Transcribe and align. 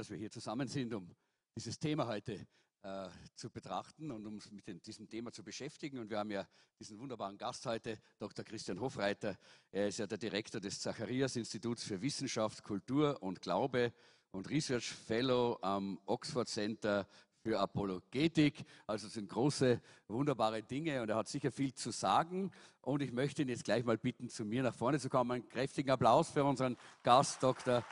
dass 0.00 0.08
wir 0.08 0.16
hier 0.16 0.30
zusammen 0.30 0.66
sind, 0.66 0.94
um 0.94 1.14
dieses 1.54 1.78
Thema 1.78 2.06
heute 2.06 2.46
äh, 2.82 3.08
zu 3.34 3.50
betrachten 3.50 4.10
und 4.10 4.26
uns 4.26 4.50
mit 4.50 4.66
dem, 4.66 4.80
diesem 4.80 5.06
Thema 5.06 5.30
zu 5.30 5.44
beschäftigen. 5.44 5.98
Und 5.98 6.08
wir 6.08 6.18
haben 6.18 6.30
ja 6.30 6.48
diesen 6.78 6.98
wunderbaren 6.98 7.36
Gast 7.36 7.66
heute, 7.66 7.98
Dr. 8.18 8.42
Christian 8.42 8.80
Hofreiter. 8.80 9.36
Er 9.70 9.88
ist 9.88 9.98
ja 9.98 10.06
der 10.06 10.16
Direktor 10.16 10.58
des 10.58 10.80
Zacharias-Instituts 10.80 11.84
für 11.84 12.00
Wissenschaft, 12.00 12.62
Kultur 12.62 13.22
und 13.22 13.42
Glaube 13.42 13.92
und 14.30 14.48
Research 14.48 14.86
Fellow 14.90 15.58
am 15.60 16.00
Oxford 16.06 16.48
Center 16.48 17.06
für 17.42 17.60
Apologetik. 17.60 18.64
Also 18.86 19.06
es 19.06 19.12
sind 19.12 19.28
große, 19.28 19.82
wunderbare 20.08 20.62
Dinge 20.62 21.02
und 21.02 21.10
er 21.10 21.16
hat 21.16 21.28
sicher 21.28 21.52
viel 21.52 21.74
zu 21.74 21.90
sagen. 21.90 22.52
Und 22.80 23.02
ich 23.02 23.12
möchte 23.12 23.42
ihn 23.42 23.50
jetzt 23.50 23.64
gleich 23.64 23.84
mal 23.84 23.98
bitten, 23.98 24.30
zu 24.30 24.46
mir 24.46 24.62
nach 24.62 24.74
vorne 24.74 24.98
zu 24.98 25.10
kommen. 25.10 25.32
Einen 25.32 25.48
kräftigen 25.50 25.90
Applaus 25.90 26.30
für 26.30 26.42
unseren 26.42 26.78
Gast, 27.02 27.42
Dr. 27.42 27.84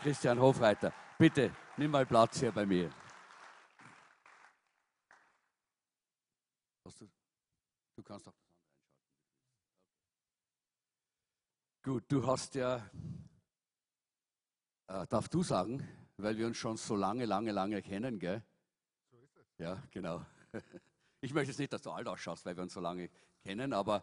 Christian 0.00 0.38
Hofreiter. 0.38 0.92
Bitte, 1.20 1.54
nimm 1.76 1.90
mal 1.90 2.06
Platz 2.06 2.40
hier 2.40 2.50
bei 2.50 2.64
mir. 2.64 2.88
Du, 6.82 7.10
du, 7.94 8.02
kannst 8.02 8.26
auch 8.26 8.32
das 8.32 8.48
andere 8.48 8.72
einschalten. 8.72 9.04
Gut, 11.82 12.04
du 12.08 12.26
hast 12.26 12.54
ja, 12.54 12.90
äh, 14.86 15.06
darf 15.08 15.28
du 15.28 15.42
sagen, 15.42 15.86
weil 16.16 16.38
wir 16.38 16.46
uns 16.46 16.56
schon 16.56 16.78
so 16.78 16.96
lange, 16.96 17.26
lange, 17.26 17.52
lange 17.52 17.82
kennen, 17.82 18.18
gell? 18.18 18.42
Ja, 19.58 19.82
genau. 19.90 20.24
Ich 21.20 21.34
möchte 21.34 21.50
jetzt 21.50 21.58
nicht, 21.58 21.74
dass 21.74 21.82
du 21.82 21.90
alt 21.90 22.08
ausschaust, 22.08 22.46
weil 22.46 22.56
wir 22.56 22.62
uns 22.62 22.72
so 22.72 22.80
lange 22.80 23.10
kennen, 23.42 23.74
aber 23.74 24.02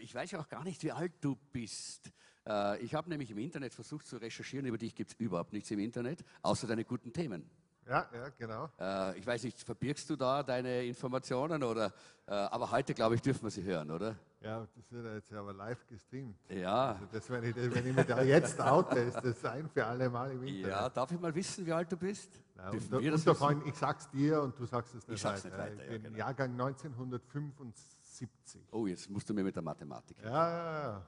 ich 0.00 0.14
weiß 0.14 0.30
ja 0.30 0.40
auch 0.40 0.48
gar 0.48 0.64
nicht, 0.64 0.82
wie 0.84 0.92
alt 0.92 1.12
du 1.22 1.36
bist. 1.36 2.10
Äh, 2.50 2.78
ich 2.78 2.94
habe 2.94 3.08
nämlich 3.08 3.30
im 3.30 3.38
Internet 3.38 3.74
versucht 3.74 4.06
zu 4.06 4.16
recherchieren, 4.16 4.66
über 4.66 4.78
dich 4.78 4.94
gibt 4.94 5.12
es 5.12 5.16
überhaupt 5.18 5.52
nichts 5.52 5.70
im 5.70 5.78
Internet, 5.78 6.24
außer 6.42 6.66
deine 6.66 6.84
guten 6.84 7.12
Themen. 7.12 7.48
Ja, 7.86 8.08
ja, 8.12 8.28
genau. 8.38 8.68
Äh, 8.78 9.18
ich 9.18 9.26
weiß 9.26 9.44
nicht, 9.44 9.60
verbirgst 9.60 10.10
du 10.10 10.16
da 10.16 10.42
deine 10.42 10.84
Informationen 10.84 11.62
oder, 11.62 11.92
äh, 12.26 12.32
aber 12.32 12.70
heute 12.70 12.94
glaube 12.94 13.16
ich, 13.16 13.22
dürfen 13.22 13.44
wir 13.44 13.50
sie 13.50 13.64
hören, 13.64 13.90
oder? 13.90 14.16
Ja, 14.40 14.66
das 14.76 14.92
wird 14.92 15.06
jetzt 15.14 15.32
aber 15.32 15.52
live 15.52 15.86
gestreamt. 15.86 16.36
Ja. 16.48 16.92
Also 16.92 17.06
das, 17.10 17.28
wenn, 17.30 17.44
ich, 17.44 17.56
wenn 17.56 17.86
ich 17.86 17.94
mich 17.94 18.06
da 18.06 18.22
jetzt 18.22 18.60
oute, 18.60 19.00
ist 19.00 19.20
das 19.22 19.44
ein 19.44 19.68
für 19.68 19.84
alle 19.84 20.08
Mal 20.08 20.30
im 20.30 20.44
Internet. 20.44 20.70
Ja, 20.70 20.88
darf 20.88 21.10
ich 21.10 21.20
mal 21.20 21.34
wissen, 21.34 21.66
wie 21.66 21.72
alt 21.72 21.90
du 21.90 21.96
bist? 21.96 22.40
Ja, 22.56 22.70
Dürfen 22.70 22.94
und, 22.94 23.02
wir 23.02 23.10
das 23.10 23.24
Freund, 23.24 23.66
ich 23.66 23.74
sag's 23.74 24.08
dir 24.10 24.40
und 24.40 24.56
du 24.58 24.66
sagst 24.66 24.94
es 24.94 25.06
nicht 25.06 25.16
ich 25.16 25.22
sag's 25.22 25.44
Nicht 25.44 25.58
weiter 25.58 25.74
ich 25.74 25.80
ja, 25.80 25.90
bin 25.90 26.02
genau. 26.04 26.18
Jahrgang 26.18 26.52
1975. 26.52 28.68
Oh, 28.70 28.86
jetzt 28.86 29.10
musst 29.10 29.28
du 29.28 29.34
mir 29.34 29.42
mit 29.42 29.56
der 29.56 29.62
Mathematik. 29.62 30.16
Ja, 30.22 30.30
ja, 30.30 30.92
ja. 30.92 31.02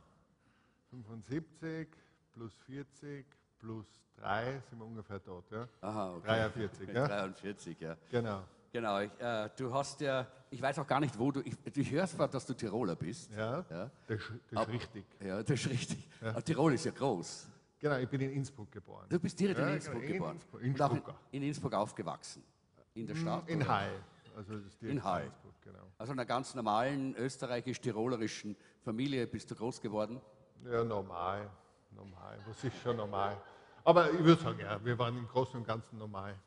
75 0.93 1.89
plus 2.35 2.55
40 2.67 3.25
plus 3.59 3.87
3 4.17 4.63
sind 4.69 4.79
wir 4.79 4.87
ungefähr 4.87 5.19
dort. 5.21 5.51
Ja? 5.51 5.67
Aha, 5.81 6.17
okay. 6.17 6.27
43, 6.27 6.89
ja? 6.89 7.07
43, 7.09 7.81
ja. 7.81 7.97
Genau. 8.11 8.43
Genau, 8.71 9.01
ich, 9.01 9.11
äh, 9.19 9.51
du 9.57 9.73
hast 9.73 10.01
ja, 10.01 10.27
ich 10.51 10.61
weiß 10.61 10.79
auch 10.79 10.87
gar 10.87 11.01
nicht, 11.01 11.19
wo 11.19 11.31
du, 11.31 11.41
ich, 11.41 11.55
ich 11.75 11.91
höre 11.91 12.07
zwar, 12.07 12.29
dass 12.29 12.47
du 12.47 12.55
Tiroler 12.55 12.97
bist. 12.97 13.31
Ja, 13.31 13.65
ja. 13.71 13.91
das, 14.07 14.21
das 14.51 14.63
ist 14.63 14.69
richtig. 14.69 15.05
Ja, 15.21 15.43
das 15.43 15.61
ist 15.61 15.71
richtig. 15.71 16.09
Ja. 16.23 16.31
Aber 16.31 16.43
Tirol 16.43 16.75
ist 16.75 16.85
ja 16.85 16.91
groß. 16.91 17.49
Genau, 17.79 17.97
ich 17.99 18.09
bin 18.09 18.21
in 18.21 18.31
Innsbruck 18.31 18.71
geboren. 18.71 19.07
Du 19.09 19.19
bist 19.19 19.39
direkt 19.39 19.59
ja, 19.59 19.69
in 19.69 19.75
Innsbruck 19.75 20.03
genau, 20.03 20.13
geboren. 20.13 20.41
In 20.61 20.67
Innsbruck, 20.67 21.09
in, 21.09 21.15
in, 21.33 21.43
in 21.43 21.49
Innsbruck 21.49 21.75
aufgewachsen. 21.75 22.43
In 22.95 23.07
der 23.07 23.15
Stadt? 23.15 23.49
In 23.49 23.67
Hai. 23.67 23.91
Also 24.37 24.55
in 24.81 25.03
Hai. 25.03 25.31
Genau. 25.63 25.79
Also 25.99 26.13
in 26.13 26.19
einer 26.19 26.27
ganz 26.27 26.55
normalen 26.55 27.15
österreichisch-tirolerischen 27.17 28.57
Familie 28.83 29.27
bist 29.27 29.51
du 29.51 29.55
groß 29.55 29.81
geworden? 29.81 30.21
Ja, 30.65 30.85
normal. 30.85 31.51
Normal. 31.91 32.39
Das 32.47 32.63
ist 32.65 32.77
schon 32.83 32.97
normal. 32.97 33.41
Aber 33.85 34.11
ich 34.11 34.25
würde 34.25 34.43
sagen, 34.43 34.61
ja, 34.61 34.83
wir 34.85 34.99
waren 34.99 35.17
im 35.17 35.27
Großen 35.27 35.59
und 35.59 35.67
Ganzen 35.67 35.99
normal. 35.99 36.39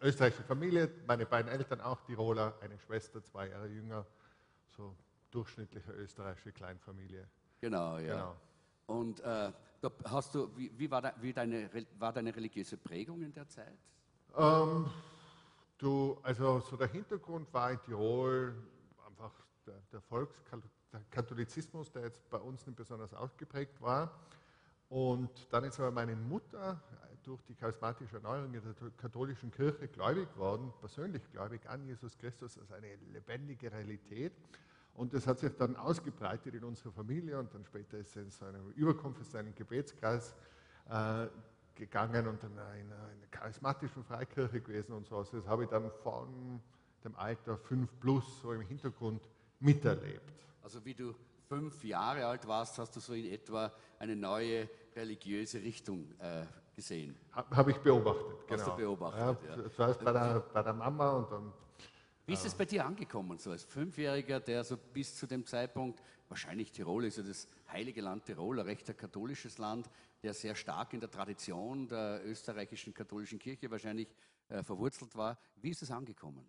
Österreichische 0.00 0.42
Familie, 0.42 0.90
meine 1.06 1.26
beiden 1.26 1.50
Eltern 1.50 1.80
auch 1.80 2.00
Tiroler, 2.00 2.54
eine 2.60 2.78
Schwester, 2.78 3.22
zwei 3.22 3.48
Jahre 3.48 3.68
jünger. 3.68 4.04
So 4.76 4.96
durchschnittliche 5.30 5.92
österreichische 5.92 6.52
Kleinfamilie. 6.52 7.28
Genau, 7.60 7.98
ja. 7.98 8.14
Genau. 8.14 8.36
Und 8.86 9.20
äh, 9.20 9.52
hast 10.04 10.34
du, 10.34 10.56
wie, 10.56 10.70
wie, 10.76 10.90
war, 10.90 11.02
de, 11.02 11.12
wie 11.20 11.32
deine, 11.32 11.70
war, 11.98 12.12
deine, 12.12 12.34
religiöse 12.34 12.76
Prägung 12.76 13.22
in 13.22 13.32
der 13.32 13.48
Zeit? 13.48 13.78
Ähm, 14.36 14.90
du, 15.78 16.18
also 16.22 16.60
so 16.60 16.76
der 16.76 16.88
Hintergrund 16.88 17.52
war 17.52 17.70
in 17.70 17.80
Tirol 17.82 18.54
einfach 19.06 19.32
der, 19.66 19.80
der 19.92 20.00
Volkskatholizismus, 20.00 20.81
der 20.92 22.02
jetzt 22.02 22.30
bei 22.30 22.38
uns 22.38 22.66
nicht 22.66 22.76
besonders 22.76 23.14
ausgeprägt 23.14 23.80
war. 23.80 24.12
Und 24.88 25.30
dann 25.50 25.64
ist 25.64 25.80
aber 25.80 25.90
meine 25.90 26.14
Mutter 26.14 26.82
durch 27.22 27.42
die 27.44 27.54
charismatische 27.54 28.16
Erneuerung 28.16 28.52
in 28.52 28.62
der 28.62 28.90
katholischen 28.96 29.50
Kirche 29.50 29.88
gläubig 29.88 30.28
worden, 30.36 30.72
persönlich 30.80 31.22
gläubig 31.30 31.68
an 31.68 31.84
Jesus 31.86 32.18
Christus 32.18 32.58
als 32.58 32.72
eine 32.72 32.96
lebendige 33.12 33.72
Realität. 33.72 34.32
Und 34.94 35.14
das 35.14 35.26
hat 35.26 35.38
sich 35.38 35.52
dann 35.56 35.76
ausgebreitet 35.76 36.54
in 36.54 36.64
unserer 36.64 36.92
Familie 36.92 37.38
und 37.38 37.54
dann 37.54 37.64
später 37.64 37.96
ist 37.96 38.10
es 38.10 38.16
in 38.16 38.30
so 38.30 38.44
einem 38.44 38.70
überkonfessionellen 38.72 39.54
Gebetskreis 39.54 40.34
äh, 40.90 41.28
gegangen 41.74 42.26
und 42.26 42.42
dann 42.42 42.52
in 42.52 42.58
einer, 42.58 42.74
in 42.74 42.92
einer 42.92 43.26
charismatischen 43.30 44.04
Freikirche 44.04 44.60
gewesen 44.60 44.92
und 44.92 45.06
so. 45.06 45.16
Also 45.16 45.38
das 45.38 45.46
habe 45.46 45.64
ich 45.64 45.70
dann 45.70 45.90
von 46.02 46.60
dem 47.04 47.16
Alter 47.16 47.56
5 47.56 47.88
plus 48.00 48.42
so 48.42 48.52
im 48.52 48.60
Hintergrund 48.60 49.26
miterlebt. 49.60 50.32
Also 50.62 50.84
wie 50.84 50.94
du 50.94 51.14
fünf 51.48 51.84
Jahre 51.84 52.26
alt 52.26 52.46
warst, 52.46 52.78
hast 52.78 52.94
du 52.96 53.00
so 53.00 53.14
in 53.14 53.26
etwa 53.26 53.72
eine 53.98 54.16
neue 54.16 54.68
religiöse 54.94 55.60
Richtung 55.60 56.10
äh, 56.18 56.44
gesehen. 56.74 57.16
Habe 57.32 57.56
hab 57.56 57.68
ich 57.68 57.78
beobachtet, 57.78 58.46
genau. 58.46 58.60
Hast 58.60 58.68
du 58.68 58.76
beobachtet, 58.76 59.48
ja. 59.48 59.56
ja. 59.56 59.70
Zuerst 59.70 60.04
bei 60.04 60.12
der, 60.12 60.40
bei 60.52 60.62
der 60.62 60.72
Mama 60.72 61.10
und 61.10 61.30
dann 61.30 61.52
wie 62.24 62.34
ist 62.34 62.46
es 62.46 62.54
bei 62.54 62.64
dir 62.64 62.86
angekommen, 62.86 63.36
so 63.38 63.50
als 63.50 63.64
Fünfjähriger, 63.64 64.38
der 64.38 64.62
so 64.62 64.76
bis 64.76 65.16
zu 65.16 65.26
dem 65.26 65.44
Zeitpunkt, 65.44 66.00
wahrscheinlich 66.28 66.70
Tirol 66.70 67.04
ist 67.04 67.16
ja 67.16 67.24
das 67.24 67.48
heilige 67.70 68.00
Land 68.00 68.26
Tirol, 68.26 68.60
ein 68.60 68.66
recht 68.66 68.96
katholisches 68.96 69.58
Land, 69.58 69.90
der 70.22 70.32
sehr 70.32 70.54
stark 70.54 70.94
in 70.94 71.00
der 71.00 71.10
Tradition 71.10 71.88
der 71.88 72.24
österreichischen 72.24 72.94
katholischen 72.94 73.40
Kirche 73.40 73.68
wahrscheinlich 73.68 74.08
äh, 74.48 74.62
verwurzelt 74.62 75.16
war. 75.16 75.36
Wie 75.56 75.70
ist 75.70 75.82
es 75.82 75.90
angekommen? 75.90 76.46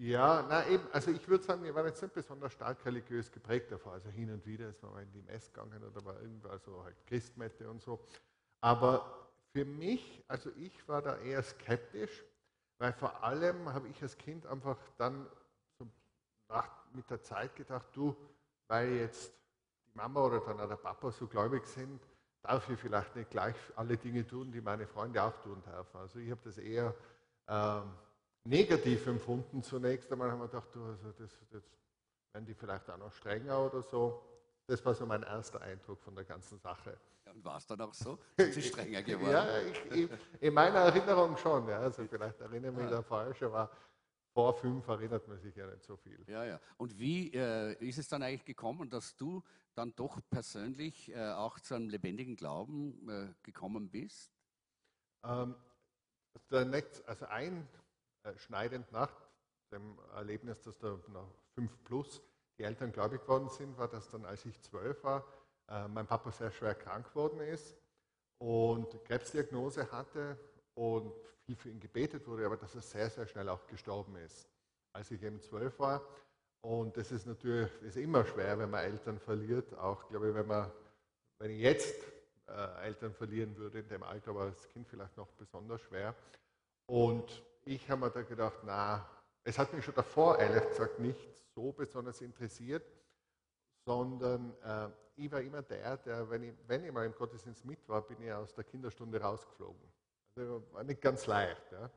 Ja, 0.00 0.46
na 0.48 0.64
eben, 0.68 0.86
also 0.92 1.10
ich 1.10 1.26
würde 1.26 1.42
sagen, 1.42 1.64
wir 1.64 1.74
waren 1.74 1.86
jetzt 1.86 2.00
nicht 2.00 2.14
besonders 2.14 2.52
stark 2.52 2.84
religiös 2.86 3.32
geprägt 3.32 3.72
davor. 3.72 3.94
Also 3.94 4.08
hin 4.10 4.30
und 4.32 4.46
wieder 4.46 4.68
ist 4.68 4.80
man 4.80 4.92
mal 4.92 5.02
in 5.02 5.10
die 5.10 5.22
Mess 5.22 5.52
gegangen 5.52 5.82
oder 5.82 6.04
war 6.04 6.20
irgendwas 6.20 6.62
so 6.64 6.84
halt 6.84 6.96
Christmette 7.06 7.68
und 7.68 7.82
so. 7.82 7.98
Aber 8.60 9.28
für 9.52 9.64
mich, 9.64 10.24
also 10.28 10.50
ich 10.56 10.86
war 10.86 11.02
da 11.02 11.18
eher 11.18 11.42
skeptisch, 11.42 12.24
weil 12.78 12.92
vor 12.92 13.24
allem 13.24 13.72
habe 13.72 13.88
ich 13.88 14.00
als 14.00 14.16
Kind 14.16 14.46
einfach 14.46 14.78
dann 14.98 15.26
so 15.76 15.88
nach, 16.48 16.68
mit 16.92 17.10
der 17.10 17.20
Zeit 17.22 17.56
gedacht, 17.56 17.88
du, 17.92 18.16
weil 18.68 18.92
jetzt 18.98 19.32
die 19.88 19.96
Mama 19.98 20.20
oder 20.22 20.38
dann 20.40 20.60
auch 20.60 20.68
der 20.68 20.76
Papa 20.76 21.10
so 21.10 21.26
gläubig 21.26 21.66
sind, 21.66 22.00
darf 22.42 22.68
ich 22.70 22.78
vielleicht 22.78 23.16
nicht 23.16 23.30
gleich 23.30 23.56
alle 23.74 23.96
Dinge 23.96 24.24
tun, 24.24 24.52
die 24.52 24.60
meine 24.60 24.86
Freunde 24.86 25.20
auch 25.24 25.36
tun 25.42 25.60
dürfen. 25.60 25.96
Also 25.96 26.20
ich 26.20 26.30
habe 26.30 26.40
das 26.44 26.56
eher 26.58 26.94
ähm, 27.48 27.92
negativ 28.48 29.06
empfunden 29.06 29.62
zunächst 29.62 30.10
einmal, 30.10 30.30
haben 30.30 30.40
wir 30.40 30.48
gedacht, 30.48 30.68
du, 30.74 30.82
also 30.84 31.12
das, 31.12 31.30
das 31.50 31.62
werden 32.32 32.46
die 32.46 32.54
vielleicht 32.54 32.88
auch 32.90 32.98
noch 32.98 33.12
strenger 33.12 33.66
oder 33.66 33.82
so. 33.82 34.22
Das 34.66 34.84
war 34.84 34.94
so 34.94 35.06
mein 35.06 35.22
erster 35.22 35.60
Eindruck 35.60 36.02
von 36.02 36.14
der 36.14 36.24
ganzen 36.24 36.58
Sache. 36.58 36.98
Ja, 37.24 37.32
und 37.32 37.44
war 37.44 37.58
es 37.58 37.66
dann 37.66 37.80
auch 37.80 37.94
so? 37.94 38.18
Sind 38.38 38.54
Sie 38.54 38.62
strenger 38.62 39.02
geworden? 39.02 39.32
ja, 39.32 39.60
ich, 39.62 39.90
ich, 39.92 40.10
in 40.40 40.54
meiner 40.54 40.78
Erinnerung 40.78 41.36
schon. 41.36 41.68
Ja. 41.68 41.80
Also 41.80 42.06
vielleicht 42.06 42.40
erinnere 42.40 42.72
mich 42.72 42.84
ja. 42.84 42.90
der 42.90 43.02
falsch, 43.02 43.42
aber 43.42 43.70
vor 44.32 44.54
fünf 44.54 44.86
erinnert 44.88 45.26
man 45.26 45.38
sich 45.38 45.54
ja 45.56 45.66
nicht 45.66 45.84
so 45.84 45.96
viel. 45.96 46.22
Ja, 46.26 46.44
ja. 46.44 46.60
Und 46.76 46.98
wie 46.98 47.32
äh, 47.32 47.72
ist 47.84 47.98
es 47.98 48.08
dann 48.08 48.22
eigentlich 48.22 48.44
gekommen, 48.44 48.88
dass 48.88 49.16
du 49.16 49.42
dann 49.74 49.94
doch 49.94 50.20
persönlich 50.30 51.12
äh, 51.12 51.32
auch 51.32 51.60
zu 51.60 51.74
einem 51.74 51.88
lebendigen 51.88 52.36
Glauben 52.36 53.08
äh, 53.08 53.34
gekommen 53.42 53.90
bist? 53.90 54.32
Ähm, 55.24 55.54
also 56.50 57.26
einschneidend 57.26 57.68
äh, 58.28 58.80
nach 58.90 59.10
dem 59.72 59.98
Erlebnis, 60.14 60.60
dass 60.62 60.78
da 60.78 60.98
nach 61.08 61.28
5 61.54 61.84
plus 61.84 62.22
die 62.58 62.64
Eltern 62.64 62.92
gläubig 62.92 63.22
geworden 63.22 63.48
sind, 63.48 63.76
war 63.78 63.88
das 63.88 64.10
dann, 64.10 64.24
als 64.24 64.44
ich 64.44 64.60
zwölf 64.62 65.02
war, 65.04 65.24
äh, 65.68 65.86
mein 65.88 66.06
Papa 66.06 66.30
sehr 66.32 66.50
schwer 66.50 66.74
krank 66.74 67.08
geworden 67.08 67.40
ist 67.40 67.76
und 68.38 69.04
Krebsdiagnose 69.04 69.90
hatte 69.92 70.38
und 70.74 71.12
viel 71.44 71.56
für 71.56 71.70
ihn 71.70 71.80
gebetet 71.80 72.26
wurde, 72.26 72.46
aber 72.46 72.56
dass 72.56 72.74
er 72.74 72.82
sehr, 72.82 73.10
sehr 73.10 73.26
schnell 73.26 73.48
auch 73.48 73.66
gestorben 73.66 74.16
ist, 74.16 74.48
als 74.92 75.10
ich 75.10 75.22
eben 75.22 75.40
zwölf 75.40 75.78
war. 75.78 76.02
Und 76.60 76.96
das 76.96 77.12
ist 77.12 77.26
natürlich 77.26 77.70
ist 77.82 77.96
immer 77.96 78.24
schwer, 78.24 78.58
wenn 78.58 78.70
man 78.70 78.84
Eltern 78.84 79.18
verliert, 79.18 79.72
auch 79.74 80.08
glaube 80.08 80.28
ich, 80.30 80.34
wenn 80.34 80.46
man, 80.46 80.70
wenn 81.40 81.52
ich 81.52 81.60
jetzt 81.60 81.94
äh, 82.48 82.86
Eltern 82.86 83.14
verlieren 83.14 83.56
würde 83.56 83.80
in 83.80 83.88
dem 83.88 84.02
Alter, 84.02 84.34
war 84.34 84.46
das 84.46 84.68
Kind 84.68 84.88
vielleicht 84.88 85.16
noch 85.16 85.28
besonders 85.32 85.80
schwer. 85.82 86.14
Und 86.86 87.42
ich 87.68 87.90
habe 87.90 88.00
mir 88.00 88.10
da 88.10 88.22
gedacht, 88.22 88.58
na, 88.64 89.06
es 89.44 89.58
hat 89.58 89.72
mich 89.72 89.84
schon 89.84 89.94
davor, 89.94 90.38
ehrlich 90.38 90.68
gesagt, 90.68 90.98
nicht 90.98 91.18
so 91.54 91.72
besonders 91.72 92.20
interessiert, 92.20 92.84
sondern 93.84 94.54
äh, 94.62 94.88
ich 95.16 95.30
war 95.30 95.40
immer 95.40 95.62
der, 95.62 95.96
der, 95.98 96.30
wenn 96.30 96.44
ich, 96.44 96.54
wenn 96.66 96.84
ich 96.84 96.92
mal 96.92 97.04
im 97.04 97.14
Gottesdienst 97.14 97.64
mit 97.64 97.86
war, 97.88 98.02
bin 98.02 98.22
ich 98.22 98.32
aus 98.32 98.54
der 98.54 98.64
Kinderstunde 98.64 99.20
rausgeflogen. 99.20 99.82
Also 100.36 100.62
war 100.72 100.84
nicht 100.84 101.00
ganz 101.00 101.26
leicht, 101.26 101.72
ja. 101.72 101.90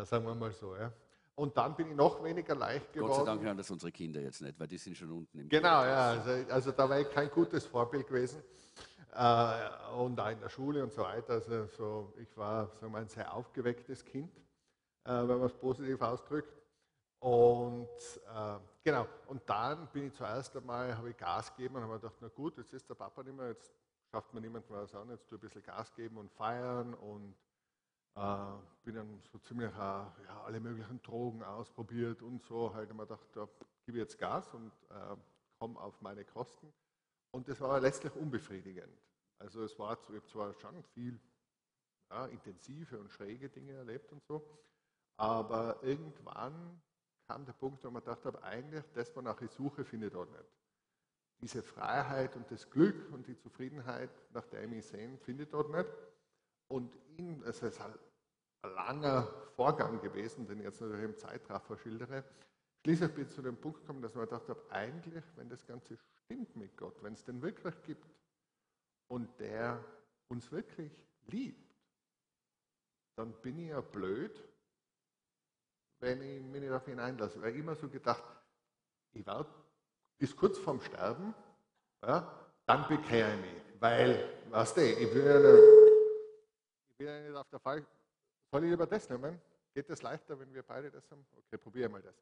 äh, 0.00 0.04
sagen 0.04 0.24
wir 0.24 0.34
mal 0.34 0.52
so. 0.52 0.74
Ja. 0.76 0.92
Und 1.34 1.56
dann 1.56 1.74
bin 1.76 1.90
ich 1.90 1.96
noch 1.96 2.22
weniger 2.22 2.54
leicht 2.54 2.92
geworden. 2.92 3.10
Gott 3.10 3.18
sei 3.18 3.24
Dank 3.24 3.42
hören 3.42 3.56
das 3.56 3.70
unsere 3.70 3.92
Kinder 3.92 4.20
jetzt 4.20 4.40
nicht, 4.40 4.58
weil 4.58 4.68
die 4.68 4.78
sind 4.78 4.96
schon 4.96 5.10
unten 5.10 5.40
im 5.40 5.48
Genau, 5.48 5.84
ja. 5.84 6.10
Also, 6.10 6.30
also, 6.50 6.72
da 6.72 6.88
war 6.88 7.00
ich 7.00 7.10
kein 7.10 7.30
gutes 7.30 7.66
Vorbild 7.66 8.06
gewesen. 8.06 8.42
Äh, 9.12 9.94
und 9.98 10.18
auch 10.18 10.30
in 10.30 10.40
der 10.40 10.48
Schule 10.48 10.82
und 10.82 10.92
so 10.92 11.02
weiter. 11.02 11.34
Also 11.34 11.66
so, 11.66 12.14
ich 12.18 12.34
war 12.36 12.70
sagen 12.80 12.92
wir, 12.92 12.98
ein 12.98 13.08
sehr 13.08 13.34
aufgewecktes 13.34 14.04
Kind, 14.04 14.30
wenn 15.06 15.38
man 15.38 15.46
es 15.46 15.54
positiv 15.54 16.00
ausdrückt. 16.02 16.52
Und 17.20 17.88
äh, 18.34 18.58
genau, 18.84 19.06
und 19.28 19.42
dann 19.48 19.88
bin 19.92 20.08
ich 20.08 20.14
zuerst 20.14 20.56
einmal, 20.56 20.96
habe 20.96 21.10
ich 21.10 21.16
Gas 21.16 21.54
gegeben 21.54 21.76
und 21.76 21.82
habe 21.82 21.94
mir 21.94 22.00
gedacht, 22.00 22.16
na 22.20 22.28
gut, 22.28 22.58
jetzt 22.58 22.72
ist 22.72 22.88
der 22.88 22.94
Papa 22.94 23.22
nicht 23.22 23.36
mehr, 23.36 23.48
jetzt 23.48 23.72
schafft 24.10 24.32
mir 24.34 24.40
niemand 24.40 24.68
was 24.70 24.94
an, 24.94 25.10
jetzt 25.10 25.28
tue 25.28 25.36
ich 25.36 25.42
ein 25.42 25.48
bisschen 25.48 25.62
Gas 25.62 25.94
geben 25.94 26.18
und 26.18 26.30
feiern 26.32 26.94
und 26.94 27.34
äh, 28.16 28.52
bin 28.84 28.94
dann 28.94 29.22
so 29.32 29.38
ziemlich 29.38 29.70
äh, 29.70 29.78
ja, 29.78 30.42
alle 30.44 30.60
möglichen 30.60 31.02
Drogen 31.02 31.42
ausprobiert 31.42 32.22
und 32.22 32.42
so, 32.42 32.74
halt 32.74 32.90
immer 32.90 33.06
gedacht, 33.06 33.28
da 33.34 33.48
gebe 33.86 33.98
ich 33.98 34.02
jetzt 34.02 34.18
Gas 34.18 34.52
und 34.54 34.72
äh, 34.90 35.16
komme 35.58 35.78
auf 35.80 36.00
meine 36.00 36.24
Kosten. 36.24 36.72
Und 37.30 37.48
das 37.48 37.60
war 37.60 37.80
letztlich 37.80 38.14
unbefriedigend. 38.14 39.02
Also 39.38 39.62
es 39.62 39.78
war 39.78 39.98
zwar 40.26 40.54
schon 40.54 40.82
viel 40.94 41.20
ja, 42.10 42.26
intensive 42.26 42.98
und 42.98 43.10
schräge 43.10 43.48
Dinge 43.50 43.72
erlebt 43.72 44.12
und 44.12 44.22
so, 44.24 44.46
aber 45.16 45.82
irgendwann 45.82 46.80
kam 47.26 47.44
der 47.44 47.52
Punkt, 47.52 47.82
wo 47.84 47.90
man 47.90 48.02
gedacht 48.02 48.24
habe, 48.24 48.42
eigentlich 48.42 48.84
das, 48.94 49.14
wonach 49.16 49.40
ich 49.40 49.50
suche, 49.50 49.84
finde 49.84 50.06
ich 50.06 50.12
dort 50.12 50.30
nicht. 50.30 50.44
Diese 51.40 51.62
Freiheit 51.62 52.36
und 52.36 52.50
das 52.50 52.70
Glück 52.70 53.12
und 53.12 53.26
die 53.26 53.36
Zufriedenheit, 53.36 54.10
nach 54.32 54.46
der 54.46 54.64
ich 54.64 54.70
mich 54.70 54.86
sehne, 54.86 55.18
finde 55.18 55.44
ich 55.44 55.50
dort 55.50 55.70
nicht. 55.70 55.88
Und 56.68 56.96
in, 57.16 57.42
es 57.42 57.62
ist 57.62 57.80
ein 57.80 57.94
langer 58.62 59.26
Vorgang 59.54 60.00
gewesen, 60.00 60.46
den 60.46 60.58
ich 60.58 60.64
jetzt 60.64 60.80
natürlich 60.80 61.04
im 61.04 61.18
Zeitraffer 61.18 61.76
schildere. 61.78 62.24
Schließlich 62.82 63.14
bin 63.14 63.24
ich 63.26 63.30
zu 63.30 63.42
dem 63.42 63.56
Punkt 63.56 63.80
gekommen, 63.80 64.02
dass 64.02 64.14
man 64.14 64.24
gedacht 64.24 64.48
habe, 64.48 64.62
eigentlich, 64.70 65.24
wenn 65.36 65.48
das 65.48 65.66
Ganze 65.66 65.96
stimmt 66.24 66.56
mit 66.56 66.76
Gott, 66.76 67.02
wenn 67.02 67.14
es 67.14 67.24
den 67.24 67.42
wirklich 67.42 67.74
gibt 67.82 68.06
und 69.08 69.38
der 69.40 69.84
uns 70.28 70.50
wirklich 70.50 70.92
liebt, 71.26 71.74
dann 73.16 73.32
bin 73.42 73.58
ich 73.58 73.68
ja 73.68 73.80
blöd, 73.80 74.42
wenn 76.00 76.22
ich 76.22 76.42
mich 76.42 76.60
nicht 76.60 76.72
auf 76.72 76.86
ihn 76.88 77.00
einlasse. 77.00 77.40
Weil 77.40 77.52
ich 77.52 77.58
immer 77.58 77.74
so 77.74 77.88
gedacht, 77.88 78.24
ich 79.12 79.26
warte 79.26 79.50
bis 80.18 80.34
kurz 80.36 80.58
vorm 80.58 80.80
Sterben, 80.80 81.34
ja, 82.02 82.46
dann 82.66 82.86
bekehre 82.88 83.34
ich 83.34 83.40
mich. 83.40 83.80
Weil, 83.80 84.42
weißt 84.50 84.76
du, 84.76 84.82
ich 84.82 85.14
will 85.14 85.26
ja 85.26 85.38
nicht, 85.38 85.62
ich 86.88 86.98
will 86.98 87.28
nicht 87.28 87.36
auf 87.36 87.48
der 87.48 87.60
Fall. 87.60 87.84
Soll 88.50 88.64
ich 88.64 88.70
lieber 88.70 88.86
das 88.86 89.08
nehmen? 89.08 89.40
Geht 89.74 89.90
das 89.90 90.02
leichter, 90.02 90.38
wenn 90.38 90.52
wir 90.54 90.62
beide 90.62 90.90
das 90.90 91.10
haben? 91.10 91.26
Okay, 91.36 91.58
probiere 91.58 91.88
mal 91.90 92.00
das. 92.00 92.14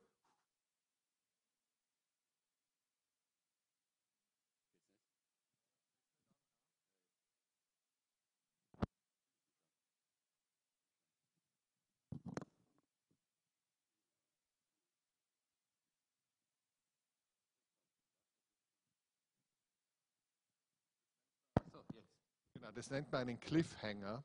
Das 22.75 22.91
nennt 22.91 23.11
man 23.11 23.23
einen 23.23 23.41
Cliffhanger. 23.41 24.25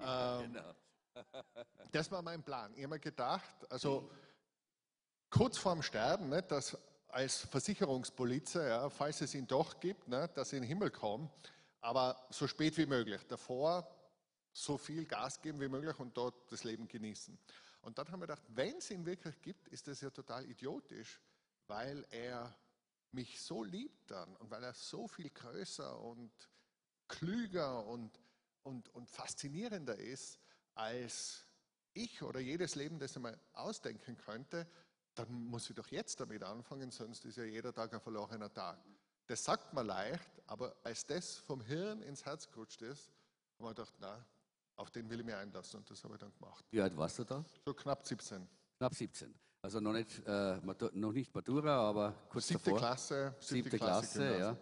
Ja, 0.00 0.40
ähm, 0.40 0.52
genau. 0.52 0.74
das 1.92 2.10
war 2.10 2.22
mein 2.22 2.42
Plan. 2.42 2.72
Ich 2.74 2.82
habe 2.82 2.94
mir 2.94 3.00
gedacht, 3.00 3.70
also 3.70 4.10
kurz 5.30 5.58
vorm 5.58 5.82
Sterben, 5.82 6.28
nicht, 6.28 6.50
dass 6.50 6.76
als 7.08 7.42
Versicherungspolizei, 7.42 8.68
ja, 8.68 8.90
falls 8.90 9.20
es 9.20 9.34
ihn 9.34 9.46
doch 9.46 9.80
gibt, 9.80 10.08
nicht, 10.08 10.36
dass 10.36 10.52
ich 10.52 10.56
in 10.58 10.62
den 10.62 10.68
Himmel 10.68 10.90
komme, 10.90 11.30
aber 11.80 12.26
so 12.30 12.46
spät 12.46 12.76
wie 12.76 12.86
möglich. 12.86 13.22
Davor 13.28 13.88
so 14.52 14.76
viel 14.76 15.04
Gas 15.04 15.40
geben 15.40 15.60
wie 15.60 15.68
möglich 15.68 15.98
und 15.98 16.16
dort 16.16 16.50
das 16.50 16.64
Leben 16.64 16.88
genießen. 16.88 17.38
Und 17.82 17.98
dann 17.98 18.10
haben 18.10 18.20
wir 18.20 18.26
gedacht, 18.26 18.42
wenn 18.48 18.78
es 18.78 18.90
ihn 18.90 19.04
wirklich 19.06 19.40
gibt, 19.42 19.68
ist 19.68 19.86
das 19.86 20.00
ja 20.00 20.10
total 20.10 20.44
idiotisch, 20.46 21.20
weil 21.66 22.04
er 22.10 22.54
mich 23.12 23.40
so 23.40 23.62
liebt 23.62 24.10
dann 24.10 24.34
und 24.36 24.50
weil 24.50 24.64
er 24.64 24.74
so 24.74 25.06
viel 25.06 25.30
größer 25.30 25.98
und 26.00 26.32
klüger 27.08 27.86
und, 27.86 28.20
und, 28.62 28.88
und 28.94 29.08
faszinierender 29.08 29.96
ist 29.96 30.38
als 30.74 31.46
ich 31.94 32.22
oder 32.22 32.40
jedes 32.40 32.74
Leben, 32.74 32.98
das 32.98 33.16
ich 33.16 33.22
mir 33.22 33.38
ausdenken 33.52 34.16
könnte, 34.16 34.66
dann 35.14 35.32
muss 35.46 35.68
ich 35.70 35.76
doch 35.76 35.88
jetzt 35.88 36.20
damit 36.20 36.42
anfangen, 36.42 36.90
sonst 36.90 37.24
ist 37.24 37.36
ja 37.36 37.44
jeder 37.44 37.72
Tag 37.72 37.94
ein 37.94 38.00
verlorener 38.00 38.52
Tag. 38.52 38.78
Das 39.26 39.42
sagt 39.42 39.72
man 39.72 39.86
leicht, 39.86 40.30
aber 40.46 40.76
als 40.84 41.06
das 41.06 41.38
vom 41.38 41.60
Hirn 41.62 42.02
ins 42.02 42.24
Herz 42.24 42.48
gerutscht 42.48 42.82
ist, 42.82 43.10
haben 43.58 43.64
wir 43.64 43.74
gedacht, 43.74 43.94
na, 43.98 44.24
auf 44.76 44.90
den 44.90 45.08
will 45.08 45.20
ich 45.20 45.26
mich 45.26 45.34
einlassen 45.34 45.78
und 45.78 45.90
das 45.90 46.04
habe 46.04 46.14
ich 46.14 46.20
dann 46.20 46.32
gemacht. 46.32 46.64
Wie 46.70 46.80
alt 46.80 46.96
warst 46.96 47.18
du 47.18 47.24
da? 47.24 47.44
So 47.64 47.72
knapp 47.72 48.06
17. 48.06 48.46
Knapp 48.78 48.94
17. 48.94 49.34
Also 49.62 49.80
noch 49.80 49.94
nicht, 49.94 50.22
äh, 50.26 50.60
noch 50.92 51.12
nicht 51.12 51.34
Matura, 51.34 51.88
aber 51.88 52.12
kurz 52.28 52.48
siebte 52.48 52.64
davor. 52.64 52.78
Klasse, 52.78 53.34
siebte, 53.40 53.70
siebte 53.70 53.78
Klasse, 53.78 54.18
Klasse 54.18 54.38
ja. 54.38 54.56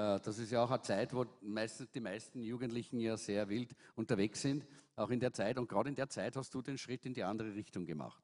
Äh, 0.00 0.20
das 0.20 0.38
ist 0.38 0.50
ja 0.50 0.62
auch 0.62 0.70
eine 0.70 0.82
Zeit, 0.82 1.12
wo 1.14 1.26
meistens 1.42 1.90
die 1.90 2.00
meisten 2.00 2.42
Jugendlichen 2.42 3.00
ja 3.00 3.16
sehr 3.16 3.48
wild 3.48 3.74
unterwegs 3.94 4.40
sind, 4.40 4.66
auch 4.96 5.10
in 5.10 5.20
der 5.20 5.32
Zeit. 5.32 5.58
Und 5.58 5.68
gerade 5.68 5.90
in 5.90 5.94
der 5.94 6.08
Zeit 6.08 6.36
hast 6.36 6.54
du 6.54 6.62
den 6.62 6.78
Schritt 6.78 7.04
in 7.04 7.12
die 7.12 7.22
andere 7.22 7.54
Richtung 7.54 7.84
gemacht. 7.84 8.22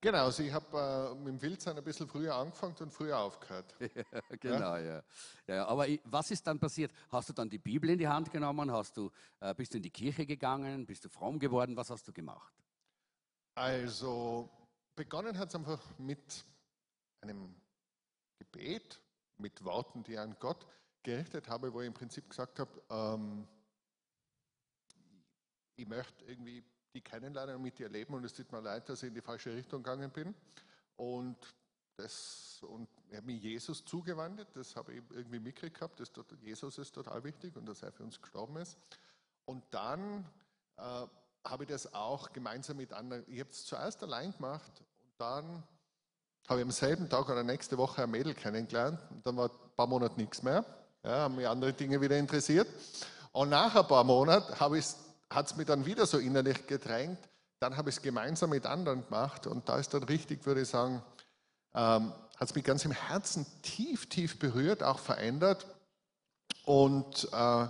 Genau, 0.00 0.24
also 0.24 0.42
ich 0.42 0.52
habe 0.52 1.14
äh, 1.14 1.14
mit 1.14 1.28
dem 1.28 1.42
Wildsein 1.42 1.78
ein 1.78 1.84
bisschen 1.84 2.06
früher 2.06 2.34
angefangen 2.34 2.76
und 2.80 2.92
früher 2.92 3.18
aufgehört. 3.18 3.74
ja, 3.80 4.20
genau, 4.38 4.76
ja. 4.76 4.82
ja. 4.82 5.02
ja 5.46 5.66
aber 5.66 5.88
ich, 5.88 6.00
was 6.04 6.30
ist 6.30 6.46
dann 6.46 6.58
passiert? 6.58 6.92
Hast 7.10 7.28
du 7.28 7.32
dann 7.32 7.48
die 7.48 7.58
Bibel 7.58 7.88
in 7.88 7.98
die 7.98 8.08
Hand 8.08 8.30
genommen? 8.30 8.70
Hast 8.70 8.96
du, 8.96 9.10
äh, 9.40 9.54
bist 9.54 9.72
du 9.72 9.78
in 9.78 9.82
die 9.82 9.90
Kirche 9.90 10.26
gegangen? 10.26 10.84
Bist 10.84 11.04
du 11.04 11.08
fromm 11.08 11.38
geworden? 11.38 11.76
Was 11.76 11.90
hast 11.90 12.06
du 12.06 12.12
gemacht? 12.12 12.52
Also 13.54 14.50
begonnen 14.94 15.38
hat 15.38 15.48
es 15.48 15.54
einfach 15.54 15.80
mit 15.96 16.44
einem 17.22 17.54
Gebet, 18.38 19.00
mit 19.38 19.64
Worten, 19.64 20.02
die 20.02 20.18
an 20.18 20.36
Gott 20.38 20.66
gerichtet 21.04 21.48
habe, 21.48 21.72
wo 21.72 21.80
ich 21.80 21.86
im 21.86 21.94
Prinzip 21.94 22.28
gesagt 22.28 22.58
habe, 22.58 22.82
ähm, 22.90 23.46
ich 25.76 25.86
möchte 25.86 26.24
irgendwie 26.24 26.64
die 26.94 27.00
kennenlernen 27.00 27.56
und 27.56 27.62
mit 27.62 27.78
ihr 27.80 27.88
leben 27.88 28.14
und 28.14 28.24
es 28.24 28.32
tut 28.32 28.50
mir 28.50 28.60
leid, 28.60 28.88
dass 28.88 29.02
ich 29.02 29.08
in 29.08 29.14
die 29.14 29.20
falsche 29.20 29.54
Richtung 29.54 29.82
gegangen 29.82 30.10
bin. 30.10 30.34
Und, 30.96 31.36
das, 31.96 32.60
und 32.62 32.88
er 33.10 33.18
hat 33.18 33.24
mir 33.24 33.36
Jesus 33.36 33.84
zugewandt, 33.84 34.46
das 34.54 34.76
habe 34.76 34.94
ich 34.94 35.02
irgendwie 35.10 35.40
mitgekriegt 35.40 35.78
gehabt, 35.78 36.00
dass 36.00 36.10
Jesus 36.40 36.78
ist 36.78 36.92
total 36.92 37.22
wichtig 37.24 37.56
und 37.56 37.66
dass 37.66 37.82
er 37.82 37.92
für 37.92 38.04
uns 38.04 38.20
gestorben 38.20 38.56
ist. 38.56 38.78
Und 39.44 39.62
dann 39.70 40.24
äh, 40.76 41.06
habe 41.44 41.64
ich 41.64 41.68
das 41.68 41.92
auch 41.92 42.32
gemeinsam 42.32 42.76
mit 42.76 42.92
anderen, 42.92 43.24
ich 43.28 43.40
habe 43.40 43.50
es 43.50 43.66
zuerst 43.66 44.02
allein 44.02 44.32
gemacht 44.32 44.72
und 44.80 45.12
dann 45.18 45.62
habe 46.48 46.60
ich 46.60 46.64
am 46.64 46.70
selben 46.70 47.08
Tag 47.08 47.28
oder 47.28 47.42
nächste 47.42 47.76
Woche 47.76 48.02
ein 48.02 48.10
Mädel 48.10 48.34
kennengelernt 48.34 49.00
und 49.10 49.26
dann 49.26 49.36
war 49.36 49.50
ein 49.50 49.76
paar 49.76 49.86
Monate 49.86 50.16
nichts 50.16 50.42
mehr. 50.42 50.64
Ja, 51.04 51.20
haben 51.20 51.36
mich 51.36 51.46
andere 51.46 51.74
Dinge 51.74 52.00
wieder 52.00 52.16
interessiert. 52.16 52.66
Und 53.32 53.50
nach 53.50 53.76
ein 53.76 53.86
paar 53.86 54.04
Monaten 54.04 54.58
hat 54.58 55.46
es 55.46 55.56
mich 55.56 55.66
dann 55.66 55.84
wieder 55.84 56.06
so 56.06 56.16
innerlich 56.16 56.66
gedrängt. 56.66 57.18
Dann 57.60 57.76
habe 57.76 57.90
ich 57.90 57.96
es 57.96 58.02
gemeinsam 58.02 58.50
mit 58.50 58.64
anderen 58.64 59.04
gemacht 59.04 59.46
und 59.46 59.68
da 59.68 59.78
ist 59.78 59.92
dann 59.92 60.04
richtig, 60.04 60.46
würde 60.46 60.62
ich 60.62 60.68
sagen, 60.68 61.02
ähm, 61.74 62.12
hat 62.36 62.48
es 62.48 62.54
mich 62.54 62.64
ganz 62.64 62.84
im 62.86 62.92
Herzen 62.92 63.44
tief, 63.60 64.08
tief 64.08 64.38
berührt, 64.38 64.82
auch 64.82 64.98
verändert. 64.98 65.66
Und 66.64 67.28
äh, 67.32 67.66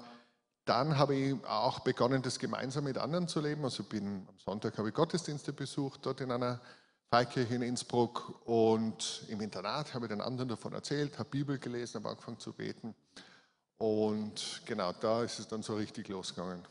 dann 0.65 0.97
habe 0.97 1.17
ich 1.17 1.45
auch 1.45 1.81
begonnen, 1.81 2.23
das 2.23 2.39
gemeinsam 2.39 2.85
mit 2.85 2.99
anderen 2.99 3.27
zu 3.27 3.41
leben. 3.41 3.65
Also 3.65 3.83
bin 3.83 4.27
am 4.29 4.39
Sonntag 4.39 4.79
habe 4.79 4.91
ich 4.91 4.95
Gottesdienste 4.95 5.53
besucht, 5.53 6.07
dort 6.07 6.21
in 6.21 6.31
einer 6.31 6.61
Freikirche 7.11 7.55
in 7.55 7.63
Innsbruck 7.63 8.47
und 8.47 9.25
im 9.29 9.41
Internat 9.41 9.93
habe 9.93 10.07
ich 10.07 10.11
den 10.11 10.21
anderen 10.21 10.49
davon 10.49 10.73
erzählt, 10.73 11.19
habe 11.19 11.31
Bibel 11.31 11.59
gelesen, 11.59 11.97
habe 11.97 12.11
angefangen 12.11 12.39
zu 12.39 12.53
beten. 12.53 12.95
Und 13.85 14.63
genau, 14.65 14.93
da 14.99 15.23
ist 15.23 15.39
es 15.39 15.47
dann 15.47 15.63
so 15.63 15.77
richtig 15.77 16.09
losgegangen. 16.09 16.63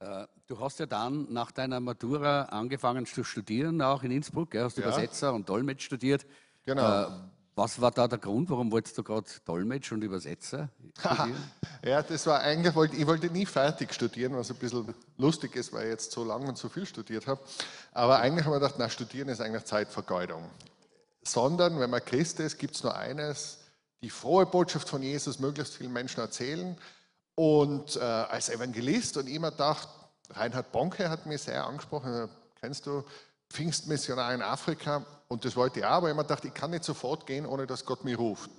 Äh, 0.00 0.26
du 0.48 0.58
hast 0.58 0.80
ja 0.80 0.86
dann 0.86 1.32
nach 1.32 1.52
deiner 1.52 1.78
Matura 1.78 2.42
angefangen 2.46 3.06
zu 3.06 3.22
studieren, 3.22 3.80
auch 3.80 4.02
in 4.02 4.10
Innsbruck. 4.10 4.50
Gell? 4.50 4.64
Hast 4.64 4.76
du 4.76 4.82
ja. 4.82 4.88
Übersetzer 4.88 5.32
und 5.32 5.48
Dolmetsch 5.48 5.84
studiert. 5.84 6.26
Genau. 6.64 7.04
Äh, 7.04 7.10
was 7.54 7.80
war 7.80 7.92
da 7.92 8.08
der 8.08 8.18
Grund? 8.18 8.50
Warum 8.50 8.72
wolltest 8.72 8.98
du 8.98 9.04
gerade 9.04 9.26
Dolmetsch 9.44 9.92
und 9.92 10.02
Übersetzer 10.02 10.68
studieren? 10.98 11.36
ja, 11.84 12.02
das 12.02 12.26
war 12.26 12.40
eigentlich, 12.40 12.74
ich 12.98 13.06
wollte 13.06 13.30
nie 13.30 13.46
fertig 13.46 13.94
studieren, 13.94 14.36
was 14.36 14.50
ein 14.50 14.56
bisschen 14.56 14.92
lustig 15.18 15.54
ist, 15.54 15.72
weil 15.72 15.84
ich 15.84 15.90
jetzt 15.90 16.10
so 16.10 16.24
lange 16.24 16.48
und 16.48 16.58
so 16.58 16.68
viel 16.68 16.84
studiert 16.84 17.28
habe. 17.28 17.40
Aber 17.92 18.18
eigentlich 18.18 18.44
habe 18.44 18.56
ich 18.56 18.60
gedacht, 18.60 18.74
na, 18.78 18.90
studieren 18.90 19.28
ist 19.28 19.40
eigentlich 19.40 19.64
Zeitvergeudung. 19.64 20.50
Sondern, 21.22 21.78
wenn 21.78 21.90
man 21.90 22.04
Christ 22.04 22.40
ist, 22.40 22.58
gibt 22.58 22.74
es 22.74 22.82
nur 22.82 22.96
eines, 22.96 23.58
die 24.02 24.10
frohe 24.10 24.46
Botschaft 24.46 24.88
von 24.88 25.02
Jesus 25.02 25.38
möglichst 25.38 25.74
vielen 25.74 25.92
Menschen 25.92 26.20
erzählen. 26.20 26.76
Und 27.34 27.96
äh, 27.96 28.00
als 28.00 28.48
Evangelist 28.48 29.16
und 29.16 29.26
immer 29.26 29.50
dachte, 29.50 29.88
Reinhard 30.30 30.72
Bonke 30.72 31.08
hat 31.08 31.26
mich 31.26 31.42
sehr 31.42 31.64
angesprochen, 31.64 32.28
kennst 32.60 32.86
du 32.86 33.04
Pfingstmissionar 33.50 34.34
in 34.34 34.42
Afrika 34.42 35.04
und 35.28 35.44
das 35.44 35.54
wollte 35.54 35.80
ich 35.80 35.84
auch, 35.84 35.90
aber 35.90 36.10
ich 36.10 36.16
mir 36.16 36.22
gedacht, 36.22 36.44
ich 36.44 36.54
kann 36.54 36.70
nicht 36.70 36.84
sofort 36.84 37.26
gehen, 37.26 37.46
ohne 37.46 37.66
dass 37.66 37.84
Gott 37.84 38.04
mich 38.04 38.18
ruft. 38.18 38.50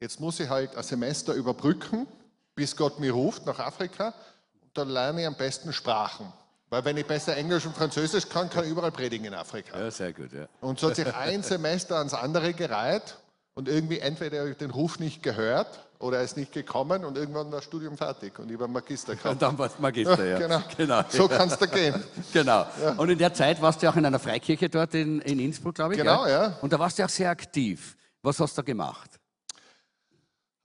Jetzt 0.00 0.20
muss 0.20 0.38
ich 0.38 0.48
halt 0.48 0.76
ein 0.76 0.82
Semester 0.82 1.34
überbrücken, 1.34 2.06
bis 2.54 2.76
Gott 2.76 3.00
mich 3.00 3.12
ruft 3.12 3.46
nach 3.46 3.58
Afrika 3.58 4.14
und 4.62 4.76
dann 4.76 4.88
lerne 4.90 5.22
ich 5.22 5.26
am 5.26 5.36
besten 5.36 5.72
Sprachen. 5.72 6.32
Weil 6.70 6.84
wenn 6.84 6.96
ich 6.98 7.06
besser 7.06 7.36
Englisch 7.36 7.64
und 7.66 7.74
Französisch 7.74 8.28
kann, 8.28 8.50
kann 8.50 8.64
ich 8.64 8.70
überall 8.70 8.92
predigen 8.92 9.26
in 9.26 9.34
Afrika. 9.34 9.78
Ja, 9.78 9.90
sehr 9.90 10.12
gut, 10.12 10.32
ja. 10.32 10.46
Und 10.60 10.78
so 10.78 10.88
hat 10.88 10.96
sich 10.96 11.14
ein 11.14 11.42
Semester 11.42 11.96
ans 11.96 12.14
andere 12.14 12.52
gereiht 12.52 13.16
und 13.58 13.66
irgendwie 13.66 13.98
entweder 13.98 14.38
habe 14.38 14.50
ich 14.50 14.56
den 14.56 14.70
Ruf 14.70 15.00
nicht 15.00 15.20
gehört 15.20 15.80
oder 15.98 16.18
er 16.18 16.22
ist 16.22 16.36
nicht 16.36 16.52
gekommen 16.52 17.04
und 17.04 17.18
irgendwann 17.18 17.46
war 17.46 17.58
das 17.58 17.64
Studium 17.64 17.96
fertig 17.96 18.38
und 18.38 18.48
ich 18.52 18.56
war 18.56 18.68
Magister 18.68 19.16
gehabt. 19.16 19.32
Und 19.32 19.42
dann 19.42 19.58
warst 19.58 19.78
du 19.78 19.82
Magister, 19.82 20.24
ja. 20.24 20.38
genau. 20.46 20.62
genau. 20.76 21.02
So 21.08 21.26
kann 21.26 21.48
es 21.48 21.58
da 21.58 21.66
gehen. 21.66 22.00
Genau. 22.32 22.64
Und 22.98 23.10
in 23.10 23.18
der 23.18 23.34
Zeit 23.34 23.60
warst 23.60 23.82
du 23.82 23.88
auch 23.88 23.96
in 23.96 24.06
einer 24.06 24.20
Freikirche 24.20 24.68
dort 24.68 24.94
in, 24.94 25.20
in 25.22 25.40
Innsbruck, 25.40 25.74
glaube 25.74 25.94
ich. 25.94 25.98
Genau, 25.98 26.24
ja. 26.28 26.56
Und 26.62 26.72
da 26.72 26.78
warst 26.78 27.00
du 27.00 27.04
auch 27.04 27.08
sehr 27.08 27.30
aktiv. 27.30 27.96
Was 28.22 28.38
hast 28.38 28.56
du 28.56 28.62
da 28.62 28.66
gemacht? 28.66 29.18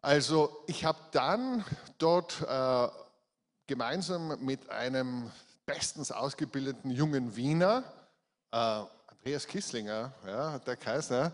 Also 0.03 0.63
ich 0.67 0.85
habe 0.85 0.99
dann 1.13 1.65
dort 1.97 2.45
äh, 2.47 2.87
gemeinsam 3.65 4.37
mit 4.45 4.69
einem 4.69 5.31
bestens 5.65 6.11
ausgebildeten 6.11 6.91
jungen 6.91 7.35
Wiener, 7.35 7.83
äh, 8.51 8.81
Andreas 9.07 9.47
Kisslinger, 9.47 10.13
ja, 10.27 10.59
der 10.59 10.75
Kaiser, 10.75 11.33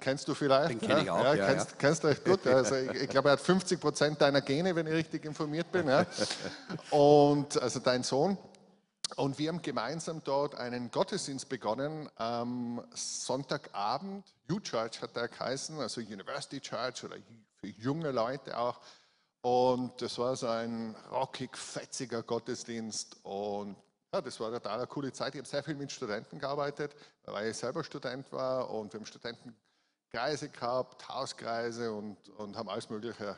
kennst 0.00 0.28
du 0.28 0.34
vielleicht? 0.34 0.70
Den 0.70 0.80
kenne 0.80 1.02
ich 1.02 1.10
auch, 1.10 1.22
ja. 1.22 1.34
ja, 1.34 1.46
kennst, 1.46 1.70
ja. 1.70 1.76
kennst 1.78 2.04
du 2.04 2.08
recht 2.08 2.24
gut. 2.24 2.46
Also 2.46 2.76
ich, 2.76 3.02
ich 3.02 3.08
glaube, 3.08 3.28
er 3.28 3.32
hat 3.32 3.40
50 3.40 3.80
Prozent 3.80 4.20
deiner 4.20 4.40
Gene, 4.40 4.74
wenn 4.74 4.86
ich 4.86 4.92
richtig 4.92 5.24
informiert 5.24 5.70
bin. 5.72 5.88
Und 6.90 7.60
also 7.60 7.80
dein 7.80 8.02
Sohn. 8.02 8.38
Und 9.14 9.38
wir 9.38 9.48
haben 9.48 9.62
gemeinsam 9.62 10.22
dort 10.24 10.56
einen 10.56 10.90
Gottesdienst 10.90 11.48
begonnen 11.48 12.08
am 12.16 12.84
Sonntagabend. 12.92 14.26
U-Church 14.50 15.00
hat 15.00 15.14
der 15.14 15.28
geheißen, 15.28 15.78
also 15.78 16.00
University 16.00 16.60
Church 16.60 17.04
oder 17.04 17.16
für 17.54 17.68
junge 17.68 18.10
Leute 18.10 18.58
auch. 18.58 18.80
Und 19.42 20.02
das 20.02 20.18
war 20.18 20.34
so 20.34 20.48
ein 20.48 20.96
rockig, 21.12 21.56
fetziger 21.56 22.24
Gottesdienst. 22.24 23.16
Und 23.22 23.76
ja, 24.12 24.20
das 24.20 24.40
war 24.40 24.48
eine 24.48 24.60
total 24.60 24.86
coole 24.88 25.12
Zeit. 25.12 25.34
Ich 25.34 25.38
habe 25.38 25.48
sehr 25.48 25.62
viel 25.62 25.76
mit 25.76 25.92
Studenten 25.92 26.38
gearbeitet, 26.38 26.96
weil 27.24 27.50
ich 27.50 27.56
selber 27.56 27.84
Student 27.84 28.32
war. 28.32 28.68
Und 28.70 28.92
wir 28.92 28.98
haben 28.98 29.06
Studentenkreise 30.06 30.48
gehabt, 30.48 31.08
Hauskreise 31.08 31.92
und, 31.92 32.16
und 32.38 32.56
haben 32.56 32.68
alles 32.68 32.88
Mögliche 32.88 33.36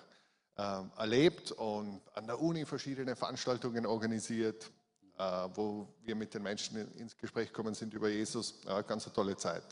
äh, 0.57 0.63
erlebt 0.97 1.53
und 1.53 2.01
an 2.15 2.27
der 2.27 2.41
Uni 2.41 2.65
verschiedene 2.65 3.17
Veranstaltungen 3.17 3.87
organisiert, 3.87 4.71
äh, 5.19 5.23
wo 5.55 5.89
wir 6.05 6.15
mit 6.15 6.35
den 6.35 6.43
Menschen 6.43 6.93
ins 6.95 7.17
Gespräch 7.17 7.49
gekommen 7.49 7.75
sind 7.75 7.95
über 7.95 8.09
Jesus. 8.09 8.61
Ja, 8.67 8.81
ganz 8.83 9.07
eine 9.07 9.15
tolle 9.15 9.37
Zeit. 9.37 9.65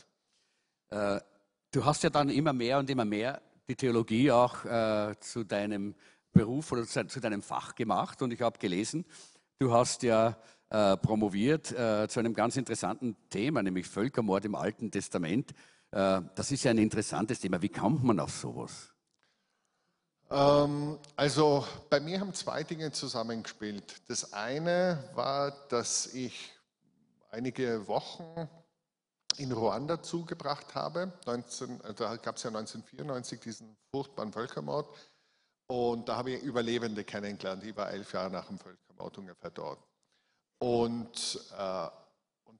Äh, 0.89 1.19
du 1.71 1.85
hast 1.85 2.03
ja 2.03 2.09
dann 2.09 2.29
immer 2.29 2.53
mehr 2.53 2.79
und 2.79 2.89
immer 2.89 3.05
mehr 3.05 3.41
die 3.67 3.75
Theologie 3.75 4.31
auch 4.31 4.65
äh, 4.65 5.15
zu 5.19 5.43
deinem 5.43 5.95
Beruf 6.31 6.71
oder 6.71 6.85
zu, 6.85 7.05
zu, 7.07 7.19
deinem 7.19 7.41
Fach 7.41 7.75
gemacht. 7.75 8.21
Und 8.21 8.31
ich 8.31 8.41
habe 8.41 8.57
gelesen, 8.59 9.05
du 9.59 9.71
hast 9.71 10.03
ja 10.03 10.37
äh, 10.69 10.97
promoviert 10.97 11.71
äh, 11.71 12.07
zu 12.07 12.19
einem 12.19 12.33
ganz 12.33 12.57
interessanten 12.57 13.15
Thema, 13.29 13.61
nämlich 13.63 13.87
Völkermord 13.87 14.45
im 14.45 14.55
Alten 14.55 14.91
Testament. 14.91 15.53
Äh, 15.91 16.21
das 16.35 16.51
ist 16.51 16.63
ja 16.63 16.71
ein 16.71 16.77
interessantes 16.77 17.39
Thema. 17.39 17.61
Wie 17.61 17.69
kommt 17.69 18.03
man 18.03 18.19
auf 18.19 18.31
sowas? 18.31 18.93
Ähm, 20.29 20.99
also 21.15 21.65
bei 21.89 21.99
mir 21.99 22.19
haben 22.19 22.33
zwei 22.33 22.63
Dinge 22.63 22.91
zusammengespielt. 22.91 24.09
Das 24.09 24.33
eine 24.33 25.09
war, 25.13 25.51
dass 25.69 26.07
ich 26.07 26.51
einige 27.31 27.87
Wochen 27.87 28.49
in 29.37 29.51
Ruanda 29.51 30.01
zugebracht 30.01 30.75
habe. 30.75 31.13
19, 31.25 31.81
äh, 31.81 31.93
da 31.93 32.15
gab 32.17 32.35
es 32.35 32.43
ja 32.43 32.49
1994 32.49 33.39
diesen 33.39 33.77
furchtbaren 33.91 34.33
Völkermord. 34.33 34.93
Und 35.67 36.07
da 36.07 36.17
habe 36.17 36.31
ich 36.31 36.43
Überlebende 36.43 37.03
kennengelernt. 37.03 37.63
Ich 37.63 37.75
war 37.75 37.91
elf 37.91 38.13
Jahre 38.13 38.29
nach 38.31 38.47
dem 38.47 38.57
Völkermord 38.57 39.17
ungefähr 39.17 39.51
dort. 39.51 39.79
Und, 40.59 41.39
äh, 41.57 41.87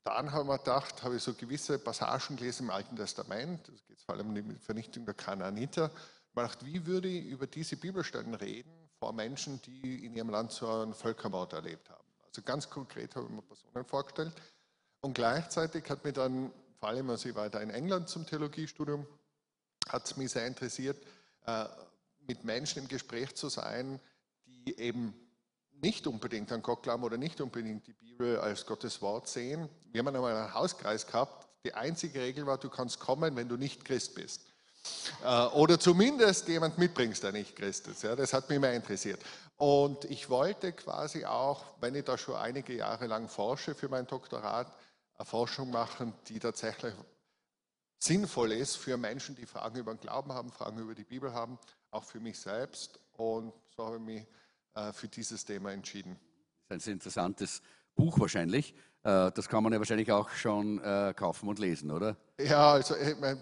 dann 0.08 0.28
ich 0.28 0.34
mir 0.34 0.58
gedacht, 0.58 1.04
habe 1.04 1.18
ich 1.18 1.24
so 1.24 1.34
gewisse 1.34 1.80
Passagen 1.80 2.38
gelesen 2.38 2.64
im 2.64 2.72
Alten 2.72 2.96
Testament. 2.96 3.68
Das 3.68 3.86
geht 3.86 4.02
vor 4.02 4.16
allem 4.16 4.30
um 4.30 4.36
die 4.36 4.56
Vernichtung 4.56 5.06
der 5.06 5.14
Kanaaniter. 5.14 5.92
Gedacht, 6.34 6.66
wie 6.66 6.86
würde 6.86 7.08
ich 7.08 7.26
über 7.26 7.48
diese 7.48 7.78
Bibelstellen 7.78 8.34
reden 8.36 8.72
vor 9.00 9.12
Menschen, 9.12 9.62
die 9.64 10.06
in 10.06 10.16
ihrem 10.16 10.30
Land 10.30 10.52
so 10.52 10.70
einen 10.70 10.94
Völkermord 10.94 11.54
erlebt 11.54 11.90
haben? 11.90 12.08
Also 12.26 12.42
ganz 12.42 12.70
konkret 12.70 13.16
habe 13.16 13.26
ich 13.26 13.32
mir 13.32 13.42
Personen 13.42 13.86
vorgestellt. 13.86 14.34
Und 15.02 15.14
gleichzeitig 15.14 15.90
hat 15.90 16.04
mich 16.04 16.14
dann, 16.14 16.52
vor 16.80 16.90
allem 16.90 17.10
als 17.10 17.26
ich 17.26 17.34
da 17.34 17.60
in 17.60 17.70
England 17.70 18.08
zum 18.08 18.26
Theologiestudium, 18.26 19.06
hat 19.90 20.06
es 20.06 20.18
mich 20.18 20.32
sehr 20.32 20.46
interessiert, 20.46 20.98
äh, 21.46 21.66
mit 22.28 22.44
Menschen 22.44 22.84
im 22.84 22.88
Gespräch 22.88 23.36
zu 23.36 23.50
sein, 23.50 24.00
die 24.46 24.78
eben 24.80 25.14
nicht 25.82 26.08
unbedingt 26.08 26.52
an 26.52 26.62
Gott 26.62 26.84
glauben 26.84 27.04
oder 27.04 27.18
nicht 27.18 27.40
unbedingt 27.42 27.88
die 27.88 27.94
Bibel 27.94 28.40
als 28.40 28.66
Gottes 28.66 29.02
Wort 29.02 29.28
sehen. 29.28 29.70
Wir 29.92 30.00
haben 30.00 30.08
einmal 30.08 30.36
einen 30.36 30.54
Hauskreis 30.54 31.06
gehabt. 31.06 31.48
Die 31.64 31.74
einzige 31.74 32.22
Regel 32.22 32.46
war, 32.46 32.58
du 32.58 32.70
kannst 32.70 33.00
kommen, 33.00 33.36
wenn 33.36 33.50
du 33.50 33.58
nicht 33.58 33.86
Christ 33.86 34.16
bist. 34.16 34.42
Äh, 35.24 35.46
oder 35.48 35.80
zumindest 35.80 36.48
jemand 36.48 36.78
mitbringst, 36.78 37.24
der 37.24 37.32
nicht 37.32 37.56
Christ 37.56 37.88
ist. 37.88 38.04
Ja, 38.04 38.16
das 38.16 38.34
hat 38.34 38.50
mich 38.50 38.60
mehr 38.60 38.74
interessiert. 38.74 39.22
Und 39.58 40.06
ich 40.06 40.30
wollte 40.30 40.72
quasi 40.74 41.26
auch, 41.26 41.66
wenn 41.82 41.96
ich 41.96 42.06
da 42.06 42.18
schon 42.18 42.36
einige 42.36 42.74
Jahre 42.76 43.08
lang 43.08 43.28
forsche 43.28 43.74
für 43.76 43.90
mein 43.90 44.06
Doktorat, 44.08 44.72
eine 45.18 45.26
Forschung 45.26 45.72
machen, 45.72 46.14
die 46.28 46.40
tatsächlich 46.40 46.94
sinnvoll 47.98 48.52
ist 48.52 48.78
für 48.78 48.98
Menschen, 48.98 49.36
die 49.36 49.48
Fragen 49.48 49.78
über 49.78 49.94
den 49.94 50.00
Glauben 50.00 50.32
haben, 50.32 50.52
Fragen 50.52 50.78
über 50.78 50.94
die 50.94 51.04
Bibel 51.04 51.34
haben, 51.34 51.58
auch 51.90 52.04
für 52.04 52.20
mich 52.20 52.40
selbst. 52.40 53.00
Und 53.14 53.52
so 53.76 53.86
habe 53.86 53.96
ich 53.96 54.02
mich 54.02 54.28
für 54.94 55.08
dieses 55.08 55.46
Thema 55.46 55.72
entschieden. 55.72 56.18
Das 56.70 56.78
ist 56.80 56.88
ein 56.88 56.94
interessantes 56.94 57.62
Buch 57.96 58.20
wahrscheinlich. 58.20 58.74
Äh, 59.04 59.32
Das 59.32 59.48
kann 59.48 59.64
man 59.64 59.72
ja 59.74 59.80
wahrscheinlich 59.80 60.12
auch 60.12 60.30
schon 60.30 60.80
äh, 60.84 61.14
kaufen 61.16 61.48
und 61.50 61.60
lesen, 61.60 61.92
oder? 61.92 62.18
Ja, 62.40 62.74
also 62.74 62.96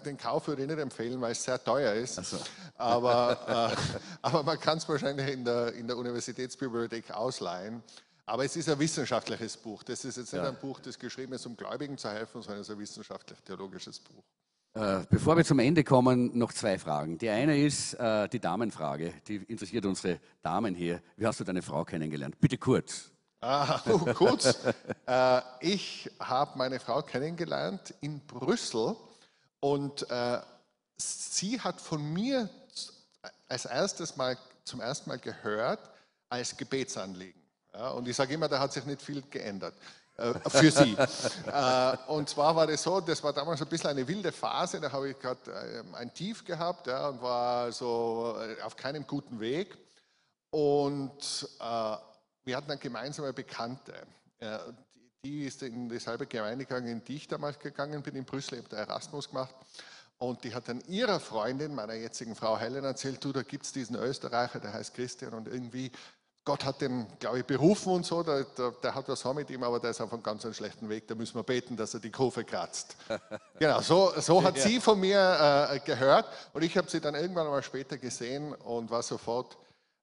den 0.04 0.16
Kauf 0.16 0.46
würde 0.48 0.62
ich 0.62 0.68
nicht 0.68 0.78
empfehlen, 0.78 1.20
weil 1.20 1.32
es 1.32 1.42
sehr 1.42 1.62
teuer 1.62 1.92
ist. 1.94 2.14
So. 2.24 2.38
Aber, 2.76 3.72
äh, 3.74 3.98
aber 4.22 4.42
man 4.42 4.58
kann 4.60 4.78
es 4.78 4.88
wahrscheinlich 4.88 5.28
in 5.28 5.44
der, 5.44 5.72
in 5.74 5.86
der 5.86 5.96
Universitätsbibliothek 5.96 7.10
ausleihen. 7.10 7.82
Aber 8.28 8.44
es 8.44 8.56
ist 8.56 8.68
ein 8.68 8.78
wissenschaftliches 8.78 9.56
Buch. 9.56 9.82
Das 9.84 10.04
ist 10.04 10.16
jetzt 10.16 10.32
nicht 10.32 10.42
Ja. 10.42 10.48
ein 10.48 10.58
Buch, 10.58 10.80
das 10.80 10.98
geschrieben 10.98 11.32
ist, 11.34 11.46
um 11.46 11.56
Gläubigen 11.56 11.96
zu 11.98 12.08
helfen, 12.10 12.42
sondern 12.42 12.60
es 12.62 12.68
ist 12.68 12.74
ein 12.74 12.80
wissenschaftlich-theologisches 12.80 14.00
Buch. 14.00 14.24
Äh, 14.76 15.06
Bevor 15.08 15.38
wir 15.38 15.44
zum 15.44 15.58
Ende 15.58 15.82
kommen, 15.84 16.36
noch 16.36 16.52
zwei 16.52 16.78
Fragen. 16.78 17.16
Die 17.16 17.30
eine 17.30 17.58
ist 17.58 17.94
äh, 17.94 18.28
die 18.28 18.38
Damenfrage, 18.38 19.14
die 19.26 19.36
interessiert 19.36 19.86
unsere 19.86 20.20
Damen 20.42 20.74
hier. 20.74 21.00
Wie 21.16 21.26
hast 21.26 21.40
du 21.40 21.44
deine 21.44 21.62
Frau 21.62 21.82
kennengelernt? 21.82 22.38
Bitte 22.38 22.58
kurz. 22.58 23.10
Ah, 23.40 23.80
oh, 23.88 24.00
kurz. 24.12 24.58
äh, 25.06 25.40
ich 25.60 26.10
habe 26.20 26.58
meine 26.58 26.78
Frau 26.78 27.00
kennengelernt 27.00 27.94
in 28.02 28.20
Brüssel 28.26 28.96
und 29.60 30.10
äh, 30.10 30.40
sie 30.98 31.58
hat 31.58 31.80
von 31.80 32.12
mir 32.12 32.50
als 33.48 33.64
erstes 33.64 34.14
Mal 34.18 34.36
zum 34.64 34.82
ersten 34.82 35.08
Mal 35.08 35.18
gehört 35.18 35.80
als 36.28 36.54
Gebetsanliegen. 36.54 37.40
Ja, 37.72 37.92
und 37.92 38.06
ich 38.06 38.14
sage 38.14 38.34
immer, 38.34 38.48
da 38.48 38.60
hat 38.60 38.74
sich 38.74 38.84
nicht 38.84 39.00
viel 39.00 39.22
geändert 39.30 39.74
äh, 39.74 40.05
für 40.48 40.70
sie. 40.70 40.96
äh, 41.52 41.96
und 42.08 42.28
zwar 42.28 42.56
war 42.56 42.66
das 42.66 42.82
so, 42.82 43.00
das 43.00 43.22
war 43.22 43.32
damals 43.32 43.60
ein 43.60 43.68
bisschen 43.68 43.90
eine 43.90 44.06
wilde 44.06 44.32
Phase, 44.32 44.80
da 44.80 44.90
habe 44.90 45.10
ich 45.10 45.18
gerade 45.18 45.50
äh, 45.50 45.96
ein 45.96 46.12
Tief 46.14 46.44
gehabt 46.44 46.86
ja, 46.86 47.08
und 47.08 47.20
war 47.20 47.70
so 47.72 48.36
äh, 48.40 48.62
auf 48.62 48.76
keinem 48.76 49.06
guten 49.06 49.40
Weg. 49.40 49.76
Und 50.50 51.48
äh, 51.60 51.96
wir 52.44 52.56
hatten 52.56 52.70
eine 52.70 52.80
gemeinsame 52.80 53.32
Bekannte. 53.32 53.94
Äh, 54.38 54.58
die, 55.24 55.44
ist 55.44 55.62
in 55.62 55.88
dieselbe 55.88 56.26
Gemeinde 56.26 56.64
gegangen, 56.64 56.86
in 56.86 57.04
die 57.04 57.16
ich 57.16 57.28
damals 57.28 57.58
gegangen 57.58 58.02
bin, 58.02 58.14
in 58.14 58.24
Brüssel, 58.24 58.58
habe 58.58 58.68
da 58.68 58.76
Erasmus 58.76 59.28
gemacht. 59.28 59.54
Und 60.18 60.44
die 60.44 60.54
hat 60.54 60.68
dann 60.68 60.80
ihrer 60.88 61.20
Freundin, 61.20 61.74
meiner 61.74 61.94
jetzigen 61.94 62.34
Frau 62.34 62.56
Helen, 62.56 62.84
erzählt, 62.84 63.22
du, 63.22 63.32
da 63.32 63.42
gibt 63.42 63.66
es 63.66 63.72
diesen 63.72 63.96
Österreicher, 63.96 64.60
der 64.60 64.72
heißt 64.72 64.94
Christian 64.94 65.34
und 65.34 65.46
irgendwie, 65.46 65.90
Gott 66.46 66.64
hat 66.64 66.80
den, 66.80 67.08
glaube 67.18 67.40
ich, 67.40 67.44
berufen 67.44 67.92
und 67.92 68.06
so, 68.06 68.22
der, 68.22 68.44
der, 68.44 68.70
der 68.70 68.94
hat 68.94 69.08
was 69.08 69.20
vor 69.20 69.34
mit 69.34 69.50
ihm, 69.50 69.64
aber 69.64 69.80
der 69.80 69.90
ist 69.90 70.00
auf 70.00 70.12
einem 70.12 70.22
ganz 70.22 70.46
schlechten 70.56 70.88
Weg, 70.88 71.08
da 71.08 71.16
müssen 71.16 71.34
wir 71.34 71.42
beten, 71.42 71.76
dass 71.76 71.92
er 71.92 71.98
die 71.98 72.12
Kurve 72.12 72.44
kratzt. 72.44 72.96
genau, 73.58 73.80
so, 73.80 74.12
so 74.20 74.40
hat 74.44 74.56
sie 74.56 74.80
von 74.80 75.00
mir 75.00 75.68
äh, 75.72 75.80
gehört 75.80 76.26
und 76.52 76.62
ich 76.62 76.78
habe 76.78 76.88
sie 76.88 77.00
dann 77.00 77.16
irgendwann 77.16 77.48
mal 77.48 77.64
später 77.64 77.98
gesehen 77.98 78.54
und 78.54 78.92
war 78.92 79.02
sofort 79.02 79.58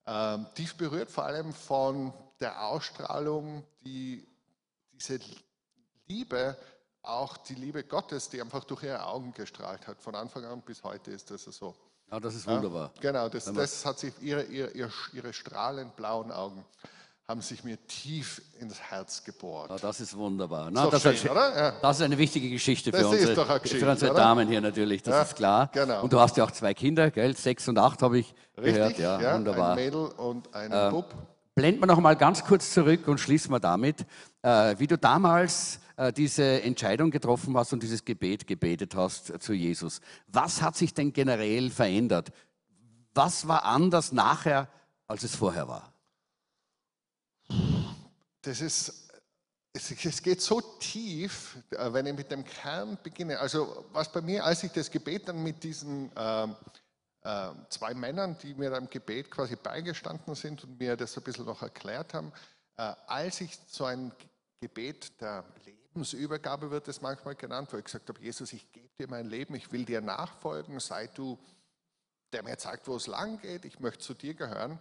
ähm, 0.06 0.46
tief 0.54 0.76
berührt, 0.76 1.10
vor 1.10 1.24
allem 1.24 1.54
von 1.54 2.14
der 2.42 2.68
Ausstrahlung, 2.68 3.64
die 3.86 4.28
diese 4.92 5.22
Liebe, 6.08 6.58
auch 7.04 7.38
die 7.38 7.56
Liebe 7.56 7.86
Gottes, 7.86 8.28
die 8.28 8.42
einfach 8.42 8.66
durch 8.66 8.84
ihre 8.84 9.06
Augen 9.06 9.34
gestrahlt 9.34 9.88
hat. 9.88 10.02
Von 10.02 10.14
Anfang 10.14 10.44
an 10.44 10.62
bis 10.62 10.84
heute 10.84 11.12
ist 11.12 11.32
das 11.32 11.44
so. 11.44 11.74
Ja, 12.14 12.20
das 12.20 12.36
ist 12.36 12.46
Ja, 12.46 12.56
wunderbar. 12.56 12.92
Genau, 13.02 13.28
das, 13.28 13.46
das 13.46 13.86
hat 13.86 13.98
sich 13.98 14.14
ihre, 14.22 14.44
ihre, 14.44 14.70
ihre, 15.14 15.34
strahlend 15.34 15.96
blauen 15.96 16.32
Augen. 16.32 16.64
haben 17.28 17.42
sich 17.42 17.64
mir 17.64 17.78
tief 17.88 18.40
ins 18.60 18.80
Herz 18.80 19.24
gebohrt. 19.24 19.72
Ah, 19.72 19.78
das 19.82 20.00
ist 20.00 20.16
wunderbar. 20.16 20.70
Na, 20.70 20.92
das, 20.92 21.02
schön, 21.02 21.14
ist, 21.16 21.24
ja. 21.24 21.72
das, 21.82 21.98
ist, 21.98 22.04
eine 22.04 22.18
wichtige 22.20 22.52
Geschichte 22.52 22.92
für 22.92 22.98
das 22.98 23.08
unsere, 23.08 23.60
Geschichte, 23.60 23.84
für 23.84 23.92
unsere 23.92 24.14
Damen 24.14 24.48
hier 24.48 24.62
natürlich, 24.62 25.02
das 25.02 25.14
ja, 25.16 25.22
ist 25.24 25.36
klar. 25.36 25.70
Genau. 25.74 26.04
Und 26.04 26.14
du 26.14 26.20
hast 26.20 26.38
ja 26.38 26.44
auch 26.44 26.52
zwei 26.52 26.76
Kinder, 26.76 27.10
gell? 27.10 27.36
Sechs 27.36 27.68
und 27.68 27.80
acht 27.80 28.04
habe 28.04 28.20
ich 28.20 28.36
Richtig, 28.58 28.76
gehört. 28.76 29.00
Ja, 29.00 29.20
ja, 29.20 29.36
wunderbar. 29.36 29.72
Ein 29.72 29.76
Mädel 29.76 30.06
und 30.06 30.54
ein 30.54 30.72
äh, 30.72 30.90
Bub. 30.92 31.16
Blenden 31.56 31.82
wir 31.82 31.88
noch 31.88 32.00
mal 32.00 32.16
ganz 32.16 32.44
kurz 32.44 32.72
zurück 32.72 33.08
und 33.08 33.20
schließen 33.20 33.52
wir 33.52 33.60
damit, 33.60 34.06
äh, 34.44 34.76
wie 34.78 34.86
du 34.86 35.00
damals 35.00 35.80
diese 36.16 36.62
Entscheidung 36.64 37.12
getroffen 37.12 37.56
hast 37.56 37.74
und 37.74 37.84
dieses 37.84 38.04
Gebet 38.04 38.48
gebetet 38.48 38.96
hast 38.96 39.42
zu 39.42 39.54
Jesus. 39.54 40.02
Was 40.28 40.62
hat 40.62 40.76
sich 40.76 40.94
denn 40.94 41.14
generell 41.14 41.70
verändert? 41.70 42.32
Was 43.14 43.48
war 43.48 43.66
anders 43.66 44.12
nachher, 44.12 44.68
als 45.08 45.24
es 45.24 45.36
vorher 45.36 45.68
war? 45.68 45.94
Das 48.42 48.60
ist, 48.60 49.10
es, 49.72 50.22
geht 50.22 50.42
so 50.42 50.62
tief, 50.80 51.58
äh, 51.72 51.94
wenn 51.94 52.06
ich 52.06 52.16
mit 52.16 52.32
dem 52.32 52.44
Kern 52.44 52.98
beginne. 53.02 53.40
Also 53.40 53.86
was 53.92 54.12
bei 54.12 54.22
mir, 54.22 54.44
als 54.44 54.64
ich 54.64 54.72
das 54.72 54.90
Gebet 54.90 55.28
dann 55.28 55.42
mit 55.42 55.64
diesen 55.64 56.16
äh, 56.16 56.48
äh, 57.24 57.52
zwei 57.70 57.94
Männern, 57.94 58.38
die 58.42 58.54
mir 58.54 58.76
im 58.76 58.90
Gebet 58.90 59.32
quasi 59.32 59.56
beigestanden 59.56 60.36
sind 60.36 60.64
und 60.64 60.80
mir 60.80 60.98
das 60.98 61.18
ein 61.18 61.24
bisschen 61.24 61.46
noch 61.46 61.62
erklärt 61.62 62.14
haben, 62.14 62.32
äh, 62.78 62.94
als 63.08 63.42
ich 63.42 63.58
so 63.68 63.86
ein 63.86 64.12
Gebet 64.60 65.20
der 65.22 65.44
Lebensübergabe 65.94 66.72
wird 66.72 66.88
es 66.88 67.02
manchmal 67.02 67.36
genannt, 67.36 67.72
wo 67.72 67.78
ich 67.78 67.84
gesagt 67.84 68.10
habe, 68.10 68.20
Jesus, 68.20 68.52
ich 68.52 68.72
gebe 68.72 68.90
dir 68.98 69.08
mein 69.08 69.28
Leben, 69.28 69.54
ich 69.54 69.72
will 69.72 69.86
dir 69.86 70.02
nachfolgen, 70.02 70.80
sei 70.80 71.06
du, 71.08 71.38
der 72.32 72.42
mir 72.42 72.58
zeigt, 72.58 72.88
wo 72.88 72.96
es 72.96 73.06
lang 73.06 73.40
geht, 73.40 73.64
ich 73.66 73.80
möchte 73.80 74.00
zu 74.00 74.16
dir 74.16 74.34
gehören. 74.34 74.80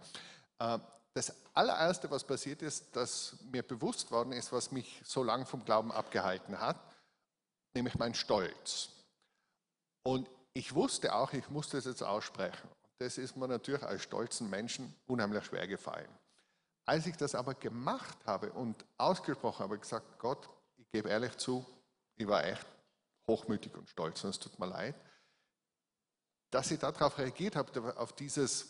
Äh, 0.57 0.79
das 1.13 1.35
allererste, 1.53 2.09
was 2.09 2.23
passiert 2.23 2.63
ist, 2.63 2.95
dass 2.95 3.35
mir 3.51 3.61
bewusst 3.61 4.09
worden 4.09 4.33
ist, 4.33 4.51
was 4.51 4.71
mich 4.71 5.03
so 5.05 5.21
lange 5.21 5.45
vom 5.45 5.63
Glauben 5.63 5.91
abgehalten 5.91 6.59
hat, 6.59 6.79
nämlich 7.75 7.93
mein 7.99 8.15
Stolz. 8.15 8.89
Und 10.01 10.27
ich 10.53 10.73
wusste 10.73 11.13
auch, 11.13 11.31
ich 11.33 11.47
musste 11.51 11.77
es 11.77 11.85
jetzt 11.85 12.01
aussprechen. 12.01 12.67
Das 12.97 13.19
ist 13.19 13.37
mir 13.37 13.47
natürlich 13.47 13.83
als 13.83 14.01
stolzen 14.01 14.49
Menschen 14.49 14.95
unheimlich 15.05 15.45
schwer 15.45 15.67
gefallen. 15.67 16.09
Als 16.85 17.05
ich 17.05 17.15
das 17.15 17.35
aber 17.35 17.53
gemacht 17.53 18.17
habe 18.25 18.51
und 18.51 18.83
ausgesprochen 18.97 19.63
habe, 19.63 19.77
gesagt, 19.77 20.17
Gott, 20.17 20.49
gebe 20.93 21.09
ehrlich 21.09 21.35
zu, 21.37 21.65
ich 22.15 22.27
war 22.27 22.45
echt 22.45 22.65
hochmütig 23.27 23.75
und 23.75 23.89
stolz 23.89 24.23
und 24.23 24.29
es 24.29 24.39
tut 24.39 24.57
mir 24.59 24.67
leid, 24.67 24.95
dass 26.51 26.69
ich 26.69 26.79
darauf 26.79 27.17
reagiert 27.17 27.55
habe, 27.55 27.97
auf 27.97 28.13
dieses 28.13 28.69